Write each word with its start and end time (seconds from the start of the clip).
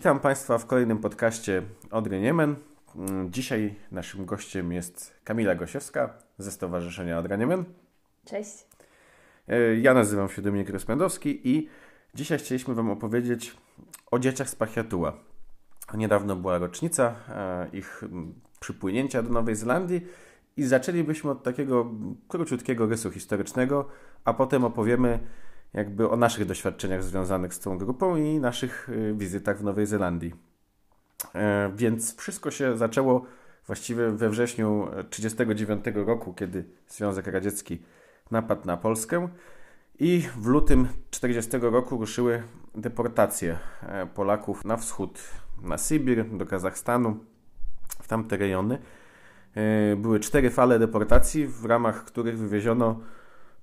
Witam 0.00 0.20
Państwa 0.20 0.58
w 0.58 0.66
kolejnym 0.66 0.98
podcaście 0.98 1.62
Odry 1.90 2.20
Niemen. 2.20 2.56
Mm, 2.96 3.32
Dzisiaj 3.32 3.74
naszym 3.92 4.26
gościem 4.26 4.72
jest 4.72 5.14
Kamila 5.24 5.54
Gosiewska 5.54 6.14
ze 6.38 6.50
Stowarzyszenia 6.50 7.18
Odra 7.18 7.36
Niemen. 7.36 7.64
Cześć. 8.24 8.66
E, 9.48 9.76
Ja 9.76 9.94
nazywam 9.94 10.28
się 10.28 10.42
Dominik 10.42 10.70
Rozpędowski 10.70 11.48
i 11.48 11.68
dzisiaj 12.14 12.38
chcieliśmy 12.38 12.74
Wam 12.74 12.90
opowiedzieć 12.90 13.56
o 14.10 14.18
dzieciach 14.18 14.48
z 14.48 14.54
Pachiatuła. 14.54 15.12
Niedawno 15.94 16.36
była 16.36 16.58
rocznica 16.58 17.14
e, 17.28 17.68
ich 17.72 18.02
mm, 18.02 18.34
przypłynięcia 18.60 19.22
do 19.22 19.30
Nowej 19.30 19.56
Zelandii 19.56 20.06
i 20.56 20.64
zaczęlibyśmy 20.64 21.30
od 21.30 21.42
takiego 21.42 21.90
króciutkiego 22.28 22.86
rysu 22.86 23.10
historycznego, 23.10 23.88
a 24.24 24.34
potem 24.34 24.64
opowiemy 24.64 25.18
jakby 25.74 26.10
o 26.10 26.16
naszych 26.16 26.46
doświadczeniach 26.46 27.04
związanych 27.04 27.54
z 27.54 27.60
tą 27.60 27.78
grupą 27.78 28.16
i 28.16 28.38
naszych 28.38 28.88
y, 28.88 29.14
wizytach 29.16 29.58
w 29.58 29.64
Nowej 29.64 29.86
Zelandii. 29.86 30.34
E, 31.34 31.72
Więc 31.76 32.16
wszystko 32.16 32.50
się 32.50 32.76
zaczęło 32.76 33.26
właściwie 33.66 34.10
we 34.10 34.30
wrześniu 34.30 34.88
1939 35.10 36.06
roku, 36.06 36.34
kiedy 36.34 36.64
Związek 36.88 37.26
Radziecki 37.26 37.82
napadł 38.30 38.66
na 38.66 38.76
Polskę 38.76 39.28
i 39.98 40.20
w 40.36 40.46
lutym 40.46 40.88
1940 41.10 41.72
roku 41.74 41.98
ruszyły 41.98 42.42
deportacje 42.74 43.58
e, 43.82 44.06
Polaków 44.06 44.64
na 44.64 44.76
wschód, 44.76 45.20
na 45.62 45.78
Sybir, 45.78 46.36
do 46.36 46.46
Kazachstanu, 46.46 47.16
w 48.02 48.08
tamte 48.08 48.36
rejony. 48.36 48.78
E, 49.54 49.96
Były 49.96 50.20
cztery 50.20 50.50
fale 50.50 50.78
deportacji, 50.78 51.46
w 51.46 51.64
ramach 51.64 52.04
których 52.04 52.38
wywieziono 52.38 53.00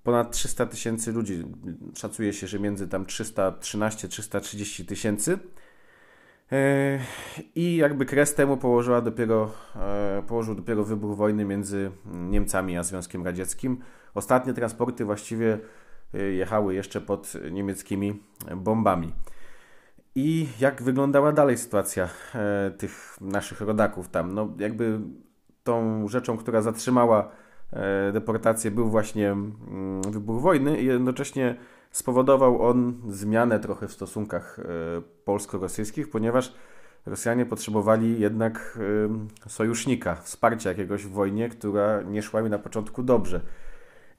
ponad 0.08 0.32
300 0.32 0.66
tysięcy 0.66 1.12
ludzi. 1.12 1.44
Szacuje 1.96 2.34
się, 2.34 2.48
że 2.48 2.60
między 2.60 2.88
tam 2.88 3.06
313-330 3.06 4.86
tysięcy. 4.86 5.40
E, 6.52 7.00
I 7.56 7.76
jakby 7.76 8.06
kres 8.06 8.36
temu 8.36 8.58
położyła 8.58 9.02
dopiero, 9.02 9.52
e, 9.76 10.24
położył 10.28 10.56
dopiero 10.56 10.84
wybuch 10.84 11.18
wojny 11.18 11.46
między 11.46 11.92
Niemcami 12.06 12.78
a 12.78 12.84
Związkiem 12.84 13.26
Radzieckim. 13.26 13.80
Ostatnie 14.14 14.54
transporty 14.54 15.06
właściwie 15.06 15.60
e, 16.14 16.24
jechały 16.24 16.76
jeszcze 16.76 17.02
pod 17.02 17.34
niemieckimi 17.52 18.24
bombami. 18.58 19.14
I 20.16 20.48
jak 20.60 20.84
wyglądała 20.84 21.32
dalej 21.32 21.58
sytuacja 21.58 22.10
tych 22.78 23.18
naszych 23.22 23.62
rodaków 23.62 24.10
tam? 24.10 24.34
No 24.34 24.54
jakby 24.60 25.00
tą 25.64 26.08
rzeczą, 26.08 26.38
która 26.38 26.62
zatrzymała 26.62 27.32
deportację 28.14 28.72
był 28.72 28.90
właśnie 28.90 29.32
mm, 29.32 30.02
wybuch 30.02 30.42
wojny 30.42 30.82
i 30.82 30.86
jednocześnie 30.86 31.56
spowodował 31.92 32.62
on 32.62 33.02
zmianę 33.08 33.60
trochę 33.60 33.88
w 33.88 33.94
stosunkach 33.94 34.60
e, 34.60 34.64
polsko-rosyjskich, 35.26 36.10
ponieważ 36.10 36.54
Rosjanie 37.08 37.46
potrzebowali 37.46 38.20
jednak 38.20 38.80
e, 39.46 39.50
sojusznika, 39.50 40.16
wsparcia 40.16 40.70
jakiegoś 40.70 41.06
w 41.06 41.12
wojnie, 41.12 41.50
która 41.50 42.02
nie 42.02 42.22
szła 42.22 42.42
mi 42.42 42.50
na 42.50 42.60
początku 42.60 43.04
dobrze. 43.04 43.42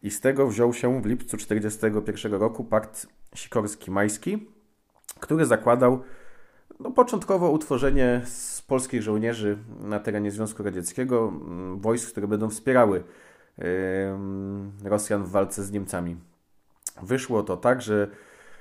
I 0.02 0.10
z 0.10 0.20
tego 0.20 0.46
wziął 0.46 0.72
się 0.72 1.02
w 1.02 1.06
lipcu 1.06 1.36
1941 1.36 2.40
roku 2.40 2.64
pakt 2.64 3.06
sikorski-majski, 3.34 4.38
który 5.20 5.46
zakładał 5.46 6.02
no, 6.80 6.90
początkowo 6.90 7.50
utworzenie 7.50 8.22
z 8.24 8.62
polskich 8.62 9.02
żołnierzy 9.02 9.58
na 9.80 10.00
terenie 10.00 10.30
Związku 10.30 10.62
Radzieckiego 10.62 11.28
mm, 11.28 11.80
wojsk, 11.80 12.10
które 12.10 12.28
będą 12.28 12.50
wspierały 12.50 13.05
Rosjan 14.84 15.25
w 15.25 15.31
walce 15.31 15.64
z 15.64 15.73
Niemcami. 15.73 16.17
Wyszło 17.03 17.42
to 17.42 17.56
tak, 17.56 17.83
że 17.83 18.11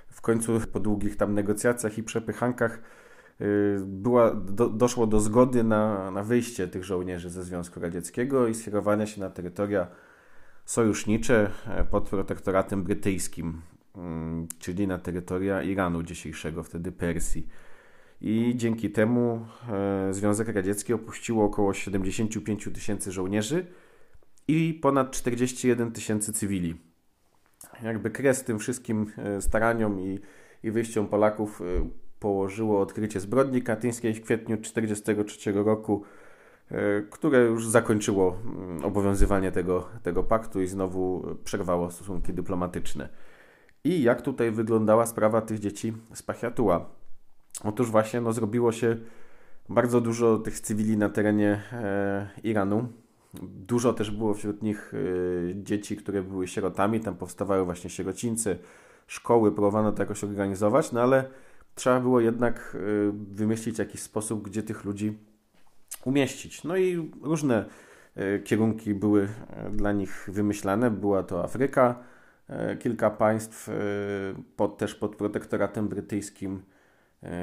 w 0.10 0.22
końcu 0.22 0.60
po 0.74 0.80
długich 0.80 1.18
tam 1.18 1.34
negocjacjach 1.34 1.98
i 1.98 2.04
przepychankach 2.04 2.82
y, 3.42 3.80
była, 3.86 4.34
do, 4.36 4.70
doszło 4.70 5.08
do 5.08 5.20
zgody 5.20 5.64
na, 5.64 6.12
na 6.12 6.24
wyjście 6.24 6.68
tych 6.68 6.84
żołnierzy 6.84 7.30
ze 7.30 7.44
Związku 7.44 7.80
Radzieckiego 7.80 8.48
i 8.48 8.56
skierowania 8.56 9.06
się 9.06 9.22
na 9.22 9.30
terytoria 9.30 9.88
sojusznicze 10.66 11.52
pod 11.92 12.10
protektoratem 12.10 12.84
brytyjskim, 12.84 13.62
mm, 13.96 14.48
czyli 14.60 14.88
na 14.88 14.98
terytoria 14.98 15.64
Iranu 15.64 16.04
dzisiejszego, 16.04 16.64
wtedy 16.64 16.92
Persji. 16.92 17.48
I 18.22 18.54
dzięki 18.56 18.90
temu 18.90 19.46
e, 19.70 20.14
Związek 20.14 20.48
Radziecki 20.48 20.94
opuściło 20.94 21.46
około 21.46 21.74
75 21.74 22.70
tysięcy 22.74 23.12
żołnierzy 23.12 23.66
i 24.48 24.80
ponad 24.82 25.12
41 25.12 25.92
tysięcy 25.92 26.34
cywili. 26.34 26.76
Jakby 27.84 28.12
kres 28.12 28.44
tym 28.44 28.60
wszystkim 28.60 29.12
e, 29.18 29.42
staraniom 29.42 30.00
i, 30.00 30.20
i 30.64 30.72
wyjściom 30.72 31.08
Polaków 31.08 31.62
e, 31.62 31.66
położyło 32.20 32.82
odkrycie 32.82 33.20
zbrodni 33.20 33.62
katyńskiej 33.62 34.14
w 34.14 34.22
kwietniu 34.22 34.58
1943 34.58 35.52
roku, 35.52 36.04
e, 36.72 37.02
które 37.02 37.40
już 37.40 37.68
zakończyło 37.68 38.38
mm, 38.46 38.86
obowiązywanie 38.86 39.52
tego, 39.52 39.88
tego 40.04 40.24
paktu 40.24 40.62
i 40.62 40.68
znowu 40.68 41.26
przerwało 41.44 41.92
stosunki 41.92 42.34
dyplomatyczne. 42.34 43.10
I 43.84 44.04
jak 44.04 44.22
tutaj 44.22 44.52
wyglądała 44.52 45.06
sprawa 45.06 45.42
tych 45.42 45.60
dzieci 45.60 45.94
z 46.14 46.24
Pachiatuła? 46.24 46.90
Otóż 47.64 47.92
właśnie 47.92 48.22
no, 48.22 48.34
zrobiło 48.34 48.72
się 48.72 48.98
bardzo 49.70 50.02
dużo 50.02 50.38
tych 50.38 50.60
cywili 50.60 50.98
na 50.98 51.10
terenie 51.10 51.62
e, 51.72 52.30
Iranu. 52.44 52.88
Dużo 53.44 53.94
też 53.94 54.12
było 54.12 54.34
wśród 54.34 54.64
nich 54.64 54.94
e, 54.94 55.64
dzieci, 55.64 55.98
które 55.98 56.24
były 56.24 56.48
sierotami. 56.48 57.00
Tam 57.00 57.16
powstawały 57.16 57.66
właśnie 57.66 57.90
sierocińce, 57.90 58.58
szkoły, 59.08 59.52
próbowano 59.52 59.92
to 59.92 60.04
jakoś 60.04 60.24
organizować, 60.24 60.92
no 60.92 61.02
ale 61.02 61.30
trzeba 61.76 62.00
było 62.00 62.20
jednak 62.20 62.76
e, 62.76 62.80
wymyślić 63.32 63.80
jakiś 63.80 64.02
sposób, 64.02 64.44
gdzie 64.44 64.64
tych 64.64 64.86
ludzi 64.86 65.18
umieścić. 66.06 66.64
No 66.64 66.78
i 66.78 67.12
różne 67.22 67.66
e, 68.16 68.40
kierunki 68.40 68.94
były 68.94 69.28
dla 69.72 69.92
nich 69.92 70.30
wymyślane. 70.32 70.92
Była 70.92 71.24
to 71.24 71.44
Afryka, 71.44 72.00
kilka 72.80 73.10
państw, 73.10 73.70
pod, 74.56 74.78
też 74.78 74.96
pod 74.96 75.16
protektoratem 75.16 75.88
brytyjskim. 75.88 76.62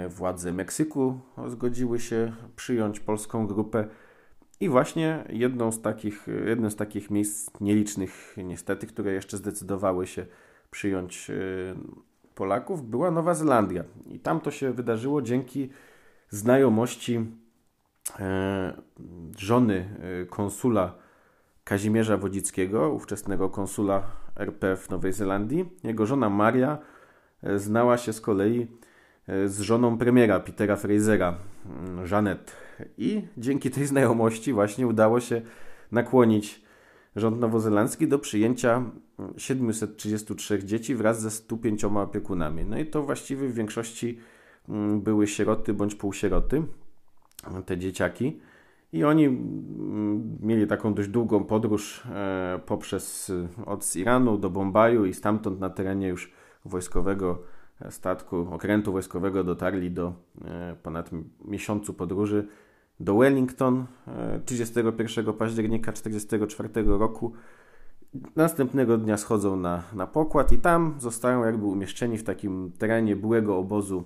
Władze 0.08 0.52
Meksyku 0.52 1.20
zgodziły 1.46 2.00
się 2.00 2.32
przyjąć 2.56 3.00
polską 3.00 3.46
grupę. 3.46 3.88
I 4.60 4.68
właśnie 4.68 5.24
jedną 5.28 5.72
z 5.72 5.82
takich, 5.82 6.26
jednym 6.46 6.70
z 6.70 6.76
takich 6.76 7.10
miejsc 7.10 7.50
nielicznych 7.60 8.36
niestety, 8.36 8.86
które 8.86 9.12
jeszcze 9.12 9.36
zdecydowały 9.36 10.06
się 10.06 10.26
przyjąć 10.70 11.30
e, 11.30 11.34
Polaków, 12.34 12.90
była 12.90 13.10
Nowa 13.10 13.34
Zelandia. 13.34 13.84
I 14.06 14.20
tam 14.20 14.40
to 14.40 14.50
się 14.50 14.72
wydarzyło 14.72 15.22
dzięki 15.22 15.70
znajomości 16.28 17.26
e, 18.20 18.82
żony 19.38 19.98
e, 20.22 20.26
konsula 20.26 20.94
Kazimierza 21.64 22.16
Wodzickiego, 22.16 22.90
ówczesnego 22.90 23.50
konsula 23.50 24.02
RP 24.36 24.76
w 24.76 24.90
Nowej 24.90 25.12
Zelandii. 25.12 25.68
Jego 25.84 26.06
żona 26.06 26.30
Maria 26.30 26.78
znała 27.56 27.98
się 27.98 28.12
z 28.12 28.20
kolei 28.20 28.66
z 29.46 29.60
żoną 29.60 29.98
premiera 29.98 30.40
Petera 30.40 30.76
Frasera, 30.76 31.38
Jeanette. 32.10 32.63
I 32.98 33.22
dzięki 33.38 33.70
tej 33.70 33.86
znajomości 33.86 34.52
właśnie 34.52 34.86
udało 34.86 35.20
się 35.20 35.42
nakłonić 35.92 36.64
rząd 37.16 37.40
nowozelandzki 37.40 38.08
do 38.08 38.18
przyjęcia 38.18 38.82
733 39.36 40.64
dzieci 40.64 40.94
wraz 40.94 41.20
ze 41.20 41.30
105 41.30 41.84
opiekunami. 41.84 42.64
No 42.64 42.78
i 42.78 42.86
to 42.86 43.02
właściwie 43.02 43.48
w 43.48 43.54
większości 43.54 44.18
mm, 44.68 45.00
były 45.00 45.26
sieroty 45.26 45.74
bądź 45.74 45.94
półsieroty, 45.94 46.62
te 47.66 47.78
dzieciaki. 47.78 48.40
I 48.92 49.04
oni 49.04 49.24
mm, 49.24 50.38
mieli 50.40 50.66
taką 50.66 50.94
dość 50.94 51.08
długą 51.08 51.44
podróż 51.44 52.02
e, 52.06 52.60
poprzez 52.66 53.30
y, 53.30 53.48
od 53.66 53.96
Iranu 53.96 54.38
do 54.38 54.50
Bombaju 54.50 55.04
i 55.04 55.14
stamtąd 55.14 55.60
na 55.60 55.70
terenie 55.70 56.08
już 56.08 56.32
wojskowego 56.64 57.42
statku, 57.90 58.46
okrętu 58.50 58.92
wojskowego 58.92 59.44
dotarli 59.44 59.90
do 59.90 60.12
e, 60.44 60.76
ponad 60.82 61.10
miesiącu 61.44 61.94
podróży 61.94 62.48
do 63.00 63.16
Wellington 63.16 63.86
e, 64.08 64.40
31 64.44 65.32
października 65.32 65.92
1944 65.92 66.98
roku. 66.98 67.32
Następnego 68.36 68.98
dnia 68.98 69.16
schodzą 69.16 69.56
na, 69.56 69.82
na 69.92 70.06
pokład 70.06 70.52
i 70.52 70.58
tam 70.58 70.94
zostają 70.98 71.44
jakby 71.44 71.64
umieszczeni 71.64 72.18
w 72.18 72.24
takim 72.24 72.72
terenie 72.78 73.16
byłego 73.16 73.58
obozu 73.58 74.04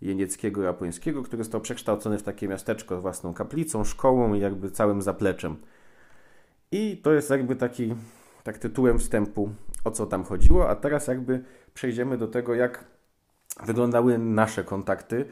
jenieckiego 0.00 0.62
japońskiego, 0.62 1.22
który 1.22 1.44
został 1.44 1.60
przekształcony 1.60 2.18
w 2.18 2.22
takie 2.22 2.48
miasteczko 2.48 2.98
z 2.98 3.02
własną 3.02 3.34
kaplicą, 3.34 3.84
szkołą 3.84 4.34
i 4.34 4.40
jakby 4.40 4.70
całym 4.70 5.02
zapleczem. 5.02 5.56
I 6.72 6.96
to 6.96 7.12
jest 7.12 7.30
jakby 7.30 7.56
taki, 7.56 7.94
tak 8.44 8.58
tytułem 8.58 8.98
wstępu, 8.98 9.50
o 9.84 9.90
co 9.90 10.06
tam 10.06 10.24
chodziło, 10.24 10.68
a 10.68 10.74
teraz 10.74 11.06
jakby 11.06 11.44
przejdziemy 11.74 12.18
do 12.18 12.28
tego, 12.28 12.54
jak 12.54 12.84
wyglądały 13.66 14.18
nasze 14.18 14.64
kontakty, 14.64 15.24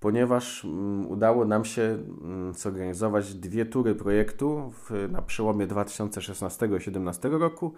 ponieważ 0.00 0.64
mm, 0.64 1.06
udało 1.06 1.44
nam 1.44 1.64
się 1.64 1.82
mm, 1.82 2.54
zorganizować 2.54 3.34
dwie 3.34 3.66
tury 3.66 3.94
projektu 3.94 4.70
w, 4.70 5.08
na 5.10 5.22
przełomie 5.22 5.66
2016 5.66 6.66
i 6.66 6.68
2017 6.68 7.28
roku 7.28 7.74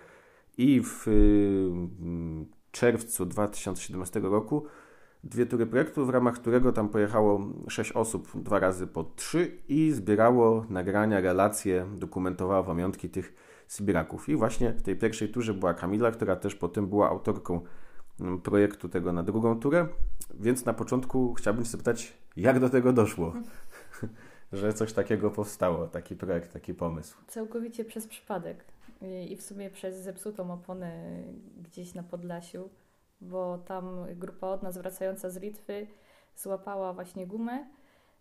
i 0.59 0.83
w 0.85 1.09
mm, 1.09 2.47
czerwcu 2.71 3.27
2017 3.27 4.21
roku 4.21 4.67
dwie 5.25 5.47
tury 5.47 5.67
projektu, 5.67 6.07
w 6.07 6.11
ramach 6.11 6.35
którego 6.35 6.73
tam 6.73 6.89
pojechało 6.89 7.41
sześć 7.69 7.93
osób, 7.93 8.43
dwa 8.43 8.59
razy 8.59 8.87
po 8.87 9.05
trzy 9.05 9.59
i 9.69 9.93
zbierało 9.93 10.67
nagrania, 10.71 11.21
relacje, 11.21 11.87
dokumentowało 11.99 12.65
pamiątki 12.65 13.11
tych 13.11 13.35
Sybiraków. 13.69 14.29
I 14.29 14.37
właśnie 14.37 14.73
w 14.73 14.83
tej 14.83 14.97
pierwszej 14.97 15.29
turze 15.29 15.55
była 15.55 15.75
Kamila, 15.75 16.11
która 16.11 16.37
też 16.37 16.55
potem 16.55 16.87
była 16.87 17.11
autorką 17.11 17.61
projektu 18.43 18.89
tego 18.89 19.13
na 19.13 19.23
drugą 19.23 19.61
turę, 19.61 19.89
więc 20.35 20.65
na 20.65 20.75
początku 20.75 21.35
chciałbym 21.35 21.65
zapytać, 21.65 22.13
jak 22.37 22.61
do 22.61 22.71
tego 22.71 22.93
doszło? 22.93 23.33
że 24.53 24.73
coś 24.73 24.93
takiego 24.93 25.31
powstało, 25.31 25.87
taki 25.87 26.17
projekt, 26.17 26.53
taki 26.53 26.75
pomysł. 26.75 27.19
Całkowicie 27.27 27.85
przez 27.85 28.07
przypadek 28.07 28.65
i 29.29 29.37
w 29.37 29.43
sumie 29.43 29.71
przez 29.71 29.97
zepsutą 29.97 30.53
oponę 30.53 31.23
gdzieś 31.63 31.95
na 31.95 32.03
Podlasiu, 32.03 32.69
bo 33.21 33.59
tam 33.59 34.07
grupa 34.17 34.47
od 34.47 34.63
nas 34.63 34.79
wracająca 34.79 35.31
z 35.31 35.37
Litwy 35.37 35.87
złapała 36.37 36.93
właśnie 36.93 37.27
gumę, 37.27 37.67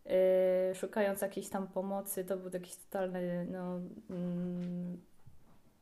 yy, 0.05 0.11
szukając 0.75 1.21
jakiejś 1.21 1.49
tam 1.49 1.67
pomocy. 1.67 2.25
To 2.25 2.37
był 2.37 2.51
jakiś 2.53 2.75
totalny, 2.75 3.47
no, 3.51 3.79
mm, 4.09 4.97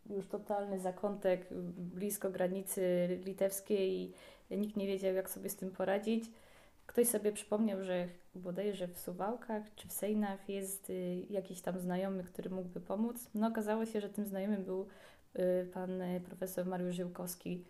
już 0.09 0.27
totalny 0.27 0.79
zakątek 0.79 1.47
blisko 1.77 2.29
granicy 2.29 3.07
litewskiej 3.25 4.13
i 4.49 4.57
nikt 4.57 4.75
nie 4.77 4.87
wiedział, 4.87 5.13
jak 5.13 5.29
sobie 5.29 5.49
z 5.49 5.55
tym 5.55 5.71
poradzić. 5.71 6.31
Ktoś 6.85 7.07
sobie 7.07 7.31
przypomniał, 7.31 7.83
że 7.83 8.07
bodajże 8.35 8.87
w 8.87 8.99
Suwałkach 8.99 9.63
czy 9.75 9.87
w 9.87 9.93
Sejnach 9.93 10.49
jest 10.49 10.89
y, 10.89 11.25
jakiś 11.29 11.61
tam 11.61 11.79
znajomy, 11.79 12.23
który 12.23 12.49
mógłby 12.49 12.79
pomóc. 12.79 13.29
No 13.35 13.47
okazało 13.47 13.85
się, 13.85 14.01
że 14.01 14.09
tym 14.09 14.25
znajomym 14.25 14.63
był 14.63 14.87
y, 15.35 15.69
pan 15.73 16.01
y, 16.01 16.21
profesor 16.25 16.65
Mariusz 16.65 16.95
Żyłkowski 16.95 17.65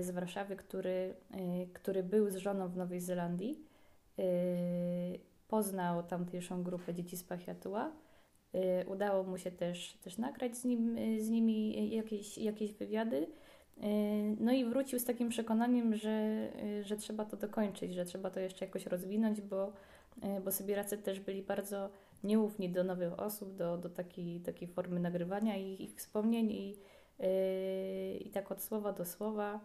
z 0.00 0.10
Warszawy, 0.10 0.56
który, 0.56 1.14
który 1.72 2.02
był 2.02 2.30
z 2.30 2.36
żoną 2.36 2.68
w 2.68 2.76
Nowej 2.76 3.00
Zelandii. 3.00 3.64
Poznał 5.48 6.02
tamtejszą 6.02 6.62
grupę 6.62 6.94
dzieci 6.94 7.16
z 7.16 7.24
Pachiatua. 7.24 7.92
Udało 8.86 9.22
mu 9.22 9.38
się 9.38 9.50
też, 9.50 9.92
też 9.92 10.18
nagrać 10.18 10.56
z, 10.56 10.64
nim, 10.64 10.96
z 11.18 11.28
nimi 11.28 11.90
jakieś, 11.90 12.38
jakieś 12.38 12.72
wywiady. 12.72 13.26
Y, 13.76 14.36
no 14.40 14.52
i 14.52 14.64
wrócił 14.64 14.98
z 14.98 15.04
takim 15.04 15.28
przekonaniem, 15.28 15.94
że, 15.94 16.48
y, 16.80 16.84
że 16.84 16.96
trzeba 16.96 17.24
to 17.24 17.36
dokończyć, 17.36 17.94
że 17.94 18.04
trzeba 18.04 18.30
to 18.30 18.40
jeszcze 18.40 18.64
jakoś 18.64 18.86
rozwinąć, 18.86 19.40
bo, 19.40 19.72
y, 20.38 20.40
bo 20.44 20.52
Sybiracy 20.52 20.98
też 20.98 21.20
byli 21.20 21.42
bardzo 21.42 21.90
nieufni 22.24 22.70
do 22.70 22.84
nowych 22.84 23.20
osób, 23.20 23.56
do, 23.56 23.78
do 23.78 23.88
takiej, 23.88 24.40
takiej 24.40 24.68
formy 24.68 25.00
nagrywania 25.00 25.56
i 25.56 25.82
ich 25.82 25.94
wspomnień 25.94 26.50
i, 26.50 26.76
i 28.20 28.30
tak 28.30 28.52
od 28.52 28.62
słowa 28.62 28.92
do 28.92 29.04
słowa 29.04 29.60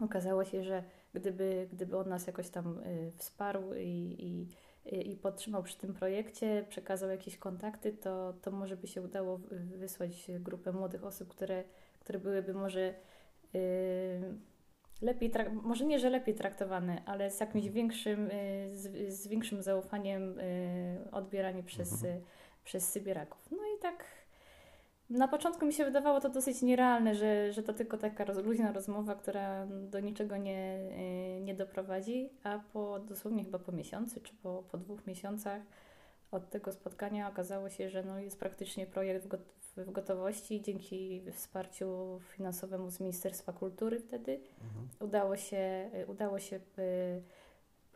okazało 0.00 0.44
się, 0.44 0.62
że 0.62 0.84
gdyby, 1.14 1.68
gdyby 1.72 1.96
on 1.98 2.08
nas 2.08 2.26
jakoś 2.26 2.48
tam 2.48 2.80
wsparł 3.16 3.74
i, 3.74 4.16
i, 4.18 4.48
i 4.86 5.16
podtrzymał 5.16 5.62
przy 5.62 5.78
tym 5.78 5.94
projekcie, 5.94 6.66
przekazał 6.68 7.10
jakieś 7.10 7.36
kontakty, 7.36 7.92
to, 7.92 8.34
to 8.42 8.50
może 8.50 8.76
by 8.76 8.86
się 8.86 9.02
udało 9.02 9.40
wysłać 9.76 10.30
grupę 10.40 10.72
młodych 10.72 11.04
osób, 11.04 11.28
które, 11.28 11.64
które 12.00 12.18
byłyby 12.18 12.54
może 12.54 12.94
lepiej, 15.02 15.32
może 15.52 15.84
nie, 15.84 15.98
że 15.98 16.10
lepiej 16.10 16.34
traktowany, 16.34 17.02
ale 17.06 17.30
z 17.30 17.40
jakimś 17.40 17.68
większym, 17.68 18.30
y, 18.30 18.68
z, 18.72 19.12
z 19.14 19.28
większym 19.28 19.62
zaufaniem 19.62 20.38
y, 20.38 21.08
odbierani 21.12 21.62
przez, 21.62 21.92
mhm. 21.92 22.20
przez 22.64 22.88
Sybieraków. 22.88 23.50
No 23.50 23.58
i 23.78 23.82
tak 23.82 24.04
na 25.10 25.28
początku 25.28 25.66
mi 25.66 25.72
się 25.72 25.84
wydawało 25.84 26.20
to 26.20 26.28
dosyć 26.28 26.62
nierealne, 26.62 27.14
że, 27.14 27.52
że 27.52 27.62
to 27.62 27.72
tylko 27.72 27.98
taka 27.98 28.24
roz, 28.24 28.38
luźna 28.38 28.72
rozmowa, 28.72 29.14
która 29.14 29.66
do 29.66 30.00
niczego 30.00 30.36
nie, 30.36 30.78
y, 31.38 31.40
nie 31.40 31.54
doprowadzi, 31.54 32.30
a 32.44 32.58
po 32.72 32.98
dosłownie 32.98 33.44
chyba 33.44 33.58
po 33.58 33.72
miesiącu 33.72 34.20
czy 34.20 34.34
po, 34.42 34.64
po 34.70 34.78
dwóch 34.78 35.06
miesiącach 35.06 35.62
od 36.30 36.50
tego 36.50 36.72
spotkania 36.72 37.28
okazało 37.28 37.70
się, 37.70 37.90
że 37.90 38.02
no 38.02 38.18
jest 38.18 38.38
praktycznie 38.38 38.86
projekt 38.86 39.28
w 39.76 39.92
gotowości 39.92 40.62
dzięki 40.62 41.22
wsparciu 41.32 42.20
finansowemu 42.22 42.90
z 42.90 43.00
Ministerstwa 43.00 43.52
Kultury 43.52 44.00
wtedy. 44.00 44.40
Mhm. 44.64 44.88
Udało 45.00 45.36
się, 45.36 45.90
udało 46.06 46.38
się 46.38 46.56
y, 46.56 47.22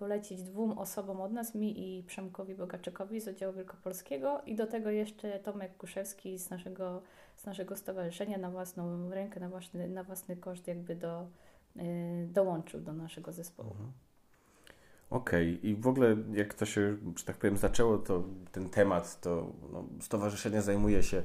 polecić 0.05 0.43
dwóm 0.43 0.79
osobom 0.79 1.21
od 1.21 1.33
nas, 1.33 1.55
mi 1.55 1.99
i 1.99 2.03
Przemkowi 2.03 2.55
Bogaczykowi 2.55 3.21
z 3.21 3.29
oddziału 3.29 3.55
wielkopolskiego 3.55 4.41
i 4.47 4.55
do 4.55 4.67
tego 4.67 4.91
jeszcze 4.91 5.39
Tomek 5.39 5.77
Kuszewski 5.77 6.39
z 6.39 6.51
naszego, 6.51 7.03
z 7.37 7.47
naszego 7.47 7.77
stowarzyszenia 7.77 8.39
na 8.39 8.51
własną 8.51 9.11
rękę, 9.11 9.41
na 9.41 9.49
własny, 9.49 9.89
na 9.89 10.05
własny 10.05 10.37
koszt 10.37 10.67
jakby 10.69 10.97
do, 10.97 11.27
y, 11.77 11.81
dołączył 12.33 12.81
do 12.81 12.93
naszego 12.93 13.33
zespołu. 13.33 13.71
Mhm. 13.71 13.93
Okej, 15.11 15.57
okay. 15.59 15.71
i 15.71 15.77
w 15.77 15.87
ogóle 15.87 16.17
jak 16.33 16.55
to 16.55 16.67
się, 16.67 16.97
że 17.17 17.25
tak 17.25 17.37
powiem, 17.37 17.57
zaczęło, 17.57 17.99
to 17.99 18.25
ten 18.53 18.71
temat, 18.71 19.21
to 19.21 19.53
no, 19.73 19.85
stowarzyszenie 20.01 20.63
zajmuje 20.63 21.03
się 21.03 21.23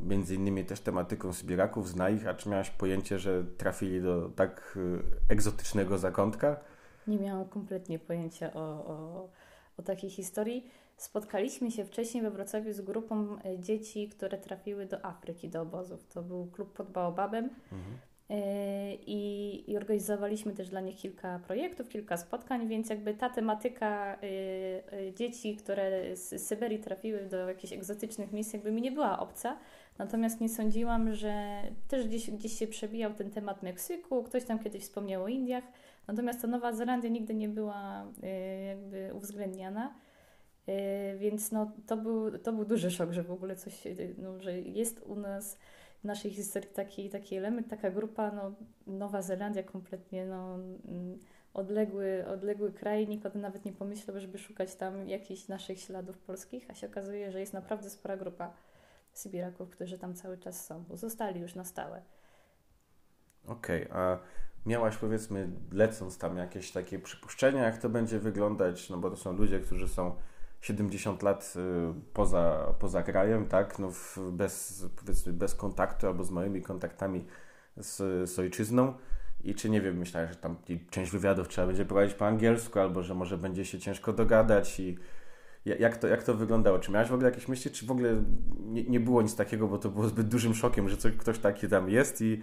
między 0.00 0.34
innymi 0.34 0.64
też 0.64 0.80
tematyką 0.80 1.32
Sybiraków, 1.32 1.88
zna 1.88 2.10
ich, 2.10 2.26
a 2.26 2.34
czy 2.34 2.48
miałaś 2.48 2.70
pojęcie, 2.70 3.18
że 3.18 3.44
trafili 3.44 4.02
do 4.02 4.30
tak 4.36 4.76
y, 4.76 5.02
egzotycznego 5.28 5.98
zakątka? 5.98 6.56
Nie 7.06 7.18
miałam 7.18 7.48
kompletnie 7.48 7.98
pojęcia 7.98 8.52
o, 8.54 8.60
o, 8.60 9.28
o 9.76 9.82
takiej 9.82 10.10
historii. 10.10 10.70
Spotkaliśmy 10.96 11.70
się 11.70 11.84
wcześniej 11.84 12.22
we 12.22 12.30
Wrocławiu 12.30 12.72
z 12.72 12.80
grupą 12.80 13.36
e, 13.44 13.58
dzieci, 13.58 14.08
które 14.08 14.38
trafiły 14.38 14.86
do 14.86 15.04
Afryki, 15.04 15.48
do 15.48 15.62
obozów. 15.62 16.06
To 16.06 16.22
był 16.22 16.46
klub 16.46 16.72
pod 16.72 16.90
Baobabem. 16.90 17.44
Mhm. 17.44 17.98
E, 18.30 18.94
I, 18.94 19.70
I, 19.70 19.76
organizowaliśmy 19.76 20.52
też 20.52 20.68
dla 20.68 20.80
nich 20.80 20.96
kilka 20.96 21.38
projektów, 21.38 21.88
kilka 21.88 22.16
spotkań, 22.16 22.68
więc 22.68 22.90
jakby 22.90 23.14
ta 23.14 23.30
tematyka 23.30 24.14
y, 24.14 24.26
y, 24.26 25.12
dzieci, 25.14 25.56
które 25.56 26.16
z 26.16 26.46
Syberii 26.46 26.78
trafiły 26.78 27.26
do 27.26 27.48
jakichś 27.48 27.72
egzotycznych 27.72 28.32
miejsc, 28.32 28.52
jakby 28.52 28.72
mi 28.72 28.82
nie 28.82 28.92
była 28.92 29.18
obca. 29.18 29.58
Natomiast 29.98 30.40
nie 30.40 30.48
sądziłam, 30.48 31.14
że 31.14 31.62
też 31.88 32.06
gdzieś, 32.06 32.30
gdzieś 32.30 32.58
się 32.58 32.66
przebijał 32.66 33.14
ten 33.14 33.30
temat 33.30 33.62
Meksyku, 33.62 34.22
ktoś 34.22 34.44
tam 34.44 34.58
kiedyś 34.58 34.82
wspomniał 34.82 35.24
o 35.24 35.28
Indiach, 35.28 35.64
natomiast 36.06 36.42
ta 36.42 36.48
Nowa 36.48 36.72
Zelandia 36.72 37.10
nigdy 37.10 37.34
nie 37.34 37.48
była 37.48 38.06
y, 38.24 38.64
jakby 38.64 39.10
uwzględniana. 39.14 39.94
Y, 40.68 41.18
więc 41.18 41.52
no, 41.52 41.72
to, 41.86 41.96
był, 41.96 42.38
to 42.38 42.52
był 42.52 42.64
duży 42.64 42.90
szok, 42.90 43.12
że 43.12 43.22
w 43.22 43.32
ogóle 43.32 43.56
coś, 43.56 43.86
y, 43.86 44.14
no, 44.18 44.40
że 44.40 44.60
jest 44.60 45.02
u 45.02 45.16
nas 45.16 45.58
w 46.00 46.04
naszej 46.04 46.30
historii 46.30 46.70
taki, 46.70 47.10
taki 47.10 47.36
element, 47.36 47.68
taka 47.68 47.90
grupa, 47.90 48.30
no, 48.30 48.54
Nowa 48.86 49.22
Zelandia 49.22 49.62
kompletnie 49.62 50.26
no, 50.26 50.58
odległy, 51.54 52.26
odległy 52.26 52.72
kraj, 52.72 53.08
nikt 53.08 53.26
o 53.26 53.30
tym 53.30 53.40
nawet 53.40 53.64
nie 53.64 53.72
pomyślał, 53.72 54.20
żeby 54.20 54.38
szukać 54.38 54.74
tam 54.74 55.08
jakichś 55.08 55.48
naszych 55.48 55.80
śladów 55.80 56.18
polskich, 56.18 56.70
a 56.70 56.74
się 56.74 56.86
okazuje, 56.86 57.32
że 57.32 57.40
jest 57.40 57.52
naprawdę 57.52 57.90
spora 57.90 58.16
grupa. 58.16 58.52
Sybiraków, 59.12 59.70
którzy 59.70 59.98
tam 59.98 60.14
cały 60.14 60.38
czas 60.38 60.66
są, 60.66 60.84
bo 60.84 60.96
zostali 60.96 61.40
już 61.40 61.54
na 61.54 61.64
stałe. 61.64 62.02
Okej, 63.46 63.88
okay, 63.88 64.02
a 64.02 64.18
miałaś 64.66 64.96
powiedzmy 64.96 65.48
lecąc 65.72 66.18
tam 66.18 66.36
jakieś 66.36 66.72
takie 66.72 66.98
przypuszczenia, 66.98 67.64
jak 67.64 67.78
to 67.78 67.88
będzie 67.88 68.18
wyglądać, 68.18 68.90
no 68.90 68.98
bo 68.98 69.10
to 69.10 69.16
są 69.16 69.32
ludzie, 69.32 69.60
którzy 69.60 69.88
są 69.88 70.16
70 70.60 71.22
lat 71.22 71.54
y, 71.56 71.94
poza, 72.12 72.74
poza 72.78 73.02
krajem, 73.02 73.46
tak, 73.46 73.78
no 73.78 73.90
bez, 74.32 74.84
powiedzmy 74.96 75.32
bez 75.32 75.54
kontaktu 75.54 76.06
albo 76.06 76.24
z 76.24 76.30
moimi 76.30 76.62
kontaktami 76.62 77.24
z, 77.76 77.96
z 78.30 78.38
ojczyzną. 78.38 78.94
I 79.44 79.54
czy 79.54 79.70
nie 79.70 79.80
wiem, 79.80 79.96
myślałem, 79.96 80.28
że 80.28 80.36
tam 80.36 80.56
część 80.90 81.10
wywiadów 81.10 81.48
trzeba 81.48 81.66
będzie 81.66 81.84
prowadzić 81.84 82.14
po 82.14 82.26
angielsku, 82.26 82.80
albo 82.80 83.02
że 83.02 83.14
może 83.14 83.38
będzie 83.38 83.64
się 83.64 83.78
ciężko 83.78 84.12
dogadać 84.12 84.80
i 84.80 84.98
jak 85.66 85.96
to, 85.96 86.06
jak 86.06 86.22
to 86.22 86.34
wyglądało? 86.34 86.78
Czy 86.78 86.90
miałeś 86.90 87.08
w 87.08 87.14
ogóle 87.14 87.28
jakieś 87.28 87.48
myśli, 87.48 87.70
czy 87.70 87.86
w 87.86 87.90
ogóle 87.90 88.24
nie, 88.58 88.84
nie 88.84 89.00
było 89.00 89.22
nic 89.22 89.36
takiego, 89.36 89.68
bo 89.68 89.78
to 89.78 89.88
było 89.88 90.08
zbyt 90.08 90.28
dużym 90.28 90.54
szokiem, 90.54 90.88
że 90.88 90.96
coś, 90.96 91.12
ktoś 91.12 91.38
taki 91.38 91.68
tam 91.68 91.90
jest 91.90 92.20
i, 92.20 92.42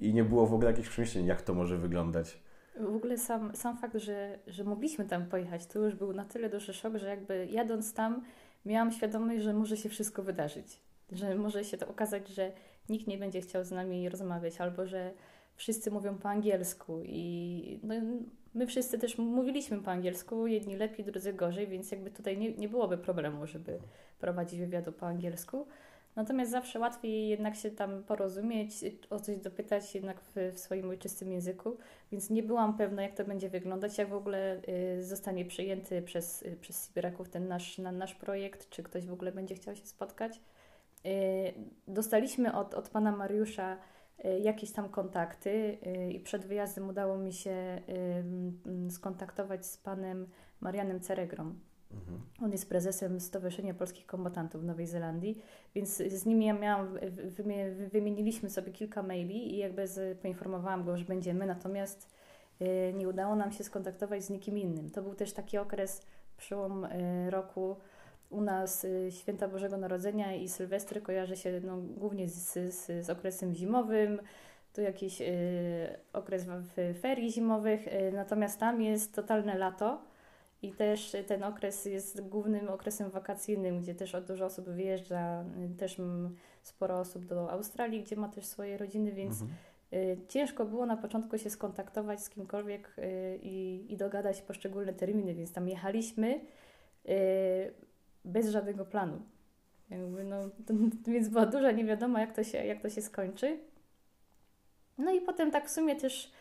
i, 0.00 0.14
nie 0.14 0.24
było 0.24 0.46
w 0.46 0.54
ogóle 0.54 0.70
jakichś 0.70 0.88
przemyśleń, 0.88 1.26
jak 1.26 1.42
to 1.42 1.54
może 1.54 1.78
wyglądać? 1.78 2.38
W 2.80 2.96
ogóle 2.96 3.18
sam, 3.18 3.56
sam 3.56 3.78
fakt, 3.78 3.96
że, 3.96 4.38
że 4.46 4.64
mogliśmy 4.64 5.04
tam 5.04 5.26
pojechać, 5.26 5.66
to 5.66 5.78
już 5.78 5.94
był 5.94 6.12
na 6.12 6.24
tyle 6.24 6.50
duży 6.50 6.74
szok, 6.74 6.96
że 6.96 7.08
jakby 7.08 7.48
jadąc 7.50 7.94
tam 7.94 8.22
miałam 8.66 8.92
świadomość, 8.92 9.42
że 9.42 9.52
może 9.52 9.76
się 9.76 9.88
wszystko 9.88 10.22
wydarzyć. 10.22 10.80
Że 11.12 11.34
może 11.34 11.64
się 11.64 11.76
to 11.76 11.88
okazać, 11.88 12.28
że 12.28 12.52
nikt 12.88 13.06
nie 13.06 13.18
będzie 13.18 13.40
chciał 13.40 13.64
z 13.64 13.70
nami 13.70 14.08
rozmawiać, 14.08 14.60
albo 14.60 14.86
że 14.86 15.12
wszyscy 15.56 15.90
mówią 15.90 16.18
po 16.18 16.28
angielsku 16.28 17.02
i 17.04 17.80
no, 17.82 17.94
my 18.54 18.66
wszyscy 18.66 18.98
też 18.98 19.18
mówiliśmy 19.18 19.82
po 19.82 19.90
angielsku, 19.90 20.46
jedni 20.46 20.76
lepiej, 20.76 21.04
drudzy 21.04 21.32
gorzej, 21.32 21.66
więc 21.66 21.90
jakby 21.90 22.10
tutaj 22.10 22.38
nie, 22.38 22.52
nie 22.52 22.68
byłoby 22.68 22.98
problemu, 22.98 23.46
żeby 23.46 23.78
prowadzić 24.18 24.60
wywiadu 24.60 24.92
po 24.92 25.06
angielsku. 25.06 25.66
Natomiast 26.16 26.50
zawsze 26.50 26.78
łatwiej 26.78 27.28
jednak 27.28 27.56
się 27.56 27.70
tam 27.70 28.02
porozumieć, 28.02 28.70
o 29.10 29.20
coś 29.20 29.36
dopytać 29.36 29.94
jednak 29.94 30.20
w, 30.20 30.52
w 30.54 30.58
swoim 30.58 30.90
ojczystym 30.90 31.32
języku, 31.32 31.76
więc 32.12 32.30
nie 32.30 32.42
byłam 32.42 32.76
pewna, 32.76 33.02
jak 33.02 33.14
to 33.14 33.24
będzie 33.24 33.48
wyglądać, 33.48 33.98
jak 33.98 34.08
w 34.08 34.14
ogóle 34.14 34.60
y, 34.98 35.04
zostanie 35.04 35.44
przyjęty 35.44 36.02
przez, 36.02 36.42
y, 36.42 36.56
przez 36.60 36.82
Sybiraków 36.82 37.28
ten 37.28 37.48
nasz, 37.48 37.78
na, 37.78 37.92
nasz 37.92 38.14
projekt, 38.14 38.70
czy 38.70 38.82
ktoś 38.82 39.06
w 39.06 39.12
ogóle 39.12 39.32
będzie 39.32 39.54
chciał 39.54 39.76
się 39.76 39.86
spotkać. 39.86 40.40
Y, 41.06 41.10
dostaliśmy 41.88 42.54
od, 42.54 42.74
od 42.74 42.88
pana 42.88 43.12
Mariusza 43.12 43.76
jakieś 44.40 44.72
tam 44.72 44.88
kontakty 44.88 45.78
y, 45.86 46.12
i 46.12 46.20
przed 46.20 46.46
wyjazdem 46.46 46.88
udało 46.88 47.18
mi 47.18 47.32
się 47.32 47.82
y, 48.86 48.90
skontaktować 48.90 49.66
z 49.66 49.76
panem 49.76 50.26
Marianem 50.60 51.00
Ceregrą. 51.00 51.54
Mhm. 51.90 52.20
On 52.42 52.52
jest 52.52 52.68
prezesem 52.68 53.20
Stowarzyszenia 53.20 53.74
Polskich 53.74 54.06
Kombatantów 54.06 54.62
w 54.62 54.64
Nowej 54.64 54.86
Zelandii, 54.86 55.42
więc 55.74 55.96
z 55.96 56.26
nim 56.26 56.42
ja 56.42 56.52
miałam, 56.52 56.98
wymieniliśmy 57.92 58.50
sobie 58.50 58.72
kilka 58.72 59.02
maili 59.02 59.54
i 59.54 59.56
jakby 59.56 59.86
z, 59.86 60.18
poinformowałam 60.18 60.84
go, 60.84 60.96
że 60.96 61.04
będziemy, 61.04 61.46
natomiast 61.46 62.10
nie 62.94 63.08
udało 63.08 63.36
nam 63.36 63.52
się 63.52 63.64
skontaktować 63.64 64.24
z 64.24 64.30
nikim 64.30 64.58
innym. 64.58 64.90
To 64.90 65.02
był 65.02 65.14
też 65.14 65.32
taki 65.32 65.58
okres, 65.58 66.06
przełom 66.36 66.86
roku, 67.28 67.76
u 68.32 68.40
nas 68.40 68.84
y, 68.84 69.08
święta 69.10 69.48
Bożego 69.48 69.76
Narodzenia 69.76 70.34
i 70.34 70.48
Sylwestry 70.48 71.00
kojarzy 71.00 71.36
się 71.36 71.60
no, 71.64 71.76
głównie 71.76 72.28
z, 72.28 72.74
z, 72.74 73.06
z 73.06 73.10
okresem 73.10 73.54
zimowym, 73.54 74.20
tu 74.72 74.80
jakiś 74.80 75.20
y, 75.20 75.26
okres 76.12 76.46
w 76.46 76.98
ferii 77.00 77.32
zimowych, 77.32 77.88
y, 77.88 78.12
natomiast 78.12 78.60
tam 78.60 78.82
jest 78.82 79.14
totalne 79.14 79.58
lato 79.58 80.02
i 80.62 80.72
też 80.72 81.16
ten 81.26 81.44
okres 81.44 81.84
jest 81.84 82.28
głównym 82.28 82.68
okresem 82.68 83.10
wakacyjnym, 83.10 83.80
gdzie 83.80 83.94
też 83.94 84.16
dużo 84.26 84.44
osób 84.44 84.68
wyjeżdża, 84.68 85.44
y, 85.74 85.76
też 85.76 85.96
sporo 86.62 86.98
osób 86.98 87.24
do 87.24 87.50
Australii, 87.50 88.02
gdzie 88.02 88.16
ma 88.16 88.28
też 88.28 88.46
swoje 88.46 88.78
rodziny, 88.78 89.12
więc 89.12 89.42
mhm. 89.42 89.58
Y, 89.92 90.18
ciężko 90.28 90.64
było 90.64 90.86
na 90.86 90.96
początku 90.96 91.38
się 91.38 91.50
skontaktować 91.50 92.20
z 92.20 92.30
kimkolwiek 92.30 92.96
i, 93.42 93.86
i 93.88 93.96
dogadać 93.96 94.42
poszczególne 94.42 94.92
terminy, 94.92 95.34
więc 95.34 95.52
tam 95.52 95.68
jechaliśmy 95.68 96.40
bez 98.24 98.48
żadnego 98.48 98.84
planu. 98.84 99.22
Jakby 99.90 100.24
no, 100.24 100.48
to, 100.66 100.74
więc 101.06 101.28
była 101.28 101.46
duża 101.46 101.70
niewiadoma, 101.70 102.20
jak 102.20 102.34
to 102.36 102.44
się, 102.44 102.58
jak 102.58 102.82
to 102.82 102.90
się 102.90 103.02
skończy. 103.02 103.58
No 104.98 105.12
i 105.12 105.20
potem 105.20 105.50
tak 105.50 105.68
w 105.68 105.70
sumie 105.70 105.96
też, 105.96 106.32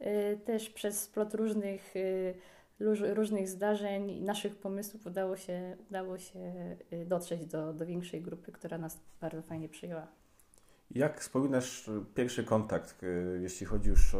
y, 0.00 0.38
też 0.44 0.70
przez 0.70 1.02
splot 1.02 1.34
różnych, 1.34 1.96
y, 1.96 2.34
różnych 3.14 3.48
zdarzeń 3.48 4.10
i 4.10 4.22
naszych 4.22 4.56
pomysłów 4.56 5.06
udało 5.06 5.36
się, 5.36 5.76
udało 5.90 6.18
się 6.18 6.38
y, 6.92 7.06
dotrzeć 7.06 7.46
do, 7.46 7.72
do 7.72 7.86
większej 7.86 8.22
grupy, 8.22 8.52
która 8.52 8.78
nas 8.78 9.00
bardzo 9.20 9.42
fajnie 9.42 9.68
przyjęła. 9.68 10.06
Jak 10.90 11.20
wspominasz 11.20 11.90
pierwszy 12.14 12.44
kontakt, 12.44 13.02
jeśli 13.40 13.66
chodzi 13.66 13.88
już 13.88 14.14
o, 14.14 14.18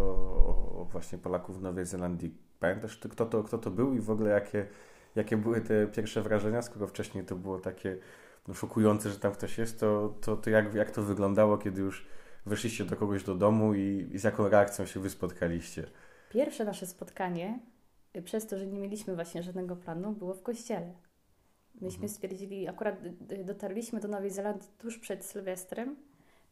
o 0.81 0.89
właśnie 0.93 1.19
Polaków 1.19 1.59
w 1.59 1.63
Nowej 1.63 1.87
Zelandii? 1.87 2.35
Pamiętasz, 2.61 2.97
kto 2.97 3.27
to, 3.27 3.43
kto 3.43 3.59
to 3.59 3.71
był 3.71 3.95
i 3.95 4.01
w 4.01 4.11
ogóle 4.11 4.31
jakie, 4.31 4.67
jakie 5.17 5.37
były 5.37 5.61
te 5.61 5.87
pierwsze 5.87 6.23
wrażenia, 6.23 6.63
skoro 6.63 6.87
wcześniej 6.87 7.25
to 7.25 7.37
było 7.37 7.59
takie 7.59 7.97
no, 8.49 8.55
szokujące, 8.55 9.11
że 9.11 9.19
tam 9.19 9.33
ktoś 9.33 9.59
jest, 9.59 9.81
to, 9.81 10.15
to, 10.21 10.37
to 10.37 10.51
jak, 10.51 10.75
jak 10.75 10.91
to 10.91 11.03
wyglądało, 11.03 11.59
kiedy 11.59 11.81
już 11.81 12.07
weszliście 12.47 12.85
do 12.85 12.97
kogoś 12.97 13.25
do 13.25 13.35
domu 13.35 13.75
i, 13.75 14.09
i 14.13 14.19
z 14.19 14.25
jaką 14.25 14.49
reakcją 14.49 14.87
się 14.87 15.01
wy 15.01 15.11
spotkaliście? 15.11 15.87
Pierwsze 16.31 16.65
nasze 16.65 16.87
spotkanie, 16.87 17.61
y, 18.17 18.23
przez 18.23 18.47
to, 18.47 18.59
że 18.59 18.67
nie 18.67 18.79
mieliśmy 18.81 19.15
właśnie 19.15 19.43
żadnego 19.43 19.77
planu, 19.77 20.13
było 20.13 20.35
w 20.35 20.43
kościele. 20.43 20.95
Myśmy 21.75 21.89
mhm. 21.89 22.09
stwierdzili, 22.09 22.69
akurat 22.69 22.97
dotarliśmy 23.45 24.01
do 24.01 24.09
Nowej 24.09 24.31
Zelandii 24.31 24.69
tuż 24.79 24.99
przed 24.99 25.25
Sylwestrem, 25.25 25.97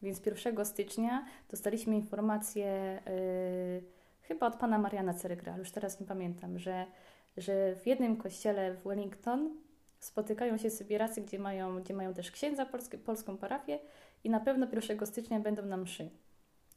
więc 0.02 0.26
1 0.26 0.64
stycznia 0.64 1.26
dostaliśmy 1.50 1.96
informację 1.96 3.02
yy, 3.06 3.82
chyba 4.22 4.46
od 4.46 4.56
pana 4.56 4.78
Mariana 4.78 5.14
Ceregra, 5.14 5.56
już 5.56 5.70
teraz 5.70 6.00
nie 6.00 6.06
pamiętam, 6.06 6.58
że 6.58 6.86
że 7.36 7.76
w 7.76 7.86
jednym 7.86 8.16
kościele 8.16 8.74
w 8.74 8.82
Wellington 8.82 9.56
spotykają 10.00 10.58
się 10.58 10.70
sybieracy, 10.70 11.20
gdzie 11.20 11.38
mają, 11.38 11.82
gdzie 11.82 11.94
mają 11.94 12.14
też 12.14 12.30
księdza, 12.30 12.66
polskie, 12.66 12.98
polską 12.98 13.36
parafię 13.36 13.78
i 14.24 14.30
na 14.30 14.40
pewno 14.40 14.66
1 14.72 15.06
stycznia 15.06 15.40
będą 15.40 15.66
na 15.66 15.76
mszy. 15.76 16.10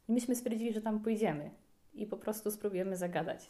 I 0.08 0.12
myśmy 0.12 0.36
stwierdzili, 0.36 0.72
że 0.72 0.80
tam 0.80 1.00
pójdziemy 1.00 1.50
i 1.94 2.06
po 2.06 2.16
prostu 2.16 2.50
spróbujemy 2.50 2.96
zagadać. 2.96 3.48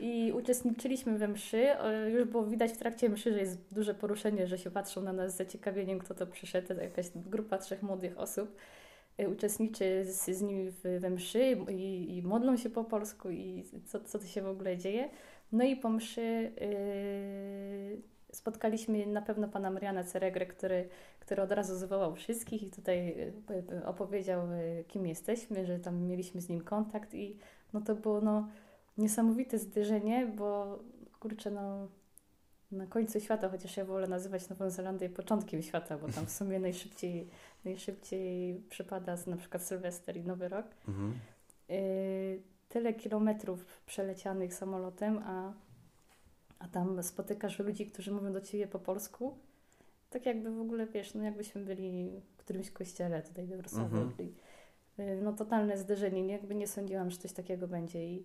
I 0.00 0.32
uczestniczyliśmy 0.34 1.18
we 1.18 1.28
mszy. 1.28 1.66
Już 2.12 2.24
było 2.24 2.46
widać 2.46 2.72
w 2.72 2.76
trakcie 2.76 3.08
mszy, 3.08 3.32
że 3.32 3.38
jest 3.38 3.58
duże 3.70 3.94
poruszenie, 3.94 4.46
że 4.46 4.58
się 4.58 4.70
patrzą 4.70 5.02
na 5.02 5.12
nas 5.12 5.34
z 5.34 5.36
zaciekawieniem, 5.36 5.98
kto 5.98 6.14
to 6.14 6.26
przyszedł. 6.26 6.74
Jakaś 6.74 7.06
grupa 7.14 7.58
trzech 7.58 7.82
młodych 7.82 8.18
osób 8.18 8.56
y, 9.20 9.28
uczestniczy 9.28 10.04
z, 10.04 10.30
z 10.30 10.42
nimi 10.42 10.70
w, 10.70 11.00
we 11.00 11.10
mszy 11.10 11.56
i, 11.70 12.16
i 12.16 12.22
modlą 12.22 12.56
się 12.56 12.70
po 12.70 12.84
polsku 12.84 13.30
i 13.30 13.64
co, 13.86 14.00
co 14.00 14.18
to 14.18 14.26
się 14.26 14.42
w 14.42 14.48
ogóle 14.48 14.78
dzieje. 14.78 15.10
No 15.52 15.64
i 15.64 15.76
po 15.76 15.88
mszy 15.88 16.52
yy, 16.60 18.02
spotkaliśmy 18.32 19.06
na 19.06 19.22
pewno 19.22 19.48
pana 19.48 19.70
Mariana 19.70 20.04
Ceregrę, 20.04 20.46
który, 20.46 20.88
który 21.20 21.42
od 21.42 21.52
razu 21.52 21.76
zwołał 21.76 22.14
wszystkich 22.14 22.62
i 22.62 22.70
tutaj 22.70 23.16
yy, 23.70 23.86
opowiedział, 23.86 24.50
yy, 24.50 24.84
kim 24.88 25.06
jesteśmy, 25.06 25.66
że 25.66 25.78
tam 25.78 26.02
mieliśmy 26.02 26.40
z 26.40 26.48
nim 26.48 26.60
kontakt 26.60 27.14
i 27.14 27.36
no 27.72 27.80
to 27.80 27.94
było 27.94 28.20
no, 28.20 28.48
niesamowite 28.98 29.58
zderzenie, 29.58 30.26
bo 30.26 30.78
kurczę, 31.20 31.50
no 31.50 31.88
na 32.72 32.86
końcu 32.86 33.20
świata, 33.20 33.48
chociaż 33.48 33.76
ja 33.76 33.84
wolę 33.84 34.08
nazywać 34.08 34.48
Nową 34.48 34.70
Zelandię 34.70 35.08
początkiem 35.08 35.62
świata, 35.62 35.98
bo 35.98 36.08
tam 36.08 36.26
w 36.26 36.30
sumie 36.30 36.58
najszybciej, 36.68 37.28
najszybciej 37.64 38.54
przypada 38.68 39.16
na 39.26 39.36
przykład 39.36 39.62
Sylwester 39.62 40.16
i 40.16 40.20
Nowy 40.20 40.48
Rok. 40.48 40.66
Mhm. 40.88 41.14
Y, 41.70 42.42
tyle 42.70 42.94
kilometrów 42.94 43.64
przelecianych 43.86 44.54
samolotem, 44.54 45.18
a, 45.18 45.52
a 46.58 46.68
tam 46.68 47.02
spotykasz 47.02 47.58
ludzi, 47.58 47.86
którzy 47.86 48.12
mówią 48.12 48.32
do 48.32 48.40
ciebie 48.40 48.66
po 48.66 48.78
polsku. 48.78 49.38
Tak 50.10 50.26
jakby 50.26 50.50
w 50.50 50.60
ogóle, 50.60 50.86
wiesz, 50.86 51.14
no 51.14 51.24
jakbyśmy 51.24 51.64
byli 51.64 52.20
w 52.20 52.36
którymś 52.36 52.70
kościele 52.70 53.22
tutaj 53.22 53.46
we 53.46 53.56
Wrocławiu. 53.56 53.96
Mhm. 53.96 54.34
Y, 54.98 55.20
no 55.22 55.32
totalne 55.32 55.78
zderzenie, 55.78 56.22
nie? 56.22 56.32
jakby 56.32 56.54
nie 56.54 56.66
sądziłam, 56.66 57.10
że 57.10 57.16
coś 57.16 57.32
takiego 57.32 57.68
będzie. 57.68 58.06
I, 58.06 58.24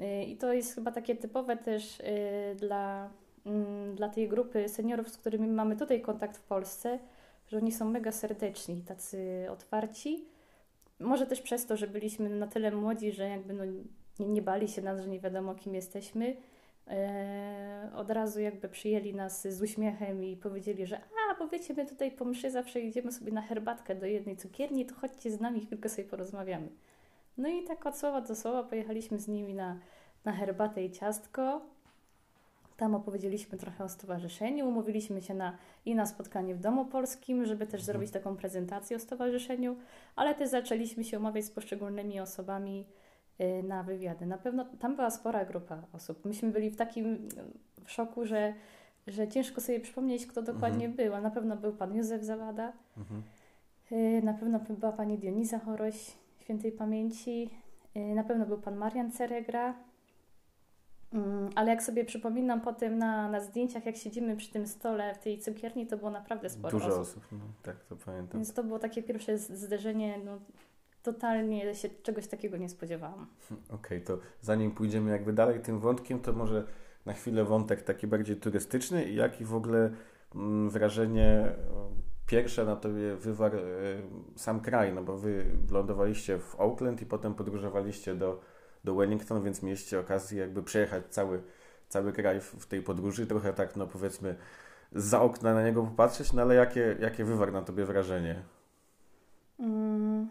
y, 0.00 0.24
i 0.24 0.36
to 0.36 0.52
jest 0.52 0.74
chyba 0.74 0.92
takie 0.92 1.16
typowe 1.16 1.56
też 1.56 2.00
y, 2.00 2.04
dla, 2.56 3.10
mm, 3.46 3.94
dla 3.94 4.08
tej 4.08 4.28
grupy 4.28 4.68
seniorów, 4.68 5.08
z 5.08 5.16
którymi 5.16 5.48
mamy 5.48 5.76
tutaj 5.76 6.00
kontakt 6.00 6.36
w 6.36 6.42
Polsce, 6.42 6.98
że 7.48 7.56
oni 7.56 7.72
są 7.72 7.90
mega 7.90 8.12
serdeczni, 8.12 8.82
tacy 8.82 9.46
otwarci 9.50 10.24
może 11.00 11.26
też 11.26 11.40
przez 11.40 11.66
to, 11.66 11.76
że 11.76 11.86
byliśmy 11.86 12.28
na 12.28 12.46
tyle 12.46 12.70
młodzi, 12.70 13.12
że 13.12 13.28
jakby 13.28 13.54
no, 13.54 13.64
nie, 14.18 14.26
nie 14.26 14.42
bali 14.42 14.68
się 14.68 14.82
nas, 14.82 15.00
że 15.00 15.08
nie 15.08 15.20
wiadomo 15.20 15.54
kim 15.54 15.74
jesteśmy. 15.74 16.36
E, 16.88 17.90
od 17.96 18.10
razu 18.10 18.40
jakby 18.40 18.68
przyjęli 18.68 19.14
nas 19.14 19.48
z 19.48 19.62
uśmiechem 19.62 20.24
i 20.24 20.36
powiedzieli, 20.36 20.86
że 20.86 20.96
a, 20.98 21.34
bo 21.38 21.48
wiecie, 21.48 21.74
my 21.74 21.86
tutaj 21.86 22.10
po 22.10 22.24
mszy 22.24 22.50
zawsze 22.50 22.80
idziemy 22.80 23.12
sobie 23.12 23.32
na 23.32 23.42
herbatkę 23.42 23.94
do 23.94 24.06
jednej 24.06 24.36
cukierni, 24.36 24.86
to 24.86 24.94
chodźcie 24.94 25.30
z 25.30 25.40
nami, 25.40 25.66
chwilkę 25.66 25.88
sobie 25.88 26.08
porozmawiamy. 26.08 26.68
No 27.38 27.48
i 27.48 27.64
tak 27.64 27.86
od 27.86 27.98
słowa 27.98 28.20
do 28.20 28.36
słowa 28.36 28.62
pojechaliśmy 28.62 29.18
z 29.18 29.28
nimi 29.28 29.54
na, 29.54 29.78
na 30.24 30.32
herbatę 30.32 30.84
i 30.84 30.90
ciastko. 30.90 31.60
Tam 32.78 32.94
opowiedzieliśmy 32.94 33.58
trochę 33.58 33.84
o 33.84 33.88
stowarzyszeniu, 33.88 34.68
umówiliśmy 34.68 35.22
się 35.22 35.34
na, 35.34 35.58
i 35.86 35.94
na 35.94 36.06
spotkanie 36.06 36.54
w 36.54 36.60
Domu 36.60 36.84
Polskim, 36.84 37.44
żeby 37.44 37.66
też 37.66 37.80
mhm. 37.80 37.84
zrobić 37.84 38.10
taką 38.10 38.36
prezentację 38.36 38.96
o 38.96 39.00
stowarzyszeniu, 39.00 39.76
ale 40.16 40.34
też 40.34 40.50
zaczęliśmy 40.50 41.04
się 41.04 41.18
umawiać 41.18 41.44
z 41.44 41.50
poszczególnymi 41.50 42.20
osobami 42.20 42.86
y, 43.40 43.62
na 43.62 43.82
wywiady. 43.82 44.26
Na 44.26 44.38
pewno 44.38 44.64
tam 44.64 44.96
była 44.96 45.10
spora 45.10 45.44
grupa 45.44 45.82
osób. 45.92 46.24
Myśmy 46.24 46.50
byli 46.50 46.70
w 46.70 46.76
takim 46.76 47.28
w 47.84 47.90
szoku, 47.90 48.26
że, 48.26 48.54
że 49.06 49.28
ciężko 49.28 49.60
sobie 49.60 49.80
przypomnieć, 49.80 50.26
kto 50.26 50.42
dokładnie 50.42 50.86
mhm. 50.86 50.96
był. 50.96 51.14
A 51.14 51.20
na 51.20 51.30
pewno 51.30 51.56
był 51.56 51.72
pan 51.72 51.94
Józef 51.94 52.22
Zawada, 52.22 52.72
mhm. 52.96 53.22
Y, 53.92 54.22
na 54.24 54.34
pewno 54.34 54.60
była 54.68 54.92
pani 54.92 55.18
Dioniza 55.18 55.58
Choroś, 55.58 56.12
świętej 56.40 56.72
pamięci, 56.72 57.50
y, 57.96 58.14
na 58.14 58.24
pewno 58.24 58.46
był 58.46 58.58
pan 58.58 58.76
Marian 58.76 59.12
Ceregra, 59.12 59.74
ale 61.54 61.70
jak 61.70 61.82
sobie 61.82 62.04
przypominam 62.04 62.60
potem 62.60 62.98
na, 62.98 63.28
na 63.28 63.40
zdjęciach, 63.40 63.86
jak 63.86 63.96
siedzimy 63.96 64.36
przy 64.36 64.50
tym 64.50 64.66
stole 64.66 65.14
w 65.14 65.18
tej 65.18 65.38
cukierni, 65.38 65.86
to 65.86 65.96
było 65.96 66.10
naprawdę 66.10 66.50
sporo 66.50 66.78
Dużo 66.78 66.88
osób. 66.88 67.00
osób 67.00 67.22
no, 67.32 67.38
tak 67.62 67.84
to 67.84 67.96
pamiętam. 67.96 68.40
Więc 68.40 68.52
to 68.52 68.64
było 68.64 68.78
takie 68.78 69.02
pierwsze 69.02 69.38
zderzenie, 69.38 70.18
no, 70.24 70.38
totalnie 71.02 71.74
się 71.74 71.88
czegoś 72.02 72.26
takiego 72.26 72.56
nie 72.56 72.68
spodziewałam. 72.68 73.26
Okej, 73.50 73.68
okay, 73.74 74.00
to 74.00 74.18
zanim 74.40 74.70
pójdziemy 74.70 75.10
jakby 75.10 75.32
dalej 75.32 75.60
tym 75.60 75.78
wątkiem, 75.78 76.20
to 76.20 76.32
może 76.32 76.64
na 77.06 77.12
chwilę 77.12 77.44
wątek 77.44 77.82
taki 77.82 78.06
bardziej 78.06 78.36
turystyczny 78.36 79.04
i 79.04 79.14
jaki 79.14 79.44
w 79.44 79.54
ogóle 79.54 79.90
mm, 80.34 80.70
wrażenie 80.70 81.44
pierwsze 82.26 82.64
na 82.64 82.76
tobie 82.76 83.16
wywarł 83.16 83.58
e, 83.58 83.62
sam 84.36 84.60
kraj, 84.60 84.92
no 84.92 85.02
bo 85.02 85.18
wy 85.18 85.44
lądowaliście 85.70 86.38
w 86.38 86.60
Auckland 86.60 87.02
i 87.02 87.06
potem 87.06 87.34
podróżowaliście 87.34 88.14
do 88.14 88.40
do 88.88 88.94
Wellington, 88.94 89.42
więc 89.42 89.62
mieliście 89.62 90.00
okazję 90.00 90.40
jakby 90.40 90.62
przejechać 90.62 91.02
cały, 91.10 91.42
cały 91.88 92.12
kraj 92.12 92.40
w, 92.40 92.66
tej 92.66 92.82
podróży, 92.82 93.26
trochę 93.26 93.52
tak, 93.52 93.76
no 93.76 93.86
powiedzmy, 93.86 94.36
za 94.92 95.20
okna 95.20 95.54
na 95.54 95.62
niego 95.62 95.82
popatrzeć, 95.82 96.32
no 96.32 96.42
ale 96.42 96.54
jakie, 96.54 96.96
jakie 97.00 97.24
wywarł 97.24 97.52
na 97.52 97.62
tobie 97.62 97.84
wrażenie? 97.84 98.42
Mm. 99.60 100.28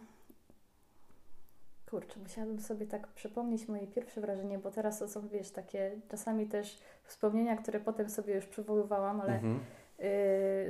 Kurczę, 1.89 2.19
musiałabym 2.19 2.59
sobie 2.59 2.87
tak 2.87 3.07
przypomnieć 3.07 3.67
moje 3.67 3.87
pierwsze 3.87 4.21
wrażenie, 4.21 4.57
bo 4.57 4.71
teraz 4.71 4.99
to 4.99 5.07
są, 5.07 5.27
wiesz, 5.27 5.51
takie 5.51 5.91
czasami 6.09 6.47
też 6.47 6.79
wspomnienia, 7.03 7.57
które 7.57 7.79
potem 7.79 8.09
sobie 8.09 8.35
już 8.35 8.45
przywoływałam, 8.45 9.21
ale 9.21 9.33
mhm. 9.33 9.59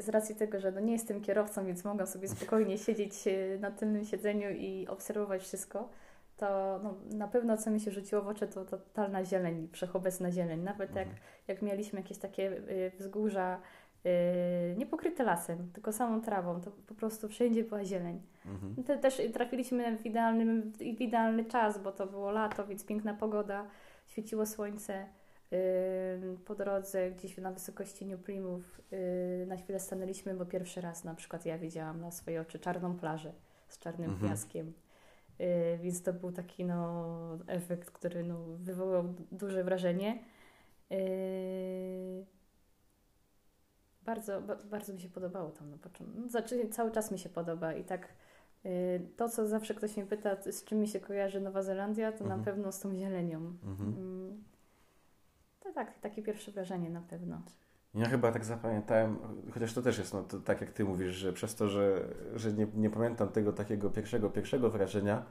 z 0.01 0.09
racji 0.09 0.35
tego, 0.35 0.59
że 0.59 0.71
no 0.71 0.79
nie 0.79 0.93
jestem 0.93 1.21
kierowcą, 1.21 1.65
więc 1.65 1.83
mogę 1.83 2.07
sobie 2.07 2.27
spokojnie 2.27 2.77
siedzieć 2.77 3.13
na 3.59 3.71
tylnym 3.71 4.05
siedzeniu 4.05 4.49
i 4.49 4.87
obserwować 4.87 5.41
wszystko, 5.41 5.89
to 6.37 6.79
no, 6.83 6.93
na 7.17 7.27
pewno 7.27 7.57
co 7.57 7.71
mi 7.71 7.79
się 7.79 7.91
rzuciło 7.91 8.21
w 8.21 8.27
oczy 8.27 8.47
to 8.47 8.65
totalna 8.65 9.25
zieleń, 9.25 9.67
wszechobecna 9.71 10.31
zieleń. 10.31 10.61
Nawet 10.61 10.95
jak, 10.95 11.07
mhm. 11.07 11.25
jak 11.47 11.61
mieliśmy 11.61 11.99
jakieś 11.99 12.17
takie 12.17 12.61
wzgórza 12.99 13.61
nie 14.77 14.85
pokryte 14.85 15.23
lasem, 15.23 15.71
tylko 15.73 15.93
samą 15.93 16.21
trawą, 16.21 16.61
to 16.61 16.71
po 16.71 16.95
prostu 16.95 17.27
wszędzie 17.27 17.63
była 17.63 17.85
zieleń. 17.85 18.21
Mhm. 18.45 18.83
Te, 18.83 18.97
też 18.97 19.21
trafiliśmy 19.33 19.97
w, 19.97 20.05
idealnym, 20.05 20.71
w 20.71 20.81
idealny 20.81 21.45
czas, 21.45 21.83
bo 21.83 21.91
to 21.91 22.07
było 22.07 22.31
lato, 22.31 22.67
więc 22.67 22.85
piękna 22.85 23.13
pogoda, 23.13 23.67
świeciło 24.07 24.45
słońce 24.45 25.07
po 26.45 26.55
drodze 26.55 27.11
gdzieś 27.11 27.37
na 27.37 27.51
wysokości 27.51 28.05
New 28.05 28.21
Plymouth 28.21 28.81
yy, 28.91 29.45
na 29.45 29.57
chwilę 29.57 29.79
stanęliśmy, 29.79 30.33
bo 30.33 30.45
pierwszy 30.45 30.81
raz 30.81 31.03
na 31.03 31.15
przykład 31.15 31.45
ja 31.45 31.57
widziałam 31.57 32.01
na 32.01 32.11
swoje 32.11 32.41
oczy 32.41 32.59
czarną 32.59 32.97
plażę 32.97 33.33
z 33.67 33.79
czarnym 33.79 34.11
mhm. 34.11 34.31
piaskiem. 34.31 34.73
Yy, 35.39 35.77
więc 35.77 36.03
to 36.03 36.13
był 36.13 36.31
taki 36.31 36.65
no, 36.65 37.37
efekt, 37.47 37.91
który 37.91 38.23
no, 38.23 38.39
wywołał 38.57 39.13
duże 39.31 39.63
wrażenie. 39.63 40.23
Yy, 40.89 42.25
bardzo, 44.01 44.41
bardzo 44.71 44.93
mi 44.93 45.01
się 45.01 45.09
podobało 45.09 45.51
tam 45.51 45.69
na 45.71 45.77
początku. 45.77 46.19
No, 46.19 46.29
znaczy, 46.29 46.69
cały 46.69 46.91
czas 46.91 47.11
mi 47.11 47.19
się 47.19 47.29
podoba 47.29 47.73
i 47.73 47.83
tak 47.83 48.07
to, 49.17 49.29
co 49.29 49.47
zawsze 49.47 49.73
ktoś 49.73 49.97
mnie 49.97 50.05
pyta, 50.05 50.51
z 50.51 50.63
czym 50.63 50.79
mi 50.79 50.87
się 50.87 50.99
kojarzy 50.99 51.41
Nowa 51.41 51.63
Zelandia, 51.63 52.11
to 52.11 52.23
mhm. 52.23 52.39
na 52.39 52.45
pewno 52.45 52.71
z 52.71 52.79
tą 52.79 52.95
zielenią. 52.95 53.37
Mhm. 53.37 53.89
Mm, 53.89 54.43
to 55.59 55.73
tak, 55.73 55.99
takie 55.99 56.23
pierwsze 56.23 56.51
wrażenie 56.51 56.89
na 56.89 57.01
pewno. 57.01 57.41
Ja 57.95 58.05
chyba 58.05 58.31
tak 58.31 58.45
zapamiętałem, 58.45 59.17
chociaż 59.53 59.73
to 59.73 59.81
też 59.81 59.97
jest, 59.97 60.13
no, 60.13 60.23
to 60.23 60.39
tak 60.39 60.61
jak 60.61 60.71
Ty 60.71 60.85
mówisz, 60.85 61.15
że 61.15 61.33
przez 61.33 61.55
to, 61.55 61.69
że, 61.69 62.07
że 62.35 62.53
nie, 62.53 62.67
nie 62.73 62.89
pamiętam 62.89 63.29
tego 63.29 63.53
takiego 63.53 63.89
pierwszego, 63.89 64.29
pierwszego 64.29 64.69
wrażenia, 64.69 65.25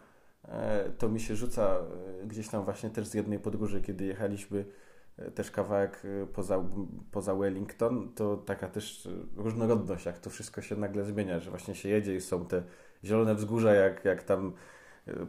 e, 0.48 0.90
to 0.98 1.08
mi 1.08 1.20
się 1.20 1.36
rzuca 1.36 1.78
e, 2.22 2.26
gdzieś 2.26 2.48
tam 2.48 2.64
właśnie 2.64 2.90
też 2.90 3.06
z 3.06 3.14
jednej 3.14 3.38
podróży, 3.38 3.82
kiedy 3.82 4.04
jechaliśmy 4.04 4.64
e, 5.18 5.30
też 5.30 5.50
kawałek 5.50 6.02
poza, 6.32 6.64
poza 7.10 7.34
Wellington, 7.34 8.12
to 8.14 8.36
taka 8.36 8.68
też 8.68 9.08
różnorodność, 9.36 10.06
jak 10.06 10.18
to 10.18 10.30
wszystko 10.30 10.62
się 10.62 10.76
nagle 10.76 11.04
zmienia, 11.04 11.40
że 11.40 11.50
właśnie 11.50 11.74
się 11.74 11.88
jedzie 11.88 12.16
i 12.16 12.20
są 12.20 12.46
te 12.46 12.62
zielone 13.04 13.34
wzgórza, 13.34 13.74
jak, 13.74 14.04
jak 14.04 14.22
tam 14.22 14.52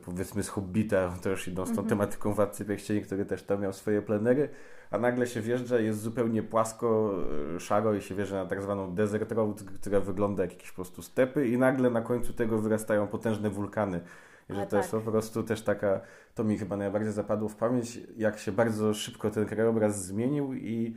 powiedzmy 0.06 0.44
z 0.44 0.50
Hobbita, 0.50 1.18
to 1.22 1.30
już 1.30 1.48
idą 1.48 1.66
z 1.66 1.68
tą 1.68 1.74
mm 1.74 1.86
-hmm. 1.86 1.90
tematyką 1.90 2.34
Władcy 2.34 2.66
Pierścieni, 2.66 3.02
który 3.02 3.26
też 3.26 3.44
tam 3.44 3.62
miał 3.62 3.74
swoje 3.74 4.02
plenery, 4.02 4.50
a 4.92 4.98
nagle 4.98 5.28
się 5.28 5.42
wjeżdża, 5.42 5.80
jest 5.80 6.02
zupełnie 6.02 6.44
płasko, 6.44 7.16
e, 7.56 7.60
szaro 7.60 7.94
i 7.94 8.02
się 8.02 8.16
wjeżdża 8.16 8.36
na 8.44 8.50
tak 8.50 8.62
zwaną 8.62 8.96
desert 8.96 9.32
road, 9.32 9.64
która 9.64 10.00
wygląda 10.00 10.44
jak 10.44 10.52
jakieś 10.52 10.70
po 10.70 10.76
prostu 10.76 11.02
stepy 11.02 11.48
i 11.48 11.58
nagle 11.58 11.90
na 11.90 12.02
końcu 12.02 12.34
tego 12.34 12.58
wyrastają 12.58 13.08
potężne 13.08 13.50
wulkany. 13.50 14.02
I 14.50 14.54
że 14.54 14.62
to 14.62 14.72
tak. 14.72 14.80
jest 14.80 14.92
po 14.92 15.12
prostu 15.12 15.44
też 15.44 15.62
taka, 15.62 16.02
to 16.36 16.44
mi 16.44 16.58
chyba 16.58 16.78
najbardziej 16.78 17.12
zapadło 17.12 17.50
w 17.50 17.56
pamięć, 17.56 18.00
jak 18.18 18.40
się 18.40 18.52
bardzo 18.52 18.94
szybko 18.94 19.30
ten 19.30 19.46
krajobraz 19.46 20.06
zmienił 20.06 20.54
i, 20.54 20.96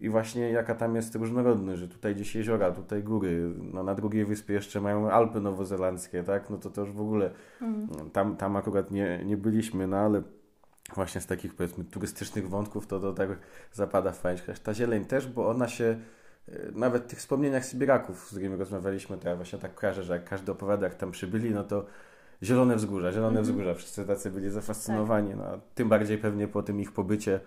i 0.00 0.08
właśnie 0.08 0.50
jaka 0.50 0.74
tam 0.74 0.96
jest 0.96 1.14
różnorodność, 1.14 1.80
że 1.80 1.88
tutaj 1.88 2.14
gdzieś 2.14 2.34
jeziora, 2.34 2.70
tutaj 2.70 3.02
góry, 3.02 3.54
no 3.72 3.82
na 3.82 3.94
drugiej 3.94 4.24
wyspie 4.24 4.54
jeszcze 4.54 4.80
mają 4.80 5.10
Alpy 5.10 5.40
nowozelandzkie, 5.40 6.22
tak, 6.22 6.50
no 6.50 6.58
to 6.58 6.70
to 6.70 6.80
już 6.80 6.92
w 6.92 7.00
ogóle, 7.00 7.30
mm. 7.62 7.88
tam, 8.12 8.36
tam 8.36 8.56
akurat 8.56 8.90
nie, 8.90 9.24
nie 9.24 9.36
byliśmy, 9.36 9.86
no 9.86 9.96
ale 9.96 10.22
właśnie 10.94 11.20
z 11.20 11.26
takich 11.26 11.54
powiedzmy 11.54 11.84
turystycznych 11.84 12.48
wątków, 12.48 12.86
to 12.86 13.00
to 13.00 13.12
tak 13.12 13.28
zapada 13.72 14.12
w 14.12 14.18
pamięć. 14.18 14.42
Ta 14.62 14.74
zieleń 14.74 15.04
też, 15.04 15.26
bo 15.26 15.48
ona 15.48 15.68
się 15.68 15.84
e, 16.48 16.52
nawet 16.74 17.02
w 17.02 17.06
tych 17.06 17.18
wspomnieniach 17.18 17.64
Sybiraków, 17.64 18.26
z 18.26 18.30
którymi 18.30 18.56
rozmawialiśmy, 18.56 19.18
to 19.18 19.28
ja 19.28 19.36
właśnie 19.36 19.58
tak 19.58 19.74
kojarzę, 19.74 20.02
że 20.02 20.12
jak 20.12 20.24
każdy 20.24 20.52
opowiada, 20.52 20.86
jak 20.86 20.94
tam 20.94 21.10
przybyli, 21.10 21.50
no 21.50 21.64
to 21.64 21.86
zielone 22.42 22.76
wzgórza, 22.76 23.12
zielone 23.12 23.28
mm 23.28 23.42
-hmm. 23.42 23.46
wzgórza, 23.46 23.74
wszyscy 23.74 24.04
tacy 24.04 24.30
byli 24.30 24.50
zafascynowani, 24.50 25.30
tak. 25.30 25.38
no, 25.38 25.60
tym 25.74 25.88
bardziej 25.88 26.18
pewnie 26.18 26.48
po 26.48 26.62
tym 26.62 26.80
ich 26.80 26.92
pobycie 26.92 27.40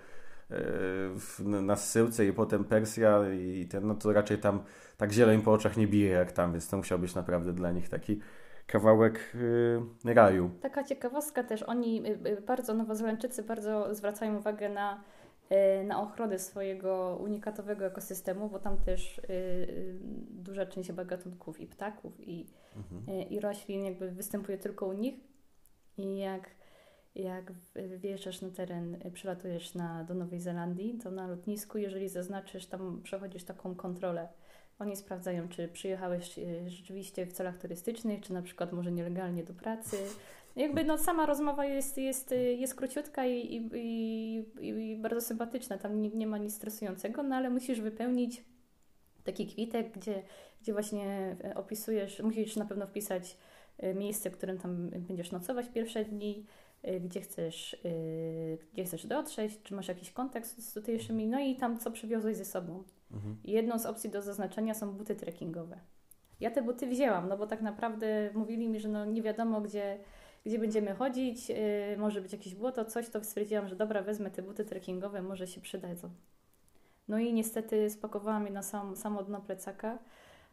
e, 0.51 1.43
na 1.43 1.75
Syłce 1.75 2.25
i 2.25 2.34
potem 2.34 2.63
Persja 2.63 3.34
i 3.34 3.67
ten, 3.67 3.88
no 3.88 3.95
to 3.95 4.13
raczej 4.13 4.38
tam 4.38 4.63
tak 4.97 5.12
zieleń 5.12 5.41
po 5.41 5.53
oczach 5.53 5.77
nie 5.77 5.88
bije 5.88 6.10
jak 6.10 6.32
tam, 6.32 6.51
więc 6.51 6.67
to 6.67 6.77
musiał 6.77 6.99
być 6.99 7.15
naprawdę 7.15 7.53
dla 7.53 7.71
nich 7.71 7.89
taki 7.89 8.19
kawałek 8.67 9.36
y, 10.06 10.13
raju. 10.13 10.49
Taka 10.62 10.84
ciekawostka 10.84 11.43
też, 11.43 11.63
oni 11.63 12.04
y, 12.08 12.30
y, 12.30 12.41
bardzo, 12.41 12.73
Nowozelandczycy 12.73 13.43
bardzo 13.43 13.95
zwracają 13.95 14.38
uwagę 14.38 14.69
na, 14.69 15.04
na 15.86 16.02
ochronę 16.02 16.39
swojego 16.39 17.19
unikatowego 17.23 17.86
ekosystemu, 17.86 18.49
bo 18.49 18.60
tam 18.60 18.78
też 18.78 19.21
duża 20.30 20.65
część 20.65 20.89
chyba 20.89 21.06
gatunków 21.06 21.60
i 21.60 21.67
ptaków 21.67 22.13
i, 22.19 22.47
mhm. 22.76 23.30
i 23.30 23.39
roślin 23.39 23.86
jakby 23.86 24.12
występuje 24.12 24.58
tylko 24.58 24.86
u 24.86 24.93
nich 24.93 25.15
i 25.97 26.17
jak 26.17 26.49
jak 27.15 27.52
wjeżdżasz 27.97 28.41
na 28.41 28.49
teren, 28.49 28.97
przylatujesz 29.13 29.76
na, 29.76 30.04
do 30.04 30.13
Nowej 30.13 30.39
Zelandii, 30.39 30.97
to 31.04 31.12
na 31.12 31.28
lotnisku, 31.28 31.78
jeżeli 31.78 32.10
zaznaczysz, 32.10 32.65
tam 32.65 33.02
przechodzisz 33.04 33.43
taką 33.43 33.76
kontrolę 33.76 34.28
oni 34.79 34.95
sprawdzają, 34.95 35.49
czy 35.49 35.67
przyjechałeś 35.67 36.39
e, 36.39 36.69
rzeczywiście 36.69 37.25
w 37.25 37.33
celach 37.33 37.57
turystycznych, 37.57 38.21
czy 38.21 38.33
na 38.33 38.41
przykład 38.41 38.73
może 38.73 38.91
nielegalnie 38.91 39.43
do 39.43 39.53
pracy. 39.53 39.97
Jakby 40.55 40.83
no, 40.83 40.97
sama 40.97 41.25
rozmowa 41.25 41.65
jest, 41.65 41.97
jest, 41.97 42.31
e, 42.31 42.36
jest 42.36 42.75
króciutka 42.75 43.25
i, 43.25 43.55
i, 43.73 44.36
i, 44.62 44.67
i 44.67 44.97
bardzo 44.97 45.21
sympatyczna. 45.21 45.77
Tam 45.77 46.01
nie, 46.01 46.09
nie 46.09 46.27
ma 46.27 46.38
nic 46.38 46.55
stresującego, 46.55 47.23
no 47.23 47.36
ale 47.36 47.49
musisz 47.49 47.81
wypełnić 47.81 48.43
taki 49.23 49.47
kwitek, 49.47 49.91
gdzie, 49.91 50.23
gdzie 50.62 50.73
właśnie 50.73 51.36
e, 51.43 51.55
opisujesz, 51.55 52.19
musisz 52.19 52.55
na 52.55 52.65
pewno 52.65 52.88
wpisać 52.88 53.38
miejsce, 53.95 54.29
w 54.29 54.38
którym 54.38 54.57
tam 54.57 54.89
będziesz 54.89 55.31
nocować 55.31 55.69
pierwsze 55.69 56.05
dni, 56.05 56.45
gdzie 57.01 57.21
chcesz, 57.21 57.77
gdzie 58.73 58.83
chcesz 58.83 59.05
dotrzeć, 59.05 59.62
czy 59.63 59.73
masz 59.73 59.88
jakiś 59.88 60.12
kontakt 60.12 60.47
z 60.47 60.73
tutejszymi, 60.73 61.27
no 61.27 61.39
i 61.39 61.55
tam 61.55 61.79
co 61.79 61.91
przywiozłeś 61.91 62.38
ze 62.38 62.45
sobą. 62.45 62.83
Mhm. 63.13 63.38
Jedną 63.43 63.80
z 63.80 63.86
opcji 63.86 64.10
do 64.10 64.21
zaznaczenia 64.21 64.73
są 64.73 64.91
buty 64.91 65.15
trekkingowe. 65.15 65.80
Ja 66.39 66.52
te 66.52 66.62
buty 66.62 66.88
wzięłam, 66.88 67.30
no 67.30 67.38
bo 67.38 67.47
tak 67.47 67.62
naprawdę 67.62 68.30
mówili 68.34 68.69
mi, 68.69 68.80
że 68.80 68.89
no 68.89 69.06
nie 69.06 69.21
wiadomo 69.21 69.62
gdzie, 69.62 69.99
gdzie 70.45 70.60
będziemy 70.60 70.93
chodzić, 70.93 71.49
yy, 71.49 71.56
może 71.97 72.21
być 72.21 72.32
jakieś 72.32 72.56
błoto, 72.56 72.86
coś, 72.86 73.10
to 73.10 73.23
stwierdziłam, 73.23 73.67
że 73.67 73.76
dobra, 73.76 74.02
wezmę 74.02 74.32
te 74.32 74.41
buty 74.41 74.65
trekkingowe, 74.65 75.21
może 75.21 75.47
się 75.47 75.62
przydadzą. 75.62 76.10
No 77.08 77.19
i 77.19 77.34
niestety 77.34 77.89
spakowałam 77.89 78.45
je 78.45 78.52
na 78.52 78.63
sam, 78.63 78.95
samo 78.95 79.23
dno 79.23 79.41
plecaka, 79.41 79.99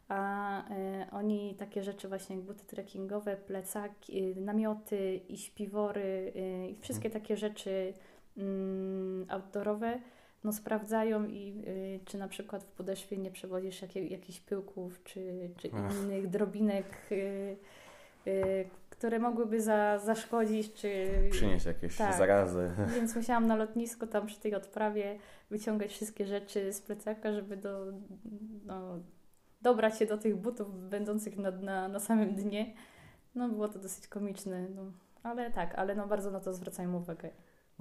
a 0.07 0.63
y, 0.69 1.11
oni 1.11 1.55
takie 1.55 1.83
rzeczy 1.83 2.07
właśnie 2.07 2.35
jak 2.35 2.45
buty 2.45 2.65
trekkingowe, 2.65 3.37
plecaki, 3.37 4.23
y, 4.23 4.41
namioty 4.41 5.15
i 5.29 5.37
śpiwory 5.37 6.33
y, 6.35 6.67
i 6.67 6.75
wszystkie 6.75 7.07
mhm. 7.07 7.21
takie 7.21 7.37
rzeczy 7.37 7.93
mm, 8.37 9.25
outdoorowe 9.29 9.99
no, 10.43 10.53
sprawdzają 10.53 11.25
i 11.25 11.63
y, 11.67 11.99
czy 12.05 12.17
na 12.17 12.27
przykład 12.27 12.63
w 12.63 12.71
podeszwie 12.71 13.17
nie 13.17 13.31
przewodzisz 13.31 13.81
jakie, 13.81 14.07
jakichś 14.07 14.39
pyłków 14.39 15.03
czy, 15.03 15.49
czy 15.57 15.67
innych 15.67 16.29
drobinek, 16.29 16.85
y, 17.11 17.57
y, 18.27 18.65
które 18.89 19.19
mogłyby 19.19 19.61
za, 19.61 19.99
zaszkodzić, 19.99 20.73
czy... 20.73 21.07
Przynieść 21.31 21.65
jakieś 21.65 21.97
tak. 21.97 22.17
zarazy. 22.17 22.71
Więc 22.95 23.15
musiałam 23.15 23.47
na 23.47 23.55
lotnisku 23.55 24.07
tam 24.07 24.27
przy 24.27 24.39
tej 24.39 24.55
odprawie 24.55 25.19
wyciągać 25.49 25.91
wszystkie 25.91 26.25
rzeczy 26.25 26.73
z 26.73 26.81
plecaka, 26.81 27.33
żeby 27.33 27.57
do, 27.57 27.85
no, 28.65 28.99
dobrać 29.61 29.99
się 29.99 30.05
do 30.05 30.17
tych 30.17 30.35
butów 30.35 30.89
będących 30.89 31.37
na, 31.37 31.51
na, 31.51 31.87
na 31.87 31.99
samym 31.99 32.35
dnie. 32.35 32.73
No 33.35 33.49
było 33.49 33.67
to 33.67 33.79
dosyć 33.79 34.07
komiczne, 34.07 34.67
no. 34.75 34.91
ale 35.23 35.51
tak, 35.51 35.75
ale 35.75 35.95
no 35.95 36.07
bardzo 36.07 36.31
na 36.31 36.39
to 36.39 36.53
zwracają 36.53 36.95
uwagę. 36.95 37.29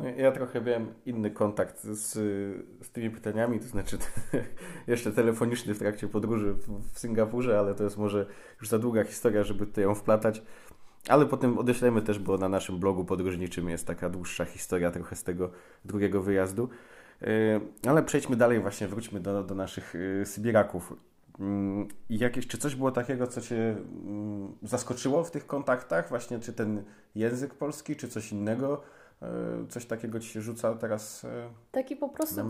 No, 0.01 0.09
ja 0.09 0.33
trochę 0.33 0.61
miałem 0.61 0.95
inny 1.07 1.31
kontakt 1.31 1.85
z, 1.85 2.13
z 2.83 2.91
tymi 2.93 3.11
pytaniami, 3.11 3.61
to 3.61 3.67
znaczy 3.67 3.99
jeszcze 4.87 5.13
telefoniczny 5.13 5.75
w 5.75 5.79
trakcie 5.79 6.09
podróży 6.09 6.55
w, 6.55 6.93
w 6.93 6.99
Singapurze, 6.99 7.59
ale 7.59 7.75
to 7.75 7.85
jest 7.85 7.99
może 7.99 8.27
już 8.61 8.69
za 8.69 8.79
długa 8.79 9.05
historia, 9.05 9.43
żeby 9.43 9.67
tutaj 9.67 9.85
ją 9.85 9.95
wplatać. 9.95 10.43
Ale 11.09 11.27
potem 11.27 11.59
odeślemy 11.59 12.03
też, 12.03 12.19
bo 12.19 12.39
na 12.39 12.49
naszym 12.49 12.79
blogu 12.79 13.05
podróżniczym 13.05 13.69
jest 13.69 13.87
taka 13.87 14.11
dłuższa 14.11 14.45
historia 14.45 14.91
trochę 14.91 15.17
z 15.17 15.25
tego 15.25 15.51
drugiego 15.85 16.23
wyjazdu. 16.23 16.69
E, 17.23 17.61
ale 17.89 18.03
przejdźmy 18.03 18.37
dalej, 18.37 18.61
właśnie 18.61 18.89
wróćmy 18.89 19.21
do, 19.21 19.43
do 19.43 19.55
naszych 19.55 19.95
e, 20.23 20.27
Sybiraków. 20.27 20.95
Mm, 21.41 21.89
jakieś, 22.11 22.47
czy 22.47 22.59
coś 22.59 22.75
było 22.75 22.91
takiego, 22.91 23.27
co 23.27 23.41
Cię 23.41 23.57
mm, 23.57 24.53
zaskoczyło 24.63 25.25
w 25.25 25.31
tych 25.31 25.47
kontaktach? 25.47 26.09
Właśnie, 26.09 26.39
czy 26.41 26.53
ten 26.53 26.85
język 27.15 27.55
polski, 27.55 27.97
czy 27.97 28.09
coś 28.09 28.33
innego? 28.33 28.83
E, 29.23 29.27
coś 29.69 29.87
takiego 29.87 30.21
Ci 30.21 30.29
się 30.29 30.41
rzuca 30.41 30.75
teraz? 30.75 31.25
E, 31.25 31.29
taki 31.73 31.97
po 31.97 32.09
prostu 32.09 32.41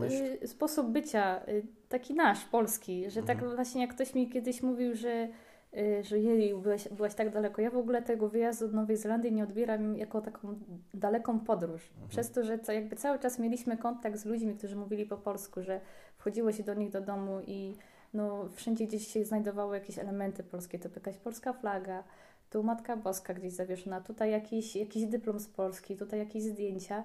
y, 0.42 0.48
sposób 0.48 0.86
bycia, 0.86 1.40
y, 1.48 1.62
taki 1.88 2.14
nasz, 2.14 2.44
polski, 2.44 3.10
że 3.10 3.22
tak 3.22 3.36
mhm. 3.36 3.56
właśnie 3.56 3.80
jak 3.80 3.94
ktoś 3.94 4.14
mi 4.14 4.30
kiedyś 4.30 4.62
mówił, 4.62 4.94
że 4.94 5.28
y, 5.76 6.04
że 6.04 6.18
jej, 6.18 6.54
byłaś, 6.54 6.88
byłaś 6.88 7.14
tak 7.14 7.30
daleko. 7.30 7.62
Ja 7.62 7.70
w 7.70 7.76
ogóle 7.76 8.02
tego 8.02 8.28
wyjazdu 8.28 8.68
do 8.68 8.76
Nowej 8.76 8.96
Zelandii 8.96 9.32
nie 9.32 9.44
odbieram 9.44 9.96
jako 9.96 10.20
taką 10.20 10.58
daleką 10.94 11.40
podróż. 11.40 11.90
Mhm. 11.90 12.08
Przez 12.08 12.30
to, 12.30 12.44
że 12.44 12.58
co, 12.58 12.72
jakby 12.72 12.96
cały 12.96 13.18
czas 13.18 13.38
mieliśmy 13.38 13.76
kontakt 13.76 14.18
z 14.18 14.24
ludźmi, 14.24 14.54
którzy 14.54 14.76
mówili 14.76 15.06
po 15.06 15.16
polsku, 15.16 15.62
że 15.62 15.80
wchodziło 16.16 16.52
się 16.52 16.62
do 16.62 16.74
nich 16.74 16.90
do 16.90 17.00
domu 17.00 17.40
i 17.46 17.76
no 18.14 18.48
wszędzie 18.48 18.86
gdzieś 18.86 19.06
się 19.06 19.24
znajdowały 19.24 19.76
jakieś 19.76 19.98
elementy 19.98 20.42
polskie, 20.42 20.78
to 20.78 20.88
jakaś 20.94 21.16
polska 21.16 21.52
flaga, 21.52 22.04
tu 22.50 22.62
Matka 22.62 22.96
Boska 22.96 23.34
gdzieś 23.34 23.52
zawieszona, 23.52 24.00
tutaj 24.00 24.30
jakiś, 24.30 24.76
jakiś 24.76 25.06
dyplom 25.06 25.40
z 25.40 25.48
Polski, 25.48 25.96
tutaj 25.96 26.18
jakieś 26.18 26.42
zdjęcia, 26.42 27.04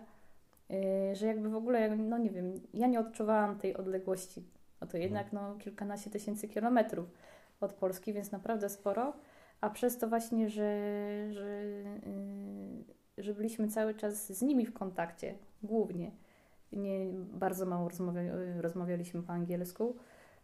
yy, 0.70 1.16
że 1.16 1.28
jakby 1.28 1.50
w 1.50 1.56
ogóle, 1.56 1.96
no 1.96 2.18
nie 2.18 2.30
wiem, 2.30 2.54
ja 2.74 2.88
nie 2.88 3.00
odczuwałam 3.00 3.60
tej 3.60 3.78
odległości, 3.78 4.44
a 4.80 4.86
to 4.86 4.98
jednak 4.98 5.34
no 5.34 5.56
kilkanaście 5.56 6.10
tysięcy 6.10 6.48
kilometrów 6.48 7.06
od 7.62 7.74
Polski, 7.74 8.14
więc 8.14 8.32
naprawdę 8.32 8.70
sporo, 8.70 9.14
a 9.62 9.70
przez 9.70 9.98
to 9.98 10.08
właśnie, 10.08 10.50
że, 10.50 10.82
że, 11.32 11.64
yy, 13.18 13.24
że 13.24 13.34
byliśmy 13.34 13.68
cały 13.68 13.94
czas 13.94 14.32
z 14.34 14.42
nimi 14.42 14.66
w 14.66 14.74
kontakcie, 14.74 15.36
głównie, 15.64 16.12
nie 16.72 17.06
bardzo 17.34 17.66
mało 17.66 17.90
rozmawia, 17.90 18.22
rozmawialiśmy 18.62 19.24
po 19.24 19.34
angielsku, 19.34 19.96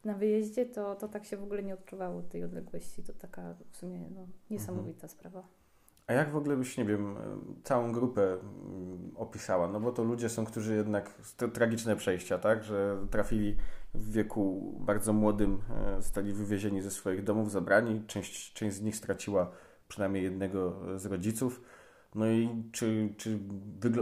na 0.06 0.14
wyjeździe, 0.14 0.66
to, 0.66 0.96
to 0.96 1.08
tak 1.08 1.26
się 1.26 1.38
w 1.38 1.44
ogóle 1.44 1.64
nie 1.64 1.74
odczuwało 1.74 2.22
tej 2.22 2.44
odległości. 2.44 3.04
To 3.04 3.14
taka 3.14 3.56
w 3.72 3.78
sumie 3.78 4.00
no, 4.16 4.28
niesamowita 4.50 5.08
mhm. 5.08 5.10
sprawa. 5.10 5.44
A 6.08 6.14
jak 6.14 6.32
w 6.32 6.36
ogóle 6.36 6.58
byś, 6.58 6.78
nie 6.78 6.86
wiem, 6.86 7.16
całą 7.64 7.92
grupę 7.92 8.34
mm, 8.34 9.12
opisała? 9.16 9.68
No 9.68 9.80
bo 9.80 9.92
to 9.92 10.04
ludzie 10.04 10.30
są, 10.30 10.46
którzy 10.46 10.76
jednak, 10.76 11.14
to 11.38 11.48
tragiczne 11.48 11.96
przejścia, 11.96 12.38
tak? 12.38 12.64
Że 12.64 12.98
trafili 13.12 13.58
w 13.94 14.12
wieku 14.12 14.74
bardzo 14.80 15.14
młodym, 15.14 15.62
e, 15.98 16.02
zostali 16.02 16.34
wywiezieni 16.34 16.82
ze 16.82 16.92
swoich 16.92 17.24
domów, 17.24 17.52
zabrani. 17.52 18.04
Część, 18.08 18.54
część 18.54 18.76
z 18.76 18.82
nich 18.82 18.96
straciła 18.96 19.52
przynajmniej 19.88 20.24
jednego 20.24 20.80
z 21.00 21.06
rodziców. 21.06 21.62
No 22.16 22.28
i 22.28 22.50
czy, 22.72 23.14
czy 23.18 23.40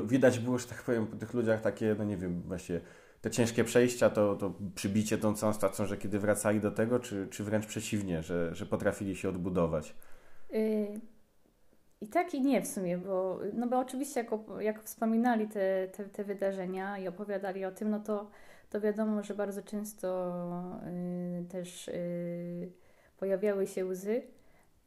widać 0.06 0.40
było, 0.40 0.58
że 0.58 0.68
tak 0.68 0.84
powiem, 0.84 1.08
po 1.08 1.16
tych 1.16 1.34
ludziach 1.34 1.62
takie, 1.62 1.96
no 1.98 2.04
nie 2.04 2.18
wiem, 2.18 2.42
właśnie 2.42 2.82
te 3.22 3.32
ciężkie 3.32 3.64
przejścia, 3.64 4.10
to, 4.10 4.36
to 4.36 4.54
przybicie 4.76 5.18
tą 5.18 5.34
całą 5.36 5.54
stacją, 5.54 5.86
że 5.86 5.98
kiedy 5.98 6.20
wracali 6.20 6.60
do 6.60 6.72
tego, 6.72 7.00
czy, 7.00 7.28
czy 7.28 7.44
wręcz 7.44 7.66
przeciwnie, 7.66 8.24
że, 8.24 8.56
że 8.56 8.66
potrafili 8.66 9.16
się 9.16 9.30
odbudować? 9.30 9.96
Yy, 10.50 11.00
I 12.02 12.08
tak 12.08 12.34
i 12.34 12.42
nie 12.42 12.62
w 12.62 12.68
sumie, 12.68 12.98
bo, 12.98 13.40
no 13.54 13.68
bo 13.68 13.80
oczywiście 13.80 14.20
jak, 14.20 14.30
jak 14.60 14.84
wspominali 14.84 15.48
te, 15.48 15.88
te, 15.88 16.06
te 16.06 16.24
wydarzenia 16.24 16.98
i 16.98 17.08
opowiadali 17.08 17.66
o 17.66 17.72
tym, 17.72 17.90
no 17.90 18.00
to, 18.00 18.32
to 18.70 18.82
wiadomo, 18.82 19.24
że 19.24 19.34
bardzo 19.36 19.62
często 19.62 20.34
yy, 21.40 21.46
też 21.46 21.88
yy, 21.88 22.72
pojawiały 23.18 23.68
się 23.68 23.86
łzy. 23.86 24.22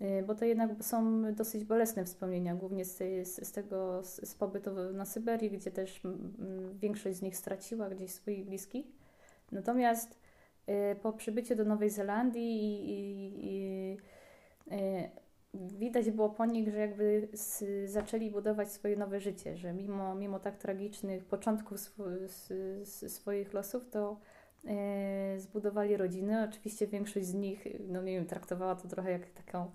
Y, 0.03 0.23
bo 0.27 0.35
to 0.35 0.45
jednak 0.45 0.85
są 0.85 1.23
dosyć 1.35 1.65
bolesne 1.65 2.05
wspomnienia, 2.05 2.55
głównie 2.55 2.85
z, 2.85 2.99
z, 3.29 3.49
z 3.49 3.53
tego, 3.53 4.03
z, 4.03 4.29
z, 4.29 4.35
pobytu 4.35 4.71
na 4.93 5.05
Syberii, 5.05 5.51
gdzie 5.51 5.71
też 5.71 6.01
większość 6.75 7.17
z 7.17 7.23
nich 7.23 7.37
straciła 7.37 7.91
gdzieś 7.91 8.11
swoich 8.11 8.45
bliskich. 8.45 8.87
Natomiast 9.53 10.19
y, 10.69 10.97
po 11.03 11.13
przybyciu 11.13 11.57
do 11.57 11.65
Nowej 11.65 11.91
Zelandii 11.91 12.63
i, 12.63 12.91
i, 12.91 13.33
i 13.45 13.97
y, 14.75 15.11
widać 15.55 16.11
było 16.11 16.29
po 16.29 16.47
nich, 16.47 16.69
że 16.71 16.79
jakby 16.79 17.29
zaczęli 17.87 18.31
budować 18.31 18.73
swoje 18.73 18.97
nowe 18.97 19.21
życie, 19.21 19.57
że 19.57 19.73
mimo, 19.73 20.15
mimo 20.15 20.41
tak 20.41 20.57
tragicznych 20.57 21.25
początków 21.25 21.79
sw 21.79 22.05
swoich 23.09 23.53
losów, 23.53 23.91
to 23.91 24.21
zbudowali 25.37 25.97
rodziny. 25.97 26.47
Oczywiście 26.51 26.87
większość 26.87 27.27
z 27.27 27.35
nich, 27.35 27.65
no 27.89 28.03
nie 28.03 28.13
wiem, 28.13 28.27
traktowała 28.27 28.77
to 28.77 28.89
trochę 28.89 29.13
jak 29.13 29.31
taką 29.31 29.71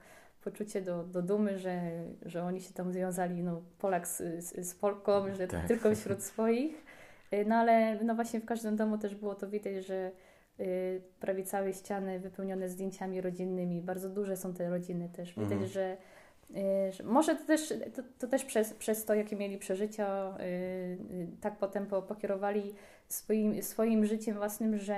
poczucie 0.52 0.82
do, 0.82 1.04
do 1.04 1.21
dumy, 1.21 1.60
że, 1.60 1.82
że 2.26 2.43
oni 2.43 2.62
się 2.62 2.73
tam 2.73 2.91
związali, 2.91 3.43
no 3.43 3.62
Polak 3.80 4.08
z, 4.08 4.17
z, 4.17 4.67
z 4.67 4.76
Polką, 4.76 5.34
że 5.36 5.47
tak. 5.47 5.67
tylko 5.67 5.95
wśród 5.95 6.23
swoich. 6.32 6.86
Y, 7.34 7.45
no 7.45 7.56
ale 7.56 8.04
no 8.04 8.15
właśnie 8.15 8.39
w 8.39 8.45
każdym 8.45 8.76
domu 8.76 8.97
też 8.97 9.15
było 9.15 9.36
to 9.36 9.47
widać, 9.47 9.86
że 9.86 10.12
y, 10.60 11.02
prawie 11.19 11.43
całe 11.43 11.73
ściany 11.73 12.19
wypełnione 12.19 12.69
zdjęciami 12.69 13.21
rodzinnymi. 13.21 13.82
Bardzo 13.82 14.10
duże 14.10 14.38
są 14.38 14.54
te 14.54 14.69
rodziny 14.69 15.10
też. 15.10 15.30
Widać, 15.30 15.52
mhm. 15.52 15.67
że, 15.67 15.97
może 17.03 17.36
to 17.36 17.45
też, 17.45 17.73
to, 17.95 18.01
to, 18.19 18.27
też 18.27 18.45
przez, 18.45 18.73
przez 18.73 19.05
to, 19.05 19.13
jakie 19.13 19.36
mieli 19.36 19.57
przeżycia, 19.57 20.38
tak 21.41 21.57
potem 21.57 21.86
pokierowali 21.86 22.73
swoim, 23.07 23.63
swoim 23.63 24.05
życiem 24.05 24.36
własnym, 24.36 24.77
że, 24.77 24.97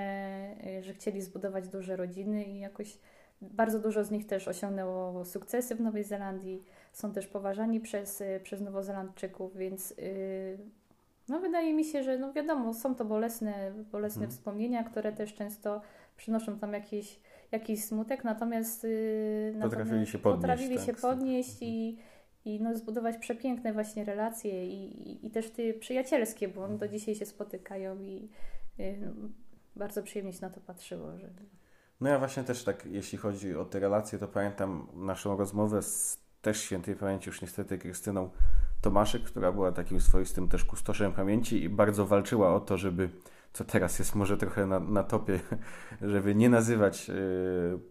że 0.81 0.93
chcieli 0.93 1.21
zbudować 1.21 1.67
duże 1.67 1.95
rodziny 1.95 2.43
i 2.43 2.59
jakoś 2.59 2.97
bardzo 3.41 3.79
dużo 3.79 4.03
z 4.03 4.11
nich 4.11 4.27
też 4.27 4.47
osiągnęło 4.47 5.25
sukcesy 5.25 5.75
w 5.75 5.81
Nowej 5.81 6.03
Zelandii, 6.03 6.63
są 6.93 7.11
też 7.11 7.27
poważani 7.27 7.79
przez, 7.79 8.23
przez 8.43 8.61
Nowozelandczyków, 8.61 9.57
więc 9.57 9.89
yy, 9.89 10.57
no 11.29 11.39
wydaje 11.39 11.73
mi 11.73 11.85
się, 11.85 12.03
że 12.03 12.17
no 12.17 12.33
wiadomo, 12.33 12.73
są 12.73 12.95
to 12.95 13.05
bolesne, 13.05 13.71
bolesne 13.91 14.19
hmm. 14.19 14.31
wspomnienia, 14.31 14.83
które 14.83 15.11
też 15.11 15.33
często 15.33 15.81
przynoszą 16.17 16.59
tam 16.59 16.73
jakiś, 16.73 17.19
jakiś 17.51 17.83
smutek, 17.83 18.23
natomiast 18.23 18.83
yy, 18.83 19.59
potrafili 19.61 20.07
się 20.07 20.19
podnieść, 20.19 20.41
potrafili 20.41 20.75
tak, 20.75 20.85
się 20.85 20.93
podnieść 20.93 21.57
i, 21.61 21.97
i 22.45 22.61
no, 22.61 22.77
zbudować 22.77 23.17
przepiękne 23.17 23.73
właśnie 23.73 24.05
relacje 24.05 24.67
i, 24.67 25.09
i, 25.09 25.27
i 25.27 25.31
też 25.31 25.51
te 25.51 25.73
przyjacielskie, 25.73 26.47
bo 26.47 26.63
oni 26.63 26.77
do 26.77 26.85
mhm. 26.85 26.91
dzisiaj 26.91 27.15
się 27.15 27.25
spotykają 27.25 27.99
i 27.99 28.29
yy, 28.77 28.97
no, 29.01 29.29
bardzo 29.75 30.03
przyjemnie 30.03 30.33
się 30.33 30.41
na 30.41 30.49
to 30.49 30.59
patrzyło, 30.59 31.17
że 31.17 31.29
no 32.01 32.09
ja 32.09 32.19
właśnie 32.19 32.43
też 32.43 32.63
tak, 32.63 32.85
jeśli 32.85 33.17
chodzi 33.17 33.55
o 33.55 33.65
te 33.65 33.79
relacje, 33.79 34.19
to 34.19 34.27
pamiętam 34.27 34.87
naszą 34.93 35.37
rozmowę 35.37 35.81
z 35.81 36.19
też 36.41 36.61
świętej 36.61 36.95
pamięci 36.95 37.29
już 37.29 37.41
niestety 37.41 37.77
Krystyną 37.77 38.29
Tomaszyk, 38.81 39.23
która 39.23 39.51
była 39.51 39.71
takim 39.71 40.01
swoistym 40.01 40.49
też 40.49 40.65
kustoszem 40.65 41.13
pamięci 41.13 41.63
i 41.63 41.69
bardzo 41.69 42.05
walczyła 42.05 42.55
o 42.55 42.59
to, 42.59 42.77
żeby, 42.77 43.09
co 43.53 43.65
teraz 43.65 43.99
jest 43.99 44.15
może 44.15 44.37
trochę 44.37 44.65
na, 44.65 44.79
na 44.79 45.03
topie, 45.03 45.39
żeby 46.01 46.35
nie 46.35 46.49
nazywać 46.49 47.09
y, 47.09 47.13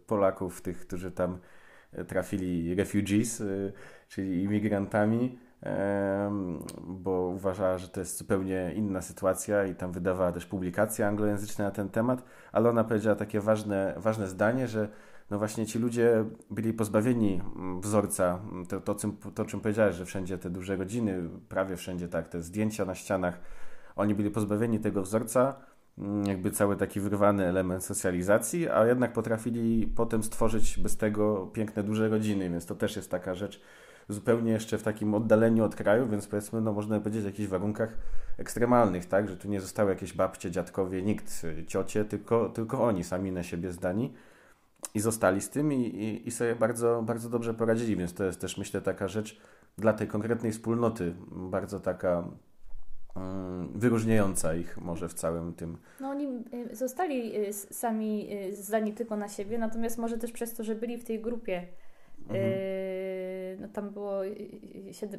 Polaków 0.06 0.62
tych, 0.62 0.80
którzy 0.80 1.10
tam 1.10 1.38
trafili 2.08 2.74
refugees, 2.74 3.40
y, 3.40 3.72
czyli 4.08 4.42
imigrantami, 4.42 5.38
bo 6.82 7.10
uważała, 7.10 7.78
że 7.78 7.88
to 7.88 8.00
jest 8.00 8.18
zupełnie 8.18 8.72
inna 8.76 9.02
sytuacja 9.02 9.64
i 9.64 9.74
tam 9.74 9.92
wydawała 9.92 10.32
też 10.32 10.46
publikacje 10.46 11.06
anglojęzyczne 11.06 11.64
na 11.64 11.70
ten 11.70 11.88
temat, 11.88 12.22
ale 12.52 12.70
ona 12.70 12.84
powiedziała 12.84 13.16
takie 13.16 13.40
ważne, 13.40 13.94
ważne 13.96 14.28
zdanie, 14.28 14.68
że 14.68 14.88
no 15.30 15.38
właśnie 15.38 15.66
ci 15.66 15.78
ludzie 15.78 16.24
byli 16.50 16.72
pozbawieni 16.72 17.40
mm, 17.56 17.80
wzorca, 17.80 18.40
to, 18.68 18.80
to, 18.80 18.94
to 19.34 19.44
czym 19.44 19.60
powiedziałeś, 19.60 19.96
że 19.96 20.04
wszędzie 20.04 20.38
te 20.38 20.50
duże 20.50 20.76
rodziny, 20.76 21.28
prawie 21.48 21.76
wszędzie 21.76 22.08
tak, 22.08 22.28
te 22.28 22.42
zdjęcia 22.42 22.84
na 22.84 22.94
ścianach, 22.94 23.40
oni 23.98 24.14
byli 24.14 24.30
pozbawieni 24.30 24.78
tego 24.78 25.02
wzorca, 25.02 25.54
mm, 25.98 26.26
jakby 26.26 26.50
cały 26.50 26.76
taki 26.76 27.00
wyrwany 27.00 27.46
element 27.46 27.84
socjalizacji, 27.84 28.68
a 28.68 28.86
jednak 28.86 29.12
potrafili 29.12 29.86
potem 29.86 30.22
stworzyć 30.22 30.78
bez 30.78 30.96
tego 30.96 31.46
piękne, 31.46 31.82
duże 31.82 32.08
rodziny, 32.08 32.50
więc 32.50 32.66
to 32.66 32.74
też 32.74 32.96
jest 32.96 33.10
taka 33.10 33.34
rzecz, 33.34 33.60
zupełnie 34.08 34.52
jeszcze 34.52 34.78
w 34.78 34.82
takim 34.82 35.14
oddaleniu 35.14 35.64
od 35.64 35.76
kraju, 35.76 36.08
więc 36.08 36.26
powiedzmy, 36.26 36.60
no 36.60 36.72
można 36.72 37.00
powiedzieć 37.00 37.22
w 37.22 37.26
jakichś 37.26 37.48
warunkach 37.48 37.98
ekstremalnych, 38.38 39.06
tak, 39.06 39.28
że 39.28 39.36
tu 39.36 39.48
nie 39.48 39.60
zostały 39.60 39.90
jakieś 39.90 40.12
babcie, 40.12 40.50
dziadkowie, 40.50 41.02
nikt, 41.02 41.42
ciocie, 41.66 42.04
tylko, 42.04 42.48
tylko 42.48 42.84
oni 42.84 43.04
sami 43.04 43.32
na 43.32 43.42
siebie 43.42 43.72
zdani 43.72 44.12
i 44.94 45.00
zostali 45.00 45.40
z 45.40 45.50
tym 45.50 45.72
i, 45.72 45.80
i, 45.80 46.28
i 46.28 46.30
sobie 46.30 46.54
bardzo, 46.54 47.02
bardzo 47.02 47.28
dobrze 47.28 47.54
poradzili, 47.54 47.96
więc 47.96 48.14
to 48.14 48.24
jest 48.24 48.40
też 48.40 48.58
myślę 48.58 48.80
taka 48.80 49.08
rzecz 49.08 49.40
dla 49.78 49.92
tej 49.92 50.08
konkretnej 50.08 50.52
wspólnoty, 50.52 51.14
bardzo 51.30 51.80
taka 51.80 52.24
wyróżniająca 53.74 54.54
ich 54.54 54.78
może 54.78 55.08
w 55.08 55.14
całym 55.14 55.54
tym. 55.54 55.78
No 56.00 56.08
oni 56.08 56.26
y, 56.70 56.76
zostali 56.76 57.36
y, 57.48 57.52
sami 57.52 58.28
y, 58.32 58.56
zdani 58.56 58.92
tylko 58.92 59.16
na 59.16 59.28
siebie, 59.28 59.58
natomiast 59.58 59.98
może 59.98 60.18
też 60.18 60.32
przez 60.32 60.54
to, 60.54 60.64
że 60.64 60.74
byli 60.74 60.98
w 60.98 61.04
tej 61.04 61.20
grupie 61.20 61.66
Mhm. 62.30 63.60
No 63.60 63.68
tam 63.68 63.90
było 63.90 64.20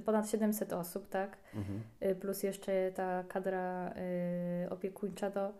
ponad 0.05 0.29
700 0.29 0.73
osób, 0.73 1.09
tak? 1.09 1.37
Mhm. 1.55 1.81
Plus 2.19 2.43
jeszcze 2.43 2.91
ta 2.95 3.23
kadra 3.23 3.93
opiekuńcza 4.69 5.29
do. 5.29 5.53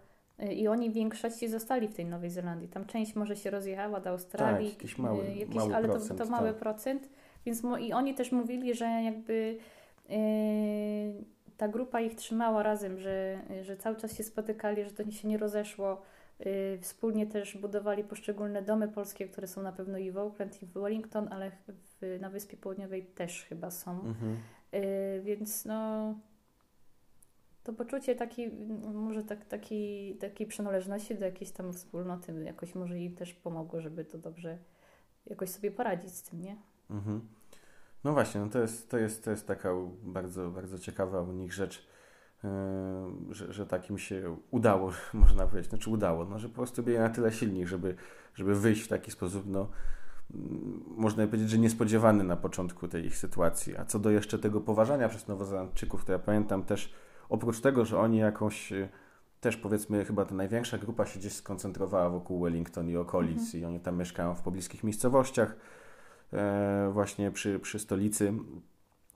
I 0.52 0.68
oni 0.68 0.90
w 0.90 0.94
większości 0.94 1.48
zostali 1.48 1.88
w 1.88 1.94
tej 1.94 2.06
Nowej 2.06 2.30
Zelandii. 2.30 2.68
Tam 2.68 2.86
część 2.86 3.16
może 3.16 3.36
się 3.36 3.50
rozjechała 3.50 4.00
do 4.00 4.10
Australii, 4.10 4.70
tak, 4.70 4.78
jakiś 4.78 4.98
mały, 4.98 5.26
jakiś, 5.26 5.56
mały 5.56 5.76
ale 5.76 5.88
procent, 5.88 6.20
to, 6.20 6.26
to 6.26 6.32
mały 6.32 6.50
tak. 6.50 6.58
procent. 6.58 7.10
Więc 7.46 7.64
i 7.80 7.94
oni 7.94 8.16
też 8.16 8.32
mówili, 8.32 8.76
że 8.76 8.86
jakby 8.86 9.58
ta 11.60 11.68
grupa 11.68 12.02
ich 12.02 12.16
trzymała 12.16 12.64
razem, 12.64 13.00
że, 13.00 13.40
że 13.62 13.78
cały 13.78 13.96
czas 13.96 14.18
się 14.18 14.24
spotykali, 14.24 14.84
że 14.84 14.92
to 14.92 15.12
się 15.12 15.28
nie 15.28 15.38
rozeszło 15.38 16.02
Y, 16.46 16.80
wspólnie 16.82 17.28
też 17.28 17.58
budowali 17.58 18.04
poszczególne 18.04 18.62
domy 18.62 18.88
polskie, 18.88 19.28
które 19.28 19.48
są 19.48 19.62
na 19.62 19.72
pewno 19.72 19.98
i 19.98 20.12
w 20.12 20.18
Auckland, 20.18 20.64
i 20.64 20.66
w 20.66 20.72
Wellington, 20.72 21.28
ale 21.32 21.52
w, 21.52 22.18
na 22.22 22.30
Wyspie 22.30 22.58
Południowej 22.58 23.06
też 23.06 23.46
chyba 23.50 23.72
są. 23.72 23.92
Mhm. 23.92 24.38
Y, 24.74 25.22
więc 25.24 25.66
no, 25.66 26.14
to 27.64 27.74
poczucie 27.74 28.16
takiej, 28.16 28.52
może 28.94 29.24
tak, 29.24 29.46
takiej, 29.46 30.16
takiej 30.16 30.48
przynależności 30.48 31.16
do 31.16 31.26
jakiejś 31.26 31.52
tam 31.52 31.74
wspólnoty 31.74 32.44
jakoś 32.44 32.76
może 32.76 33.00
im 33.00 33.16
też 33.16 33.34
pomogło, 33.34 33.82
żeby 33.82 34.06
to 34.06 34.18
dobrze 34.18 34.58
jakoś 35.26 35.50
sobie 35.50 35.72
poradzić 35.72 36.12
z 36.12 36.24
tym, 36.24 36.42
nie? 36.42 36.58
Mhm. 36.90 37.22
No 38.04 38.14
właśnie, 38.14 38.42
no 38.42 38.50
to, 38.50 38.60
jest, 38.60 38.90
to, 38.90 38.98
jest, 38.98 39.24
to 39.24 39.32
jest 39.32 39.48
taka 39.48 39.70
bardzo, 40.04 40.50
bardzo 40.50 40.80
ciekawa 40.80 41.22
u 41.22 41.32
nich 41.32 41.54
rzecz 41.54 41.90
że, 43.32 43.54
że 43.54 43.66
takim 43.66 43.98
się 43.98 44.38
udało, 44.52 44.92
można 45.14 45.48
powiedzieć, 45.48 45.70
znaczy 45.70 45.90
udało, 45.90 46.26
no, 46.26 46.40
że 46.40 46.50
po 46.50 46.56
prostu 46.56 46.84
byli 46.84 46.98
na 46.98 47.10
tyle 47.10 47.32
silni, 47.32 47.68
żeby, 47.68 47.96
żeby 48.36 48.56
wyjść 48.56 48.82
w 48.82 48.88
taki 48.88 49.12
sposób, 49.12 49.44
no, 49.48 49.68
można 50.88 51.26
powiedzieć, 51.26 51.50
że 51.50 51.58
niespodziewany 51.58 52.24
na 52.24 52.36
początku 52.36 52.88
tej 52.88 53.06
ich 53.06 53.18
sytuacji. 53.18 53.78
A 53.78 53.86
co 53.86 54.00
do 54.00 54.10
jeszcze 54.10 54.40
tego 54.40 54.62
poważania 54.62 55.10
przez 55.10 55.28
Nowozelandczyków, 55.28 56.06
to 56.06 56.12
ja 56.12 56.20
pamiętam 56.20 56.64
też, 56.64 56.94
oprócz 57.30 57.62
tego, 57.62 57.86
że 57.86 58.00
oni 58.00 58.18
jakąś 58.18 58.74
też 59.42 59.58
powiedzmy 59.58 60.06
chyba 60.06 60.26
ta 60.26 60.36
największa 60.36 60.78
grupa 60.78 61.06
się 61.06 61.20
gdzieś 61.20 61.34
skoncentrowała 61.34 62.10
wokół 62.10 62.44
Wellington 62.44 62.90
i 62.90 62.98
okolic 62.98 63.40
mhm. 63.40 63.64
i 63.64 63.66
oni 63.66 63.80
tam 63.80 63.98
mieszkają 63.98 64.36
w 64.36 64.42
pobliskich 64.42 64.84
miejscowościach 64.84 65.50
e, 65.50 65.56
właśnie 66.92 67.32
przy, 67.32 67.60
przy 67.60 67.80
stolicy, 67.80 68.34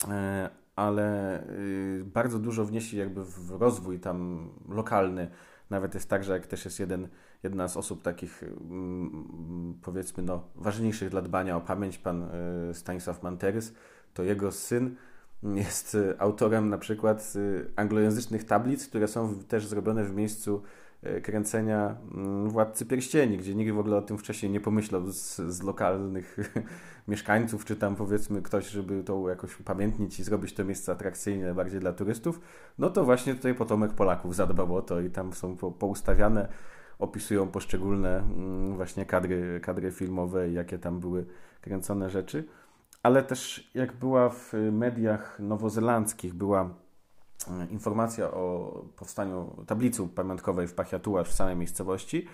e, 0.10 0.50
ale 0.76 1.40
y, 1.50 2.04
bardzo 2.06 2.40
dużo 2.40 2.66
wnieśli 2.66 3.00
jakby 3.00 3.26
w 3.26 3.52
rozwój 3.52 4.00
tam 4.00 4.50
lokalny. 4.70 5.30
Nawet 5.70 5.94
jest 5.94 6.10
tak, 6.10 6.24
że 6.24 6.34
jak 6.34 6.48
też 6.48 6.66
jest 6.66 6.80
jeden, 6.80 7.08
jedna 7.44 7.68
z 7.68 7.78
osób 7.78 8.02
takich 8.02 8.44
mm, 8.44 9.80
powiedzmy 9.82 10.24
no, 10.24 10.48
ważniejszych 10.56 11.10
dla 11.10 11.22
dbania 11.22 11.58
o 11.58 11.62
pamięć, 11.62 11.98
pan 11.98 12.24
y, 12.70 12.74
Stanisław 12.74 13.24
Manterys, 13.24 13.74
to 14.14 14.24
jego 14.24 14.52
syn 14.52 14.96
jest 15.44 15.98
autorem 16.18 16.70
na 16.70 16.78
przykład 16.78 17.34
y, 17.36 17.72
anglojęzycznych 17.76 18.44
tablic, 18.44 18.88
które 18.88 19.08
są 19.08 19.40
też 19.40 19.68
zrobione 19.68 20.04
w 20.04 20.16
miejscu 20.16 20.64
kręcenia 21.24 21.96
mm, 22.16 22.50
Władcy 22.50 22.86
Pierścieni, 22.86 23.38
gdzie 23.38 23.56
nikt 23.56 23.72
w 23.72 23.80
ogóle 23.80 23.98
o 23.98 24.02
tym 24.02 24.18
wcześniej 24.18 24.52
nie 24.52 24.60
pomyślał 24.60 25.12
z, 25.12 25.36
z 25.36 25.64
lokalnych 25.64 26.38
mieszkańców, 27.08 27.66
czy 27.66 27.76
tam 27.76 27.96
powiedzmy 27.96 28.42
ktoś, 28.42 28.70
żeby 28.70 29.04
to 29.04 29.30
jakoś 29.30 29.60
upamiętnić 29.60 30.20
i 30.20 30.24
zrobić 30.24 30.54
to 30.54 30.66
miejsce 30.66 30.92
atrakcyjne 30.92 31.54
bardziej 31.54 31.80
dla 31.80 31.94
turystów, 31.94 32.42
no 32.78 32.90
to 32.90 33.04
właśnie 33.04 33.36
tutaj 33.36 33.56
potomek 33.56 33.94
Polaków 33.94 34.36
zadbał 34.36 34.76
o 34.76 34.82
to 34.82 35.02
i 35.02 35.10
tam 35.10 35.34
są 35.34 35.58
po, 35.58 35.72
poustawiane, 35.72 36.48
opisują 37.00 37.48
poszczególne 37.48 38.18
mm, 38.18 38.76
właśnie 38.76 39.06
kadry, 39.06 39.60
kadry 39.64 39.92
filmowe 39.92 40.50
i 40.50 40.54
jakie 40.54 40.80
tam 40.80 41.00
były 41.00 41.26
kręcone 41.62 42.10
rzeczy. 42.10 42.44
Ale 43.04 43.24
też 43.24 43.72
jak 43.74 43.94
była 43.94 44.30
w 44.30 44.54
mediach 44.72 45.40
nowozelandzkich, 45.40 46.34
była 46.34 46.62
e, 46.62 46.70
informacja 47.70 48.32
o 48.32 48.74
powstaniu 48.96 49.56
tablicy 49.68 50.08
pamiątkowej 50.08 50.68
w 50.68 50.74
Pachiatuła, 50.74 51.24
w 51.24 51.34
samej 51.34 51.56
miejscowości, 51.56 52.28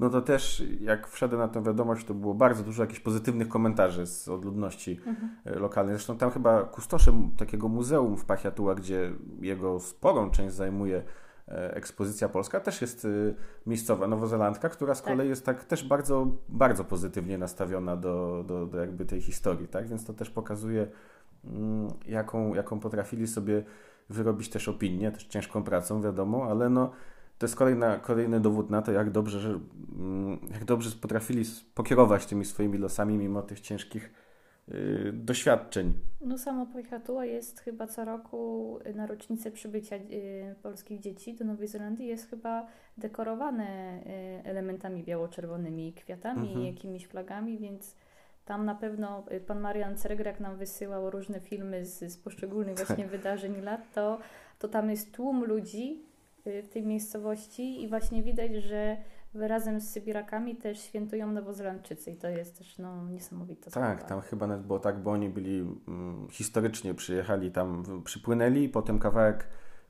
no 0.00 0.10
to 0.10 0.22
też 0.22 0.62
jak 0.80 1.08
wszedłem 1.08 1.40
na 1.40 1.48
tę 1.48 1.62
wiadomość, 1.62 2.06
to 2.06 2.14
było 2.14 2.34
bardzo 2.34 2.62
dużo 2.62 2.82
jakichś 2.82 3.00
pozytywnych 3.00 3.48
komentarzy 3.48 4.06
z 4.06 4.28
odludności 4.28 5.00
mhm. 5.06 5.36
E, 5.44 5.58
lokalnej. 5.58 5.94
Zresztą 5.94 6.18
tam 6.18 6.30
chyba 6.30 6.62
kustoszem 6.62 7.30
takiego 7.36 7.68
muzeum 7.68 8.16
w 8.16 8.24
Pachiatuła, 8.24 8.74
gdzie 8.74 9.12
jego 9.40 9.80
sporą 9.80 10.30
część 10.30 10.54
zajmuje 10.54 11.02
E, 11.48 11.74
ekspozycja 11.74 12.28
polska 12.28 12.60
też 12.60 12.80
jest 12.80 13.06
miejscowa, 13.66 14.06
nowozelandka, 14.06 14.68
która 14.68 14.94
z 14.94 15.02
tak. 15.02 15.12
kolei 15.12 15.28
jest 15.28 15.46
tak 15.46 15.64
też 15.64 15.84
bardzo, 15.84 16.26
bardzo 16.48 16.84
pozytywnie 16.84 17.38
nastawiona 17.38 17.96
do, 17.96 18.44
do, 18.46 18.66
do 18.66 18.80
jakby 18.80 19.04
tej 19.04 19.20
historii, 19.20 19.68
tak? 19.68 19.88
Więc 19.88 20.04
to 20.04 20.12
też 20.12 20.30
pokazuje, 20.30 20.86
mm, 21.44 21.88
jaką, 22.06 22.54
jaką 22.54 22.80
potrafili 22.80 23.26
sobie 23.26 23.64
wyrobić 24.10 24.48
też 24.48 24.68
opinię, 24.68 25.12
też 25.12 25.24
ciężką 25.24 25.62
pracą, 25.62 26.02
wiadomo, 26.02 26.44
ale 26.50 26.68
no 26.68 26.90
to 27.38 27.46
jest 27.46 27.56
kolejna, 27.56 27.98
kolejny 27.98 28.40
dowód 28.40 28.70
na 28.70 28.82
to, 28.82 28.92
jak 28.92 29.10
dobrze, 29.10 29.40
że, 29.40 29.60
mm, 29.98 30.38
jak 30.52 30.64
dobrze 30.64 30.90
potrafili 30.90 31.44
pokierować 31.74 32.26
tymi 32.26 32.44
swoimi 32.44 32.78
losami 32.78 33.18
mimo 33.18 33.42
tych 33.42 33.60
ciężkich 33.60 34.10
Y, 34.74 35.12
doświadczeń. 35.12 35.92
No 36.20 36.38
samo 36.38 36.66
Pojchatua 36.66 37.24
jest 37.24 37.60
chyba 37.60 37.86
co 37.86 38.04
roku 38.04 38.78
na 38.94 39.06
rocznicę 39.06 39.50
przybycia 39.50 39.96
y, 39.96 40.54
polskich 40.62 41.00
dzieci 41.00 41.34
do 41.34 41.44
Nowej 41.44 41.68
Zelandii 41.68 42.06
jest 42.06 42.30
chyba 42.30 42.66
dekorowane 42.96 43.98
y, 43.98 44.02
elementami 44.44 45.04
biało-czerwonymi, 45.04 45.92
kwiatami, 45.92 46.48
mhm. 46.48 46.66
jakimiś 46.66 47.06
flagami, 47.06 47.58
więc 47.58 47.96
tam 48.48 48.64
na 48.64 48.74
pewno 48.74 49.24
pan 49.46 49.60
Marian 49.60 49.96
Ceregrek 49.96 50.40
nam 50.40 50.56
wysyłał 50.56 51.10
różne 51.10 51.40
filmy 51.40 51.86
z, 51.86 52.12
z 52.12 52.16
poszczególnych 52.16 52.76
właśnie 52.76 53.06
wydarzeń 53.06 53.60
lat, 53.60 53.80
to, 53.92 54.18
to 54.58 54.68
tam 54.68 54.90
jest 54.90 55.14
tłum 55.14 55.44
ludzi 55.44 56.02
w 56.46 56.68
tej 56.68 56.86
miejscowości 56.86 57.82
i 57.82 57.88
właśnie 57.88 58.22
widać, 58.22 58.54
że 58.54 58.96
razem 59.34 59.80
z 59.80 59.90
Sybirakami 59.90 60.56
też 60.56 60.80
świętują 60.80 61.32
Nowozelandczycy 61.32 62.10
i 62.10 62.16
to 62.16 62.28
jest 62.28 62.58
też 62.58 62.78
no, 62.78 63.08
niesamowite. 63.08 63.70
Tak, 63.70 64.04
tam 64.04 64.20
chyba 64.20 64.46
nawet 64.46 64.66
było 64.66 64.78
tak, 64.78 64.98
bo 64.98 65.10
oni 65.10 65.28
byli 65.28 65.60
mm, 65.88 66.28
historycznie 66.30 66.94
przyjechali 66.94 67.50
tam, 67.50 67.84
przypłynęli, 68.04 68.68
potem 68.68 68.98
kawałek 68.98 69.48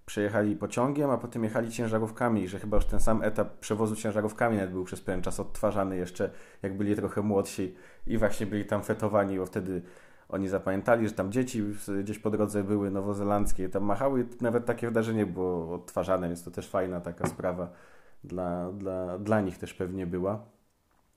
przejechali 0.09 0.57
pociągiem, 0.57 1.11
a 1.11 1.19
potem 1.19 1.45
jechali 1.45 1.71
ciężarówkami, 1.71 2.49
że 2.49 2.59
chyba 2.59 2.77
już 2.77 2.87
ten 2.87 3.01
sam 3.01 3.23
etap 3.23 3.59
przewozu 3.59 3.97
ciężarówkami 3.97 4.57
nawet 4.57 4.71
był 4.71 4.85
przez 4.85 5.01
pewien 5.01 5.23
czas 5.23 5.41
odtwarzany 5.41 5.97
jeszcze, 5.97 6.31
jak 6.63 6.77
byli 6.77 6.97
trochę 6.97 7.23
młodsi 7.23 7.75
i 8.09 8.19
właśnie 8.19 8.47
byli 8.47 8.65
tam 8.65 8.83
fetowani, 8.83 9.39
bo 9.39 9.47
wtedy 9.47 9.83
oni 10.29 10.49
zapamiętali, 10.49 11.09
że 11.09 11.15
tam 11.15 11.33
dzieci 11.33 11.65
gdzieś 12.01 12.19
po 12.19 12.31
drodze 12.31 12.65
były 12.65 12.91
nowozelandzkie, 12.91 13.69
tam 13.69 13.85
machały, 13.85 14.27
nawet 14.41 14.67
takie 14.67 14.87
wydarzenie 14.87 15.27
było 15.27 15.75
odtwarzane, 15.75 16.27
więc 16.27 16.45
to 16.45 16.51
też 16.51 16.69
fajna 16.69 17.01
taka 17.01 17.27
sprawa 17.27 17.71
dla, 18.25 18.73
dla, 18.73 19.19
dla 19.19 19.41
nich 19.41 19.59
też 19.59 19.75
pewnie 19.75 20.07
była. 20.07 20.45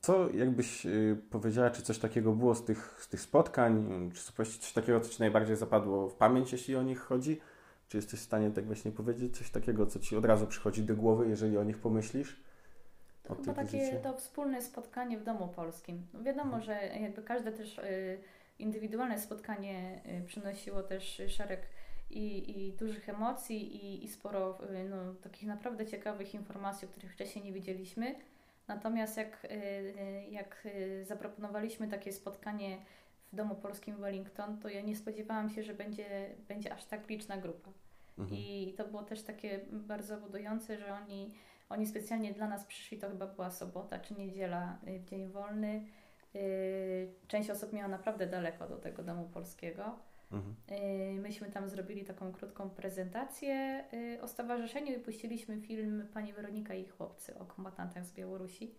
Co 0.02 0.30
jakbyś 0.30 0.86
y, 0.86 1.18
powiedziała, 1.30 1.70
czy 1.70 1.82
coś 1.82 2.00
takiego 2.00 2.32
było 2.32 2.56
z 2.56 2.66
tych, 2.66 2.98
z 3.02 3.08
tych 3.08 3.22
spotkań, 3.22 3.86
czy 4.14 4.34
coś 4.60 4.74
takiego, 4.74 5.00
co 5.00 5.10
Ci 5.10 5.20
najbardziej 5.20 5.56
zapadło 5.56 6.10
w 6.10 6.14
pamięć, 6.14 6.52
jeśli 6.52 6.76
o 6.76 6.84
nich 6.84 7.00
chodzi? 7.00 7.42
Czy 7.88 7.98
jesteś 7.98 8.20
w 8.20 8.24
stanie 8.24 8.52
tak 8.52 8.66
właśnie 8.66 8.92
powiedzieć 8.92 9.38
coś 9.38 9.50
takiego, 9.50 9.86
co 9.86 10.00
Ci 10.00 10.18
od 10.18 10.26
razu 10.26 10.48
przychodzi 10.48 10.84
do 10.84 10.96
głowy, 10.96 11.28
jeżeli 11.28 11.58
o 11.58 11.64
nich 11.64 11.78
pomyślisz? 11.78 12.42
To 13.24 13.36
chyba 13.36 13.54
takie 13.54 14.00
to 14.00 14.18
wspólne 14.18 14.62
spotkanie 14.62 15.18
w 15.18 15.24
domu 15.24 15.48
polskim. 15.48 16.08
No 16.14 16.24
wiadomo, 16.24 16.56
mhm. 16.56 16.64
że 16.64 17.00
jakby 17.02 17.24
każde 17.24 17.52
też 17.52 17.78
y, 17.78 18.18
indywidualne 18.60 19.20
spotkanie 19.20 20.02
y, 20.22 20.26
przynosiło 20.26 20.84
też 20.84 21.22
szereg 21.28 21.62
i, 22.10 22.52
i 22.60 22.74
dużych 22.74 23.10
emocji 23.10 23.76
i, 23.76 24.06
i 24.06 24.08
sporo 24.08 24.58
y, 24.70 24.90
no, 24.90 25.14
takich 25.14 25.48
naprawdę 25.48 25.86
ciekawych 25.86 26.34
informacji, 26.34 26.88
o 26.88 26.92
których 26.92 27.14
wcześniej 27.14 27.46
nie 27.46 27.54
wiedzieliśmy. 27.54 28.16
Natomiast 28.68 29.18
jak, 29.18 29.48
jak 30.30 30.68
zaproponowaliśmy 31.04 31.88
takie 31.88 32.14
spotkanie 32.14 32.78
w 33.34 33.36
Domu 33.36 33.56
Polskim 33.56 33.98
Wellington, 33.98 34.60
to 34.60 34.70
ja 34.70 34.82
nie 34.82 34.96
spodziewałam 34.96 35.50
się, 35.50 35.64
że 35.64 35.74
będzie, 35.74 36.30
będzie 36.48 36.74
aż 36.74 36.86
tak 36.86 37.10
liczna 37.10 37.38
grupa. 37.38 37.72
Mhm. 38.20 38.42
I 38.42 38.74
to 38.78 38.88
było 38.88 39.04
też 39.04 39.22
takie 39.22 39.60
bardzo 39.72 40.18
budujące, 40.18 40.78
że 40.78 40.94
oni, 40.94 41.34
oni 41.72 41.88
specjalnie 41.88 42.34
dla 42.34 42.48
nas 42.48 42.66
przyszli, 42.66 42.98
to 42.98 43.10
chyba 43.10 43.28
była 43.28 43.52
sobota 43.52 44.00
czy 44.00 44.14
niedziela, 44.14 44.78
w 44.84 45.06
dzień 45.06 45.28
wolny. 45.28 45.86
Część 47.28 47.50
osób 47.50 47.74
miała 47.74 47.88
naprawdę 47.88 48.28
daleko 48.28 48.68
do 48.68 48.78
tego 48.78 49.04
Domu 49.04 49.30
Polskiego. 49.34 50.00
Mhm. 50.32 50.56
Y, 51.18 51.22
myśmy 51.22 51.52
tam 51.52 51.70
zrobili 51.70 52.06
taką 52.06 52.32
krótką 52.32 52.70
prezentację 52.70 53.84
y, 53.94 54.22
o 54.22 54.28
stowarzyszeniu 54.28 54.98
i 54.98 55.00
puściliśmy 55.00 55.62
film 55.62 56.08
Pani 56.14 56.34
Weronika 56.34 56.74
i 56.74 56.88
chłopcy 56.88 57.40
o 57.40 57.46
kombatantach 57.46 58.06
z 58.06 58.14
Białorusi. 58.14 58.76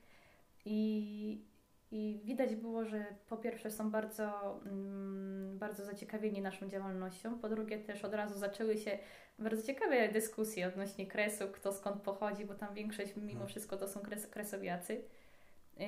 I, 0.65 1.45
i 1.91 2.21
widać 2.25 2.57
było, 2.57 2.85
że 2.85 3.05
po 3.29 3.37
pierwsze 3.37 3.71
są 3.71 3.91
bardzo, 3.91 4.61
mm, 4.67 5.59
bardzo 5.59 5.85
zaciekawieni 5.85 6.43
naszą 6.43 6.69
działalnością, 6.69 7.39
po 7.39 7.49
drugie 7.49 7.79
też 7.79 8.05
od 8.05 8.15
razu 8.15 8.39
zaczęły 8.39 8.79
się 8.79 8.99
bardzo 9.43 9.63
ciekawe 9.63 10.09
dyskusje 10.09 10.69
odnośnie 10.69 11.07
kresu, 11.07 11.45
kto 11.53 11.73
skąd 11.73 12.03
pochodzi, 12.03 12.45
bo 12.45 12.55
tam 12.55 12.75
większość 12.75 13.17
mimo 13.17 13.31
mhm. 13.31 13.49
wszystko 13.49 13.77
to 13.77 13.89
są 13.89 14.01
kres, 14.01 14.27
kresowiacy. 14.27 14.93
Y, 14.93 15.85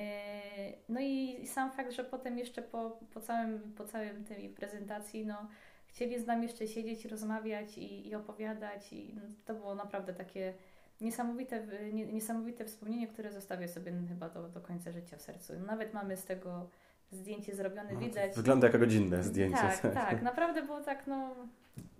no 0.89 0.99
i 0.99 1.47
sam 1.47 1.71
fakt, 1.71 1.91
że 1.91 2.03
potem 2.03 2.37
jeszcze 2.37 2.61
po, 2.61 2.99
po, 3.13 3.21
całym, 3.21 3.73
po 3.77 3.85
całym 3.85 4.23
tej 4.23 4.49
prezentacji, 4.49 5.25
no, 5.25 5.47
chcieli 5.87 6.19
z 6.19 6.25
nami 6.25 6.43
jeszcze 6.43 6.67
siedzieć, 6.67 7.05
rozmawiać 7.05 7.77
i, 7.77 8.07
i 8.07 8.15
opowiadać 8.15 8.93
i 8.93 9.13
no, 9.15 9.21
to 9.45 9.53
było 9.53 9.75
naprawdę 9.75 10.13
takie 10.13 10.53
niesamowite, 11.01 11.67
niesamowite 11.93 12.65
wspomnienie, 12.65 13.07
które 13.07 13.31
zostawię 13.31 13.67
sobie 13.67 13.91
chyba 14.07 14.29
do, 14.29 14.49
do 14.49 14.61
końca 14.61 14.91
życia 14.91 15.17
w 15.17 15.21
sercu. 15.21 15.53
Nawet 15.67 15.93
mamy 15.93 16.17
z 16.17 16.25
tego 16.25 16.69
zdjęcie 17.11 17.55
zrobione, 17.55 17.93
no, 17.93 17.99
widać. 17.99 18.35
Wygląda 18.35 18.67
jak 18.67 18.75
rodzinne 18.75 19.23
zdjęcie. 19.23 19.57
Tak, 19.57 19.93
tak, 19.93 20.21
naprawdę 20.21 20.61
było 20.63 20.81
tak, 20.81 21.07
no 21.07 21.35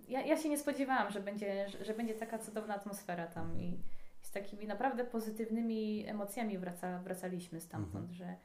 ja, 0.08 0.22
ja 0.22 0.38
się 0.38 0.50
nie 0.50 0.58
spodziewałam, 0.58 1.12
że 1.12 1.20
będzie, 1.20 1.70
że, 1.70 1.86
że 1.86 1.94
będzie 1.94 2.14
taka 2.14 2.40
cudowna 2.40 2.76
atmosfera 2.76 3.28
tam 3.28 3.60
i 3.60 3.80
z 4.22 4.32
takimi 4.32 4.68
naprawdę 4.68 5.06
pozytywnymi 5.06 6.06
emocjami 6.08 6.58
wraca, 6.58 7.00
wracaliśmy 7.00 7.60
stamtąd, 7.60 8.10
mhm. 8.10 8.14
że, 8.14 8.36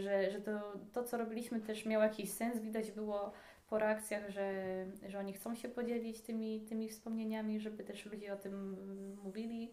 że, 0.00 0.30
że 0.30 0.40
to, 0.40 0.72
to, 0.92 1.04
co 1.04 1.18
robiliśmy 1.18 1.60
też 1.60 1.86
miało 1.86 2.04
jakiś 2.04 2.32
sens, 2.32 2.58
widać 2.58 2.90
było 2.90 3.32
po 3.68 3.78
reakcjach, 3.78 4.30
że, 4.30 4.86
że 5.08 5.18
oni 5.18 5.32
chcą 5.32 5.54
się 5.54 5.68
podzielić 5.68 6.20
tymi, 6.20 6.60
tymi 6.60 6.88
wspomnieniami, 6.88 7.60
żeby 7.60 7.84
też 7.84 8.06
ludzie 8.06 8.32
o 8.32 8.36
tym 8.36 8.76
mówili, 9.22 9.72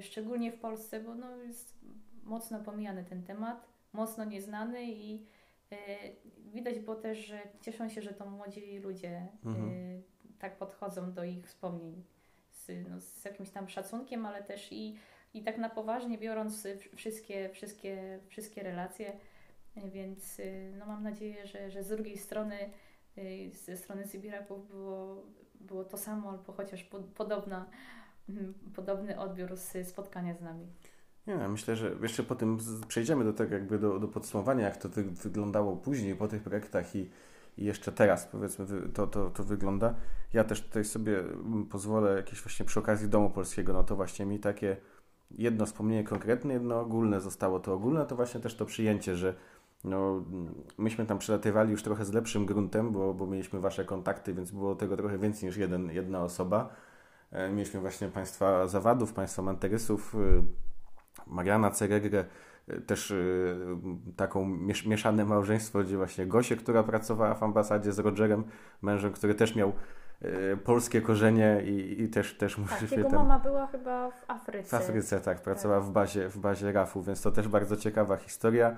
szczególnie 0.00 0.52
w 0.52 0.60
Polsce, 0.60 1.00
bo 1.00 1.14
no 1.14 1.36
jest 1.36 1.78
mocno 2.22 2.60
pomijany 2.60 3.04
ten 3.04 3.22
temat, 3.22 3.68
mocno 3.92 4.24
nieznany 4.24 4.84
i 4.84 5.26
e, 5.70 5.76
widać 6.52 6.78
było 6.78 6.96
też, 6.96 7.18
że 7.18 7.40
cieszą 7.60 7.88
się, 7.88 8.02
że 8.02 8.12
to 8.12 8.30
młodzi 8.30 8.78
ludzie 8.78 9.08
e, 9.08 9.28
mhm. 9.44 10.02
Tak 10.44 10.56
podchodzą 10.56 11.12
do 11.12 11.24
ich 11.24 11.46
wspomnień 11.46 12.02
z, 12.50 12.68
no, 12.88 13.00
z 13.00 13.24
jakimś 13.24 13.50
tam 13.50 13.68
szacunkiem, 13.68 14.26
ale 14.26 14.42
też 14.42 14.72
i, 14.72 14.98
i 15.34 15.42
tak 15.42 15.58
na 15.58 15.68
poważnie 15.68 16.18
biorąc 16.18 16.66
wszystkie, 16.96 17.50
wszystkie, 17.52 18.18
wszystkie 18.28 18.62
relacje. 18.62 19.12
Więc 19.76 20.40
no, 20.78 20.86
mam 20.86 21.02
nadzieję, 21.02 21.46
że, 21.46 21.70
że 21.70 21.82
z 21.82 21.88
drugiej 21.88 22.18
strony, 22.18 22.70
ze 23.52 23.76
strony 23.76 24.06
Sybiraków 24.06 24.68
było, 24.68 25.22
było 25.54 25.84
to 25.84 25.98
samo, 25.98 26.30
albo 26.30 26.52
chociaż 26.52 26.90
podobna, 27.14 27.66
mm, 28.28 28.54
podobny 28.74 29.18
odbiór 29.18 29.56
z 29.56 29.88
spotkania 29.88 30.34
z 30.34 30.40
nami. 30.40 30.66
Nie, 31.26 31.36
myślę, 31.36 31.76
że 31.76 31.96
jeszcze 32.02 32.22
po 32.22 32.34
tym 32.34 32.58
przejdziemy 32.88 33.24
do 33.24 33.32
tego 33.32 33.54
jakby 33.54 33.78
do, 33.78 33.98
do 33.98 34.08
podsumowania, 34.08 34.64
jak 34.64 34.76
to 34.76 34.88
wy, 34.88 35.02
wyglądało 35.02 35.76
później 35.76 36.16
po 36.16 36.28
tych 36.28 36.42
projektach 36.42 36.96
i, 36.96 37.10
i 37.58 37.64
jeszcze 37.64 37.92
teraz 37.92 38.26
powiedzmy 38.26 38.66
to, 38.94 39.06
to, 39.06 39.30
to 39.30 39.44
wygląda. 39.44 39.94
Ja 40.32 40.44
też 40.44 40.62
tutaj 40.62 40.84
sobie 40.84 41.18
mm, 41.20 41.66
pozwolę 41.66 42.16
jakieś 42.16 42.42
właśnie 42.42 42.66
przy 42.66 42.80
okazji 42.80 43.08
Domu 43.08 43.30
Polskiego, 43.30 43.72
no 43.72 43.84
to 43.84 43.96
właśnie 43.96 44.26
mi 44.26 44.38
takie 44.38 44.76
jedno 45.30 45.66
wspomnienie 45.66 46.04
konkretne, 46.04 46.54
jedno 46.54 46.80
ogólne 46.80 47.20
zostało. 47.20 47.60
To 47.60 47.74
ogólne 47.74 48.06
to 48.06 48.16
właśnie 48.16 48.40
też 48.40 48.56
to 48.56 48.66
przyjęcie, 48.66 49.16
że 49.16 49.34
no, 49.84 50.24
myśmy 50.78 51.06
tam 51.06 51.18
przelatywali 51.18 51.70
już 51.70 51.82
trochę 51.82 52.04
z 52.04 52.12
lepszym 52.12 52.46
gruntem, 52.46 52.92
bo, 52.92 53.14
bo 53.14 53.26
mieliśmy 53.26 53.60
Wasze 53.60 53.84
kontakty, 53.84 54.34
więc 54.34 54.50
było 54.50 54.74
tego 54.74 54.96
trochę 54.96 55.18
więcej 55.18 55.46
niż 55.46 55.56
jeden, 55.56 55.90
jedna 55.90 56.22
osoba. 56.22 56.68
E, 57.32 57.50
mieliśmy 57.50 57.80
właśnie 57.80 58.08
Państwa 58.08 58.66
Zawadów, 58.66 59.12
Państwa 59.12 59.42
Manterysów, 59.42 60.14
y, 60.14 60.42
Mariana 61.26 61.70
Ceregrę, 61.70 62.20
y, 62.20 62.24
też 62.86 63.10
y, 63.10 63.56
taką 64.16 64.46
mieszane 64.86 65.24
małżeństwo, 65.24 65.82
gdzie 65.82 65.96
właśnie 65.96 66.26
Gosię, 66.26 66.56
która 66.56 66.82
pracowała 66.82 67.34
w 67.34 67.42
ambasadzie 67.42 67.92
z 67.92 67.98
Rogerem, 67.98 68.44
mężem, 68.82 69.12
który 69.12 69.34
też 69.34 69.54
miał 69.56 69.72
polskie 70.64 71.00
korzenie 71.00 71.62
i, 71.64 72.02
i 72.02 72.08
też, 72.08 72.34
też 72.34 72.56
tak, 72.80 72.92
jego 72.92 73.10
tam... 73.10 73.14
mama 73.14 73.38
była 73.38 73.66
chyba 73.66 74.10
w 74.10 74.30
Afryce. 74.30 74.68
W 74.68 74.74
Afryce, 74.74 75.20
tak, 75.20 75.42
pracowała 75.42 75.80
tak. 75.80 75.90
w 75.90 75.92
bazie, 75.92 76.28
w 76.28 76.38
bazie 76.38 76.72
RAF-u, 76.72 77.02
więc 77.02 77.22
to 77.22 77.30
też 77.30 77.48
bardzo 77.48 77.76
ciekawa 77.76 78.16
historia. 78.16 78.76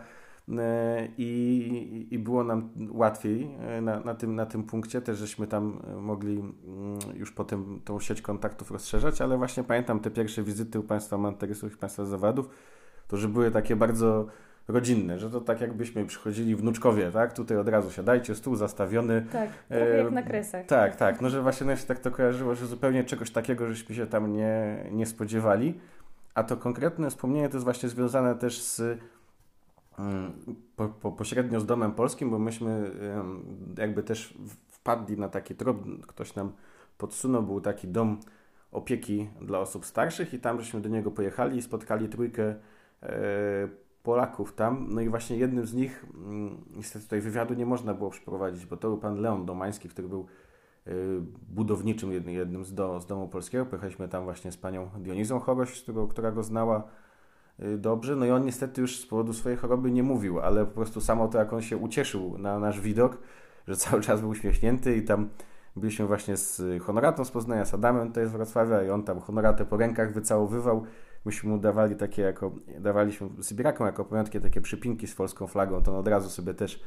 E, 0.49 1.09
i, 1.18 2.09
i 2.11 2.18
było 2.18 2.44
nam 2.44 2.70
łatwiej 2.90 3.59
na, 3.83 4.01
na, 4.01 4.14
tym, 4.14 4.35
na 4.35 4.46
tym 4.46 4.64
punkcie. 4.64 5.01
Też 5.01 5.18
żeśmy 5.18 5.46
tam 5.46 5.83
mogli 6.01 6.38
mm, 6.38 6.99
już 7.14 7.33
potem 7.33 7.81
tą 7.85 8.01
sieć 8.01 8.22
kontaktów 8.22 8.70
rozszerzać, 8.70 9.20
ale 9.20 9.37
właśnie 9.37 9.64
pamiętam 9.64 10.01
te 10.01 10.11
pierwsze 10.11 10.42
wizyty 10.42 10.81
u 10.81 10.83
Państwa 10.83 11.18
Manterysów 11.18 11.75
i 11.75 11.77
Państwa 11.77 12.05
Zawadów, 12.05 12.49
to 13.09 13.16
że 13.16 13.29
były 13.29 13.51
takie 13.51 13.77
bardzo 13.77 14.27
rodzinne, 14.69 15.19
że 15.19 15.31
to 15.31 15.40
tak 15.40 15.61
jakbyśmy 15.61 16.07
przychodzili 16.07 16.57
wnuczkowie, 16.57 17.11
tak? 17.12 17.33
Tutaj 17.33 17.59
od 17.59 17.69
razu 17.69 17.90
siadajcie, 17.90 18.35
stół 18.35 18.57
zastawiony. 18.57 19.27
Tak, 19.33 19.51
trochę 19.69 19.95
e, 19.95 19.99
jak 19.99 20.11
na 20.11 20.23
kresach. 20.23 20.66
Tak, 20.66 20.97
tak. 20.97 21.21
No, 21.21 21.31
że 21.31 21.42
właśnie 21.42 21.66
no 21.66 21.77
się 21.77 21.87
tak 21.87 21.99
to 21.99 22.11
kojarzyło, 22.11 22.55
że 22.55 22.66
zupełnie 22.66 23.05
czegoś 23.05 23.31
takiego 23.31 23.66
żeśmy 23.69 23.95
się 23.95 24.07
tam 24.07 24.33
nie, 24.33 24.87
nie 24.92 25.07
spodziewali. 25.07 25.81
A 26.35 26.42
to 26.42 26.57
konkretne 26.57 27.11
wspomnienie 27.11 27.49
to 27.49 27.57
jest 27.57 27.64
właśnie 27.64 27.88
związane 27.88 28.35
też 28.35 28.62
z 28.62 29.01
po, 30.77 30.88
po, 30.88 31.12
pośrednio 31.12 31.61
z 31.61 31.66
Domem 31.66 31.92
Polskim, 31.92 32.31
bo 32.31 32.38
myśmy 32.38 32.90
jakby 33.79 34.03
też 34.03 34.38
wpadli 34.69 35.19
na 35.19 35.29
taki 35.29 35.55
trop, 35.55 35.77
ktoś 36.07 36.35
nam 36.35 36.53
podsunął, 36.99 37.42
był 37.42 37.61
taki 37.61 37.88
dom 37.88 38.21
opieki 38.73 39.29
dla 39.40 39.59
osób 39.59 39.87
starszych 39.87 40.35
i 40.35 40.38
tam 40.38 40.61
żeśmy 40.61 40.81
do 40.81 40.88
niego 40.88 41.11
pojechali 41.11 41.59
i 41.59 41.62
spotkali 41.62 42.09
trójkę 42.09 42.55
Polaków 44.02 44.54
tam. 44.54 44.87
No 44.90 45.00
i 45.00 45.09
właśnie 45.09 45.37
jednym 45.37 45.66
z 45.66 45.74
nich, 45.74 46.06
mm, 46.14 46.64
niestety 46.76 47.04
tutaj 47.04 47.20
wywiadu 47.20 47.54
nie 47.54 47.66
można 47.66 47.94
było 47.94 48.11
przeprowadzić, 48.11 48.66
bo 48.66 48.76
to 48.76 48.88
był 48.88 48.98
pan 48.98 49.20
Leon 49.20 49.46
Domański, 49.46 49.88
który 49.88 50.09
był 50.09 50.26
e, 50.87 50.90
budowniczym 51.48 52.12
jednym, 52.12 52.64
z, 52.64 52.74
do, 52.74 53.00
z 53.00 53.06
Domu 53.06 53.28
Polskiego. 53.28 53.66
Pojechaliśmy 53.66 54.09
tam 54.09 54.24
właśnie 54.24 54.52
z 54.52 54.56
panią 54.56 54.90
Dionizą 54.98 55.40
Choroś, 55.40 55.85
która 56.09 56.32
go 56.32 56.42
znała 56.42 56.88
Y, 57.62 57.78
dobrze. 57.78 58.16
No 58.16 58.26
i 58.26 58.30
on 58.30 58.44
niestety 58.44 58.80
już 58.80 59.00
z 59.00 59.06
powodu 59.06 59.32
swojej 59.32 59.59
choroby 59.59 59.90
nie 59.90 60.02
mówił, 60.02 60.40
ale 60.40 60.66
po 60.66 60.72
prostu 60.72 61.00
samo 61.00 61.28
to, 61.28 61.38
jak 61.38 61.52
on 61.52 61.62
się 61.62 61.76
ucieszył 61.76 62.38
na 62.38 62.59
nasz 62.59 62.80
widok, 62.80 63.18
że 63.68 63.76
cały 63.76 64.02
czas 64.02 64.20
był 64.20 64.30
uśmiechnięty 64.30 64.96
i 64.96 65.02
tam 65.02 65.28
byliśmy 65.76 66.06
właśnie 66.06 66.37
z 66.37 66.82
Honoratą 66.82 67.24
z 67.24 67.30
Poznania, 67.30 67.64
z 67.64 67.74
Adamem 67.74 68.09
tutaj 68.09 68.26
z 68.26 68.30
Wrocławia 68.30 68.82
i 68.82 68.90
on 68.90 69.02
tam 69.02 69.20
Honoratę 69.20 69.64
po 69.64 69.76
rękach 69.76 70.12
wycałowywał. 70.12 70.85
Myśmy 71.27 71.51
mu 71.51 71.59
dawali 71.59 71.97
takie 71.97 72.23
jako, 72.23 72.53
dawaliśmy 72.81 73.29
Sybirakom 73.43 73.87
jako 73.87 74.05
pamiątkę 74.05 74.41
takie 74.41 74.61
przypinki 74.61 75.07
z 75.07 75.15
polską 75.15 75.47
flagą, 75.47 75.83
to 75.83 75.93
on 75.93 75.97
od 75.97 76.09
razu 76.09 76.31
sobie 76.31 76.55
też 76.55 76.83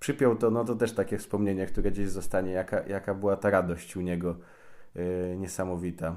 przypiął 0.00 0.36
to, 0.36 0.50
no 0.50 0.64
to 0.64 0.74
też 0.74 0.92
takie 0.92 1.18
wspomnienie, 1.18 1.66
które 1.66 1.90
gdzieś 1.90 2.08
zostanie, 2.08 2.52
jaka, 2.52 2.86
jaka 2.86 3.14
była 3.14 3.36
ta 3.36 3.50
radość 3.50 3.96
u 3.96 4.00
niego 4.00 4.36
yy, 4.94 5.36
niesamowita. 5.38 6.16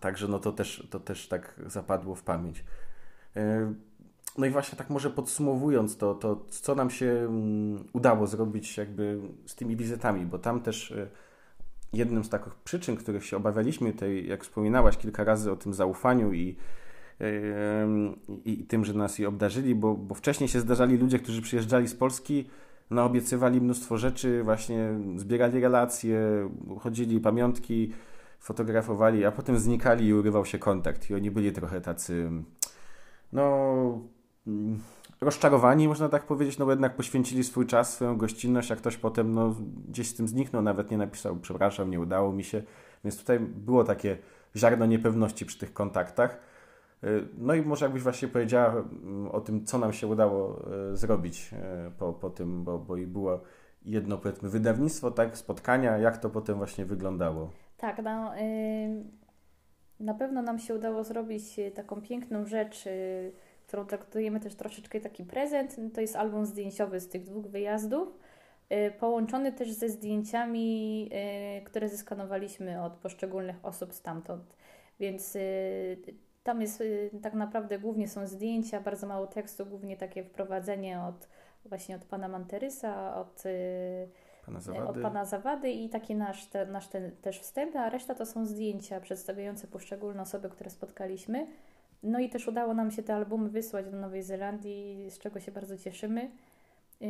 Także 0.00 0.28
no 0.28 0.38
to 0.38 0.52
też, 0.52 0.86
to 0.90 1.00
też 1.00 1.28
tak 1.28 1.54
zapadło 1.66 2.14
w 2.14 2.22
pamięć. 2.22 2.64
E, 3.36 3.74
no 4.38 4.46
i 4.46 4.50
właśnie 4.50 4.78
tak 4.78 4.90
może 4.90 5.10
podsumowując 5.10 5.96
to, 5.96 6.14
to 6.14 6.44
co 6.48 6.74
nam 6.74 6.90
się 6.90 7.06
mm, 7.06 7.84
udało 7.92 8.26
zrobić 8.26 8.76
jakby 8.76 9.20
z 9.46 9.54
tymi 9.54 9.76
wizytami, 9.76 10.26
bo 10.26 10.38
tam 10.38 10.60
też 10.60 10.92
e, 10.92 11.08
jednym 11.92 12.24
z 12.24 12.28
takich 12.28 12.54
przyczyn, 12.54 12.96
których 12.96 13.24
się 13.24 13.36
obawialiśmy, 13.36 13.92
tej, 13.92 14.28
jak 14.28 14.44
wspominałaś 14.44 14.96
kilka 14.96 15.24
razy 15.24 15.52
o 15.52 15.56
tym 15.56 15.74
zaufaniu 15.74 16.32
i, 16.32 16.56
i, 18.44 18.60
i 18.60 18.64
tym, 18.64 18.84
że 18.84 18.94
nas 18.94 19.18
je 19.18 19.28
obdarzyli, 19.28 19.74
bo, 19.74 19.94
bo 19.94 20.14
wcześniej 20.14 20.48
się 20.48 20.60
zdarzali 20.60 20.96
ludzie, 20.96 21.18
którzy 21.18 21.42
przyjeżdżali 21.42 21.88
z 21.88 21.94
Polski, 21.94 22.46
no 22.90 23.04
obiecywali 23.04 23.60
mnóstwo 23.60 23.98
rzeczy, 23.98 24.42
właśnie 24.42 24.90
zbierali 25.16 25.60
relacje, 25.60 26.50
chodzili 26.80 27.20
pamiątki, 27.20 27.92
fotografowali, 28.40 29.24
a 29.24 29.32
potem 29.32 29.58
znikali 29.58 30.06
i 30.06 30.14
urywał 30.14 30.44
się 30.44 30.58
kontakt. 30.58 31.10
I 31.10 31.14
oni 31.14 31.30
byli 31.30 31.52
trochę 31.52 31.80
tacy 31.80 32.30
no, 33.32 34.00
mm, 34.46 34.80
rozczarowani, 35.20 35.88
można 35.88 36.08
tak 36.08 36.24
powiedzieć, 36.24 36.58
no 36.58 36.64
bo 36.64 36.70
jednak 36.70 36.96
poświęcili 36.96 37.44
swój 37.44 37.66
czas, 37.66 37.94
swoją 37.94 38.16
gościnność, 38.16 38.72
a 38.72 38.76
ktoś 38.76 38.96
potem 38.96 39.32
no, 39.32 39.54
gdzieś 39.88 40.08
z 40.08 40.14
tym 40.14 40.28
zniknął, 40.28 40.62
nawet 40.62 40.90
nie 40.90 40.98
napisał, 40.98 41.36
przepraszam, 41.36 41.90
nie 41.90 42.00
udało 42.00 42.32
mi 42.32 42.44
się. 42.44 42.62
Więc 43.04 43.18
tutaj 43.18 43.40
było 43.40 43.84
takie 43.84 44.18
ziarno 44.56 44.86
niepewności 44.86 45.46
przy 45.46 45.58
tych 45.58 45.72
kontaktach. 45.72 46.40
Y, 47.04 47.28
no 47.38 47.54
i 47.54 47.62
może 47.62 47.84
jakbyś 47.84 48.02
właśnie 48.02 48.28
powiedziała 48.28 48.70
mm, 48.72 49.28
o 49.28 49.40
tym, 49.40 49.64
co 49.64 49.78
nam 49.78 49.92
się 49.92 50.06
udało 50.06 50.62
y, 50.92 50.96
zrobić 50.96 51.50
y, 51.88 51.90
po, 51.90 52.12
po 52.12 52.30
tym, 52.30 52.64
bo, 52.64 52.78
bo 52.78 52.96
i 52.96 53.06
było 53.06 53.40
jedno, 53.84 54.18
powiedzmy, 54.18 54.48
wydawnictwo, 54.48 55.10
tak, 55.10 55.38
spotkania, 55.38 55.98
jak 55.98 56.18
to 56.18 56.30
potem 56.30 56.56
właśnie 56.56 56.84
wyglądało? 56.84 57.50
Tak, 57.76 58.02
no, 58.02 58.32
na 60.00 60.14
pewno 60.14 60.42
nam 60.42 60.58
się 60.58 60.74
udało 60.74 61.04
zrobić 61.04 61.60
taką 61.74 62.02
piękną 62.02 62.46
rzecz, 62.46 62.84
którą 63.70 63.86
traktujemy 63.86 64.40
też 64.40 64.54
troszeczkę 64.54 65.00
taki 65.00 65.24
prezent. 65.24 65.76
To 65.94 66.00
jest 66.00 66.16
album 66.16 66.46
zdjęciowy 66.46 67.00
z 67.00 67.08
tych 67.08 67.24
dwóch 67.24 67.46
wyjazdów, 67.46 68.18
e, 68.68 68.90
połączony 68.90 69.52
też 69.52 69.72
ze 69.72 69.88
zdjęciami, 69.88 71.10
które 71.64 71.88
zeskanowaliśmy 71.88 72.82
od 72.82 72.92
poszczególnych 72.92 73.56
osób 73.62 73.92
stamtąd. 73.92 74.56
Więc 75.00 75.36
tam 76.44 76.60
jest 76.60 76.82
tak 77.22 77.34
naprawdę 77.34 77.78
głównie 77.78 78.08
są 78.08 78.26
zdjęcia, 78.26 78.80
bardzo 78.80 79.06
mało 79.06 79.26
tekstu, 79.26 79.66
głównie 79.66 79.96
takie 79.96 80.24
wprowadzenie 80.24 81.00
od 81.00 81.28
właśnie 81.64 81.96
od 81.96 82.04
pana 82.04 82.28
Manterysa, 82.28 83.16
od 83.16 83.42
pana 84.46 84.60
Zawady. 84.60 84.88
od 84.88 85.02
pana 85.02 85.24
Zawady 85.24 85.70
i 85.70 85.88
taki 85.88 86.14
nasz, 86.14 86.46
te, 86.46 86.66
nasz 86.66 86.88
ten, 86.88 87.16
też 87.16 87.40
wstęp, 87.40 87.76
a 87.76 87.90
reszta 87.90 88.14
to 88.14 88.26
są 88.26 88.46
zdjęcia 88.46 89.00
przedstawiające 89.00 89.66
poszczególne 89.66 90.22
osoby, 90.22 90.48
które 90.48 90.70
spotkaliśmy. 90.70 91.46
No 92.02 92.18
i 92.18 92.28
też 92.28 92.48
udało 92.48 92.74
nam 92.74 92.90
się 92.90 93.02
te 93.02 93.14
albumy 93.14 93.48
wysłać 93.48 93.90
do 93.90 93.96
Nowej 93.96 94.22
Zelandii, 94.22 95.10
z 95.10 95.18
czego 95.18 95.40
się 95.40 95.52
bardzo 95.52 95.78
cieszymy. 95.78 96.30
Yy, 97.00 97.08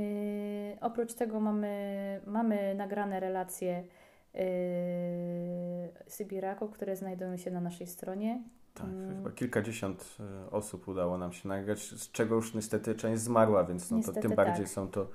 oprócz 0.81 1.15
tego 1.15 1.41
mamy, 1.41 2.21
mamy 2.27 2.75
nagrane 2.75 3.21
relacje 3.21 3.85
yy, 4.35 4.41
Sybiraków, 6.07 6.71
które 6.71 6.97
znajdują 6.97 7.37
się 7.37 7.51
na 7.51 7.61
naszej 7.61 7.87
stronie. 7.87 8.43
Tak, 8.75 8.87
mm. 8.87 9.17
chyba 9.17 9.31
kilkadziesiąt 9.31 10.17
y, 10.47 10.51
osób 10.51 10.89
udało 10.89 11.19
nam 11.19 11.33
się 11.33 11.49
nagrać, 11.49 11.79
z 11.79 12.11
czego 12.13 12.35
już 12.35 12.55
niestety 12.55 12.95
część 12.95 13.23
zmarła, 13.23 13.65
więc 13.65 13.91
no 13.91 14.03
to 14.03 14.13
tym 14.13 14.35
bardziej 14.35 14.65
tak. 14.65 14.75
są 14.75 14.89
to 14.89 15.11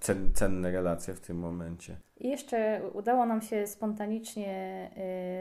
cen, 0.00 0.32
cenne 0.34 0.70
relacje 0.70 1.14
w 1.14 1.20
tym 1.20 1.38
momencie. 1.38 1.96
I 2.16 2.28
jeszcze 2.28 2.80
udało 2.92 3.26
nam 3.26 3.42
się 3.42 3.66
spontanicznie 3.66 4.90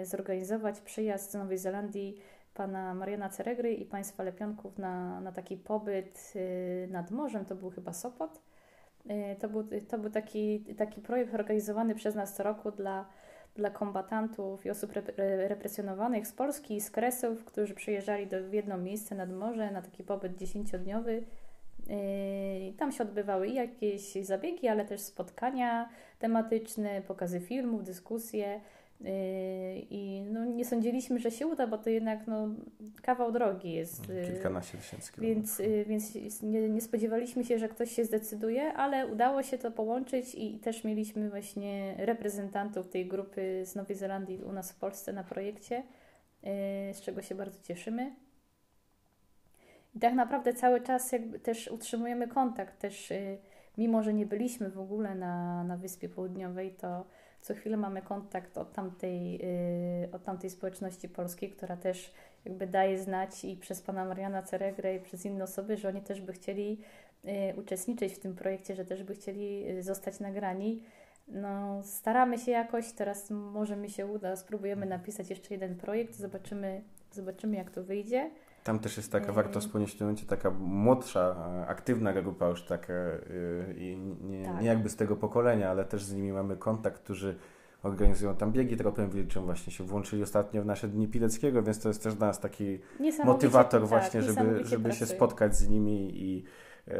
y, 0.02 0.06
zorganizować 0.06 0.82
przyjazd 0.82 1.32
z 1.32 1.34
Nowej 1.34 1.58
Zelandii 1.58 2.22
pana 2.58 2.94
Mariana 2.94 3.30
Ceregry 3.30 3.74
i 3.74 3.86
państwa 3.86 4.24
Lepionków 4.24 4.78
na, 4.78 5.22
na 5.22 5.32
taki 5.32 5.58
pobyt 5.58 6.34
y, 6.36 6.88
nad 6.92 7.12
morzem. 7.12 7.46
To 7.46 7.56
był 7.56 7.70
chyba 7.70 7.94
Sopot. 7.94 8.42
Y, 9.12 9.36
to 9.40 9.50
był, 9.50 9.68
to 9.90 9.98
był 9.98 10.10
taki, 10.10 10.60
taki 10.78 11.02
projekt 11.02 11.34
organizowany 11.34 11.96
przez 11.96 12.16
nas 12.16 12.36
co 12.36 12.44
roku 12.44 12.72
dla, 12.72 13.06
dla 13.56 13.70
kombatantów 13.70 14.66
i 14.66 14.70
osób 14.70 14.92
represjonowanych 15.48 16.28
z 16.28 16.34
Polski 16.34 16.76
i 16.76 16.82
z 16.82 16.92
Kresów, 16.92 17.46
którzy 17.46 17.74
przyjeżdżali 17.74 18.28
do, 18.28 18.44
w 18.44 18.54
jedno 18.54 18.78
miejsce 18.78 19.16
nad 19.16 19.32
morze 19.32 19.72
na 19.72 19.82
taki 19.82 20.04
pobyt 20.04 20.38
dziesięciodniowy 20.38 21.24
Yy, 21.90 22.74
tam 22.74 22.92
się 22.92 23.04
odbywały 23.04 23.48
jakieś 23.48 24.14
zabiegi, 24.14 24.68
ale 24.68 24.86
też 24.86 25.02
spotkania 25.02 25.90
tematyczne, 26.20 27.02
pokazy 27.02 27.40
filmów, 27.40 27.84
dyskusje. 27.84 28.62
I 29.90 30.24
no, 30.32 30.46
nie 30.46 30.66
sądziliśmy, 30.66 31.20
że 31.20 31.32
się 31.32 31.48
uda, 31.48 31.68
bo 31.68 31.78
to 31.78 31.90
jednak 31.90 32.28
no, 32.28 32.50
kawał 33.02 33.32
drogi 33.32 33.72
jest. 33.72 34.08
Kilkanaście 34.26 34.78
tysięcy 34.78 35.14
kilometrów. 35.14 35.58
Więc, 35.88 36.16
więc 36.16 36.42
nie, 36.42 36.70
nie, 36.70 36.82
spodziewaliśmy 36.82 37.44
się, 37.44 37.60
że 37.60 37.70
ktoś 37.70 37.92
się 37.92 38.06
zdecyduje, 38.06 38.74
ale 38.74 39.08
udało 39.08 39.44
się 39.44 39.58
to 39.58 39.72
połączyć 39.72 40.36
i 40.36 40.60
też 40.60 40.84
mieliśmy 40.84 41.30
właśnie 41.30 41.96
reprezentantów 41.98 42.88
tej 42.90 43.08
grupy 43.08 43.66
z 43.66 43.76
Nowej 43.76 43.96
Zelandii 43.96 44.44
u 44.44 44.52
nas 44.52 44.72
w 44.72 44.76
Polsce 44.76 45.14
na 45.14 45.24
projekcie, 45.24 45.84
z 46.94 47.02
czego 47.02 47.22
się 47.22 47.36
bardzo 47.36 47.62
cieszymy. 47.62 48.16
I 49.96 50.00
tak 50.00 50.14
naprawdę 50.14 50.54
cały 50.54 50.82
czas 50.82 51.12
jakby 51.12 51.40
też 51.40 51.68
utrzymujemy 51.68 52.28
kontakt, 52.28 52.80
też 52.80 53.14
mimo, 53.78 54.04
że 54.04 54.14
nie 54.14 54.26
byliśmy 54.26 54.70
w 54.70 54.80
ogóle 54.80 55.16
na, 55.16 55.64
na 55.64 55.78
Wyspie 55.78 56.10
Południowej, 56.10 56.72
to 56.72 57.06
co 57.48 57.54
chwilę 57.54 57.78
mamy 57.78 58.02
kontakt 58.02 58.58
od 58.58 58.74
tamtej, 58.74 59.32
yy, 60.02 60.12
od 60.12 60.24
tamtej 60.24 60.50
społeczności 60.50 61.10
polskiej, 61.10 61.50
która 61.50 61.78
też 61.78 62.14
jakby 62.46 62.68
daje 62.68 63.00
znać 63.00 63.46
i 63.46 63.56
przez 63.56 63.82
pana 63.82 64.06
Mariana 64.06 64.44
Ceregrę 64.44 64.96
i 64.96 65.00
przez 65.00 65.26
inne 65.26 65.44
osoby, 65.44 65.78
że 65.78 65.88
oni 65.88 66.02
też 66.02 66.22
by 66.22 66.34
chcieli 66.34 66.80
yy, 67.24 67.34
uczestniczyć 67.58 68.14
w 68.14 68.20
tym 68.20 68.36
projekcie, 68.36 68.76
że 68.76 68.86
też 68.86 69.04
by 69.04 69.16
chcieli 69.16 69.62
yy, 69.62 69.84
zostać 69.84 70.20
nagrani. 70.20 70.84
No, 71.28 71.84
staramy 71.84 72.38
się 72.38 72.52
jakoś, 72.52 72.92
teraz 72.92 73.30
może 73.30 73.76
mi 73.76 73.90
się 73.90 74.06
uda, 74.06 74.36
spróbujemy 74.36 74.86
napisać 74.86 75.30
jeszcze 75.30 75.54
jeden 75.54 75.76
projekt, 75.76 76.16
zobaczymy, 76.16 76.82
zobaczymy 77.12 77.58
jak 77.58 77.72
to 77.72 77.84
wyjdzie. 77.84 78.32
Tam 78.68 78.80
też 78.80 78.98
jest 78.98 79.12
taka, 79.12 79.34
warto 79.34 79.60
wspomnieć 79.60 79.92
w 79.92 79.98
tym 79.98 80.08
momencie, 80.08 80.26
taka 80.26 80.52
młodsza, 80.60 81.36
e, 81.64 81.68
aktywna 81.68 82.14
grupa 82.14 82.48
już 82.48 82.64
taka, 82.64 82.94
e, 82.94 83.18
i 83.78 83.98
nie, 84.22 84.46
tak. 84.46 84.62
nie 84.62 84.68
jakby 84.68 84.90
z 84.90 84.96
tego 84.96 85.16
pokolenia, 85.16 85.70
ale 85.70 85.86
też 85.86 86.04
z 86.04 86.14
nimi 86.14 86.32
mamy 86.32 86.58
kontakt, 86.58 87.04
którzy 87.04 87.36
organizują 87.84 88.36
tam 88.36 88.52
biegi 88.52 88.78
tropem 88.78 89.10
wilczym, 89.10 89.44
właśnie 89.44 89.74
się 89.74 89.84
włączyli 89.84 90.24
ostatnio 90.24 90.62
w 90.62 90.66
nasze 90.66 90.88
Dni 90.88 91.08
Pileckiego, 91.08 91.64
więc 91.64 91.80
to 91.80 91.88
jest 91.88 92.04
też 92.04 92.16
dla 92.16 92.28
nas 92.28 92.40
taki 92.40 92.80
motywator 93.24 93.82
tak, 93.82 93.90
właśnie, 93.90 94.22
żeby, 94.22 94.66
żeby 94.66 94.94
się 94.94 95.06
spotkać 95.06 95.56
z 95.56 95.70
nimi 95.70 96.24
i, 96.24 96.44
e, 96.88 96.96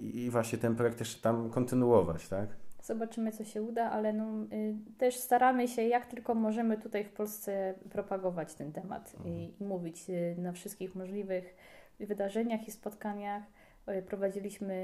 i 0.00 0.30
właśnie 0.30 0.58
ten 0.58 0.76
projekt 0.76 1.00
jeszcze 1.00 1.22
tam 1.22 1.50
kontynuować, 1.50 2.28
tak? 2.28 2.48
Zobaczymy, 2.86 3.32
co 3.32 3.44
się 3.44 3.62
uda, 3.62 3.90
ale 3.90 4.12
no, 4.12 4.44
y, 4.52 4.74
też 4.98 5.16
staramy 5.16 5.68
się, 5.68 5.82
jak 5.82 6.06
tylko 6.06 6.34
możemy 6.34 6.78
tutaj 6.78 7.04
w 7.04 7.10
Polsce 7.10 7.74
propagować 7.90 8.54
ten 8.54 8.72
temat 8.72 9.14
mhm. 9.16 9.34
i, 9.34 9.54
i, 9.60 9.64
mówić 9.64 10.10
y, 10.10 10.34
na 10.38 10.52
wszystkich 10.52 10.94
możliwych 10.94 11.56
wydarzeniach 12.00 12.68
i 12.68 12.70
spotkaniach. 12.70 13.42
Y, 13.88 14.02
prowadziliśmy, 14.02 14.76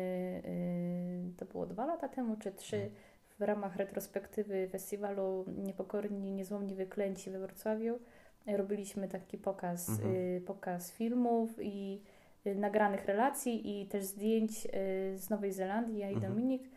to 1.37 1.45
było 1.45 1.67
dwa 1.67 1.87
lata 1.87 2.09
temu, 2.09 2.37
czy 2.37 2.53
trzy, 2.53 2.77
mhm. 2.77 2.95
w 3.39 3.43
ramach 3.43 3.77
retrospektywy 3.77 4.69
festiwalu 4.69 5.45
Niepokorni, 5.59 6.33
Niezłomni 6.33 6.75
Wyklęci 6.75 7.31
we 7.31 7.39
Wrocławiu. 7.39 7.99
Robiliśmy 8.47 9.09
taki 9.09 9.39
pokaz, 9.39 9.89
mhm. 9.89 10.15
Pokaz 10.45 10.93
filmów 10.93 11.51
i 11.61 12.03
nagranych 12.45 13.07
relacji 13.07 13.83
i 13.83 13.87
też 13.87 14.05
zdjęć 14.05 14.69
z 15.15 15.31
Nowej 15.31 15.53
Zelandii, 15.53 15.99
ja 15.99 16.11
i 16.11 16.15
mhm. 16.15 16.33
Dominik 16.33 16.72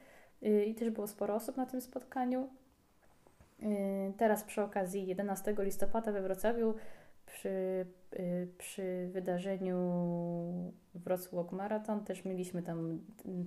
i 0.67 0.75
też 0.75 0.89
było 0.89 1.07
sporo 1.07 1.35
osób 1.35 1.57
na 1.57 1.65
tym 1.65 1.81
spotkaniu. 1.81 2.49
Y, 3.63 4.13
teraz 4.17 4.43
przy 4.43 4.61
okazji 4.61 5.07
11 5.07 5.55
listopada 5.59 6.11
we 6.11 6.21
Wrocławiu 6.21 6.75
przy, 7.25 7.85
y, 8.19 8.47
przy 8.57 9.09
wydarzeniu 9.11 10.73
Wrocław 10.95 11.51
Marathon 11.51 12.03
też 12.05 12.25
mieliśmy 12.25 12.63
tam 12.63 12.99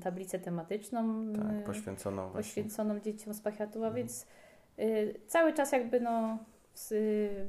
tablicę 0.03 0.39
tematyczną 0.39 1.33
tak, 1.33 1.65
poświęconą, 1.65 2.31
poświęconą 2.31 3.01
dzieciom 3.01 3.35
z 3.35 3.41
Pachiatuła, 3.41 3.87
mhm. 3.87 3.97
więc 4.07 4.27
cały 5.27 5.53
czas 5.53 5.73
jakby 5.73 6.01
no 6.01 6.39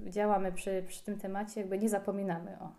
działamy 0.05 0.51
przy, 0.51 0.83
przy 0.87 1.03
tym 1.03 1.19
temacie, 1.19 1.61
jakby 1.61 1.79
nie 1.79 1.89
zapominamy 1.89 2.57
o. 2.59 2.71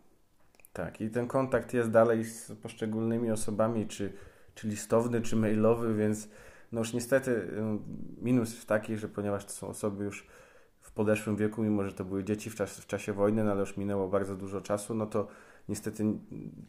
Tak, 0.73 1.01
i 1.01 1.11
ten 1.11 1.27
kontakt 1.29 1.75
jest 1.75 1.91
dalej 1.91 2.25
z 2.25 2.53
poszczególnymi 2.53 3.31
osobami, 3.31 3.87
czy, 3.87 4.13
czy 4.55 4.69
listowny, 4.69 5.21
czy 5.21 5.37
mailowy, 5.37 5.95
więc 5.95 6.29
no 6.73 6.79
już 6.79 6.93
niestety 6.93 7.49
minus 8.23 8.67
taki, 8.67 8.97
że 8.97 9.09
ponieważ 9.09 9.45
to 9.45 9.53
są 9.53 9.69
osoby 9.69 10.05
już 10.05 10.27
w 10.81 10.93
podeszłym 10.93 11.37
wieku, 11.37 11.63
mimo 11.63 11.85
że 11.85 11.93
to 11.93 12.05
były 12.05 12.25
dzieci 12.25 12.51
w, 12.51 12.55
czas, 12.55 12.81
w 12.81 12.87
czasie 12.87 13.13
wojny, 13.13 13.45
no 13.45 13.51
ale 13.51 13.61
już 13.61 13.77
minęło 13.77 14.09
bardzo 14.09 14.37
dużo 14.37 14.61
czasu, 14.61 14.95
no 14.95 15.07
to 15.07 15.29
niestety 15.69 16.05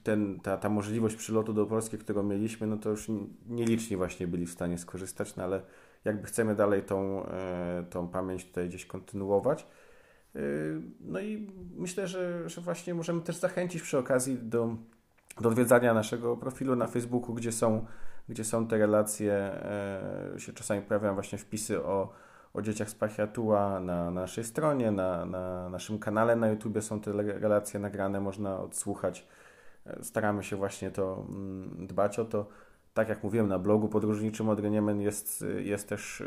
ten, 0.03 0.39
ta, 0.39 0.57
ta 0.57 0.69
możliwość 0.69 1.15
przylotu 1.15 1.53
do 1.53 1.65
Polski, 1.65 1.97
którą 1.97 2.23
mieliśmy, 2.23 2.67
no 2.67 2.77
to 2.77 2.89
już 2.89 3.07
nieliczni 3.49 3.97
właśnie 3.97 4.27
byli 4.27 4.45
w 4.45 4.51
stanie 4.51 4.77
skorzystać, 4.77 5.35
no 5.35 5.43
ale 5.43 5.61
jakby 6.05 6.27
chcemy 6.27 6.55
dalej 6.55 6.83
tą, 6.83 7.25
e, 7.25 7.85
tą 7.89 8.07
pamięć 8.07 8.45
tutaj 8.45 8.69
gdzieś 8.69 8.85
kontynuować. 8.85 9.67
E, 10.35 10.39
no 10.99 11.19
i 11.19 11.51
myślę, 11.75 12.07
że, 12.07 12.49
że 12.49 12.61
właśnie 12.61 12.93
możemy 12.93 13.21
też 13.21 13.35
zachęcić 13.35 13.81
przy 13.81 13.97
okazji 13.97 14.37
do, 14.37 14.75
do 15.41 15.49
odwiedzania 15.49 15.93
naszego 15.93 16.37
profilu 16.37 16.75
na 16.75 16.87
Facebooku, 16.87 17.33
gdzie 17.33 17.51
są 17.51 17.85
gdzie 18.29 18.43
są 18.43 18.67
te 18.67 18.77
relacje, 18.77 19.33
e, 19.33 20.33
się 20.37 20.53
czasami 20.53 20.81
pojawiają 20.81 21.13
właśnie 21.13 21.37
wpisy 21.37 21.83
o, 21.83 22.13
o 22.53 22.61
dzieciach 22.61 22.89
z 22.89 22.95
Pachiatua 22.95 23.79
na, 23.79 24.05
na 24.05 24.11
naszej 24.11 24.43
stronie, 24.43 24.91
na, 24.91 25.25
na 25.25 25.69
naszym 25.69 25.99
kanale 25.99 26.35
na 26.35 26.47
YouTube 26.47 26.83
są 26.83 27.01
te 27.01 27.11
relacje 27.11 27.79
nagrane, 27.79 28.19
można 28.19 28.59
odsłuchać. 28.59 29.27
E, 29.85 30.03
staramy 30.03 30.43
się 30.43 30.55
właśnie 30.55 30.91
to 30.91 31.25
mm, 31.29 31.87
dbać 31.87 32.19
o 32.19 32.25
to. 32.25 32.47
Tak 32.93 33.09
jak 33.09 33.23
mówiłem, 33.23 33.47
na 33.47 33.59
blogu 33.59 33.87
podróżniczym 33.87 34.49
od 34.49 34.59
Reniemen 34.59 35.01
jest, 35.01 35.45
jest 35.57 35.89
też 35.89 36.21
e, 36.21 36.25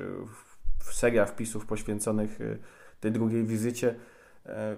seria 0.93 1.27
wpisów 1.27 1.67
poświęconych 1.67 2.39
tej 3.01 3.13
drugiej 3.13 3.45
wizycie. 3.45 3.95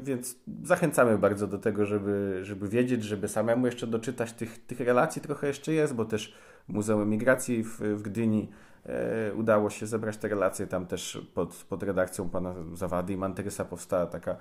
Więc 0.02 0.36
zachęcamy 0.62 1.18
bardzo 1.18 1.46
do 1.46 1.58
tego, 1.58 1.86
żeby, 1.86 2.38
żeby 2.42 2.68
wiedzieć, 2.68 3.04
żeby 3.04 3.28
samemu 3.28 3.66
jeszcze 3.66 3.86
doczytać 3.86 4.32
tych, 4.32 4.66
tych 4.66 4.80
relacji 4.80 5.22
trochę 5.22 5.46
jeszcze 5.46 5.72
jest, 5.72 5.94
bo 5.94 6.04
też 6.04 6.34
Muzeum 6.68 7.02
Emigracji 7.02 7.64
w, 7.64 7.80
w 7.80 8.02
Gdyni. 8.02 8.48
E, 8.86 9.34
udało 9.34 9.70
się 9.70 9.86
zebrać 9.86 10.16
te 10.16 10.28
relacje. 10.28 10.66
Tam 10.66 10.86
też 10.86 11.26
pod, 11.34 11.54
pod 11.68 11.82
redakcją 11.82 12.28
pana 12.28 12.54
Zawady 12.74 13.12
i 13.12 13.16
Manterysa 13.16 13.64
powstała 13.64 14.06
taka 14.06 14.30
e, 14.32 14.36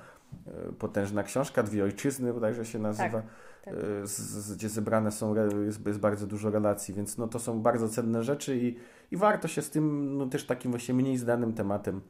potężna 0.80 1.24
książka, 1.24 1.64
Dwie 1.64 1.84
Ojczyzny 1.84 2.34
bodajże 2.34 2.66
się 2.66 2.80
nazywa, 2.80 3.22
tak, 3.22 3.26
tak. 3.66 3.74
E, 3.74 4.08
z, 4.08 4.20
z, 4.20 4.56
gdzie 4.56 4.70
zebrane 4.70 5.12
są, 5.12 5.36
jest, 5.66 5.86
jest, 5.86 6.00
bardzo 6.00 6.28
dużo 6.28 6.50
relacji, 6.50 6.94
więc 6.94 7.18
no, 7.18 7.28
to 7.28 7.40
są 7.40 7.62
bardzo 7.62 7.90
cenne 7.90 8.24
rzeczy 8.24 8.58
i, 8.58 8.76
i 9.12 9.18
warto 9.18 9.48
się 9.48 9.62
z 9.62 9.70
tym 9.70 10.18
no, 10.18 10.26
też 10.26 10.46
takim 10.46 10.72
właśnie 10.72 10.94
mniej 10.94 11.18
znanym 11.18 11.54
tematem 11.54 12.02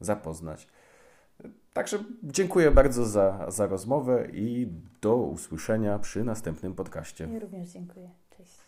zapoznać. 0.00 0.68
Także 1.72 1.98
dziękuję 2.22 2.70
bardzo 2.70 3.06
za, 3.06 3.46
za 3.50 3.66
rozmowę 3.66 4.28
i 4.32 4.68
do 5.00 5.16
usłyszenia 5.16 5.98
przy 5.98 6.24
następnym 6.24 6.74
podcaście. 6.74 7.28
Ja 7.32 7.38
również 7.38 7.68
dziękuję. 7.68 8.10
Cześć. 8.36 8.60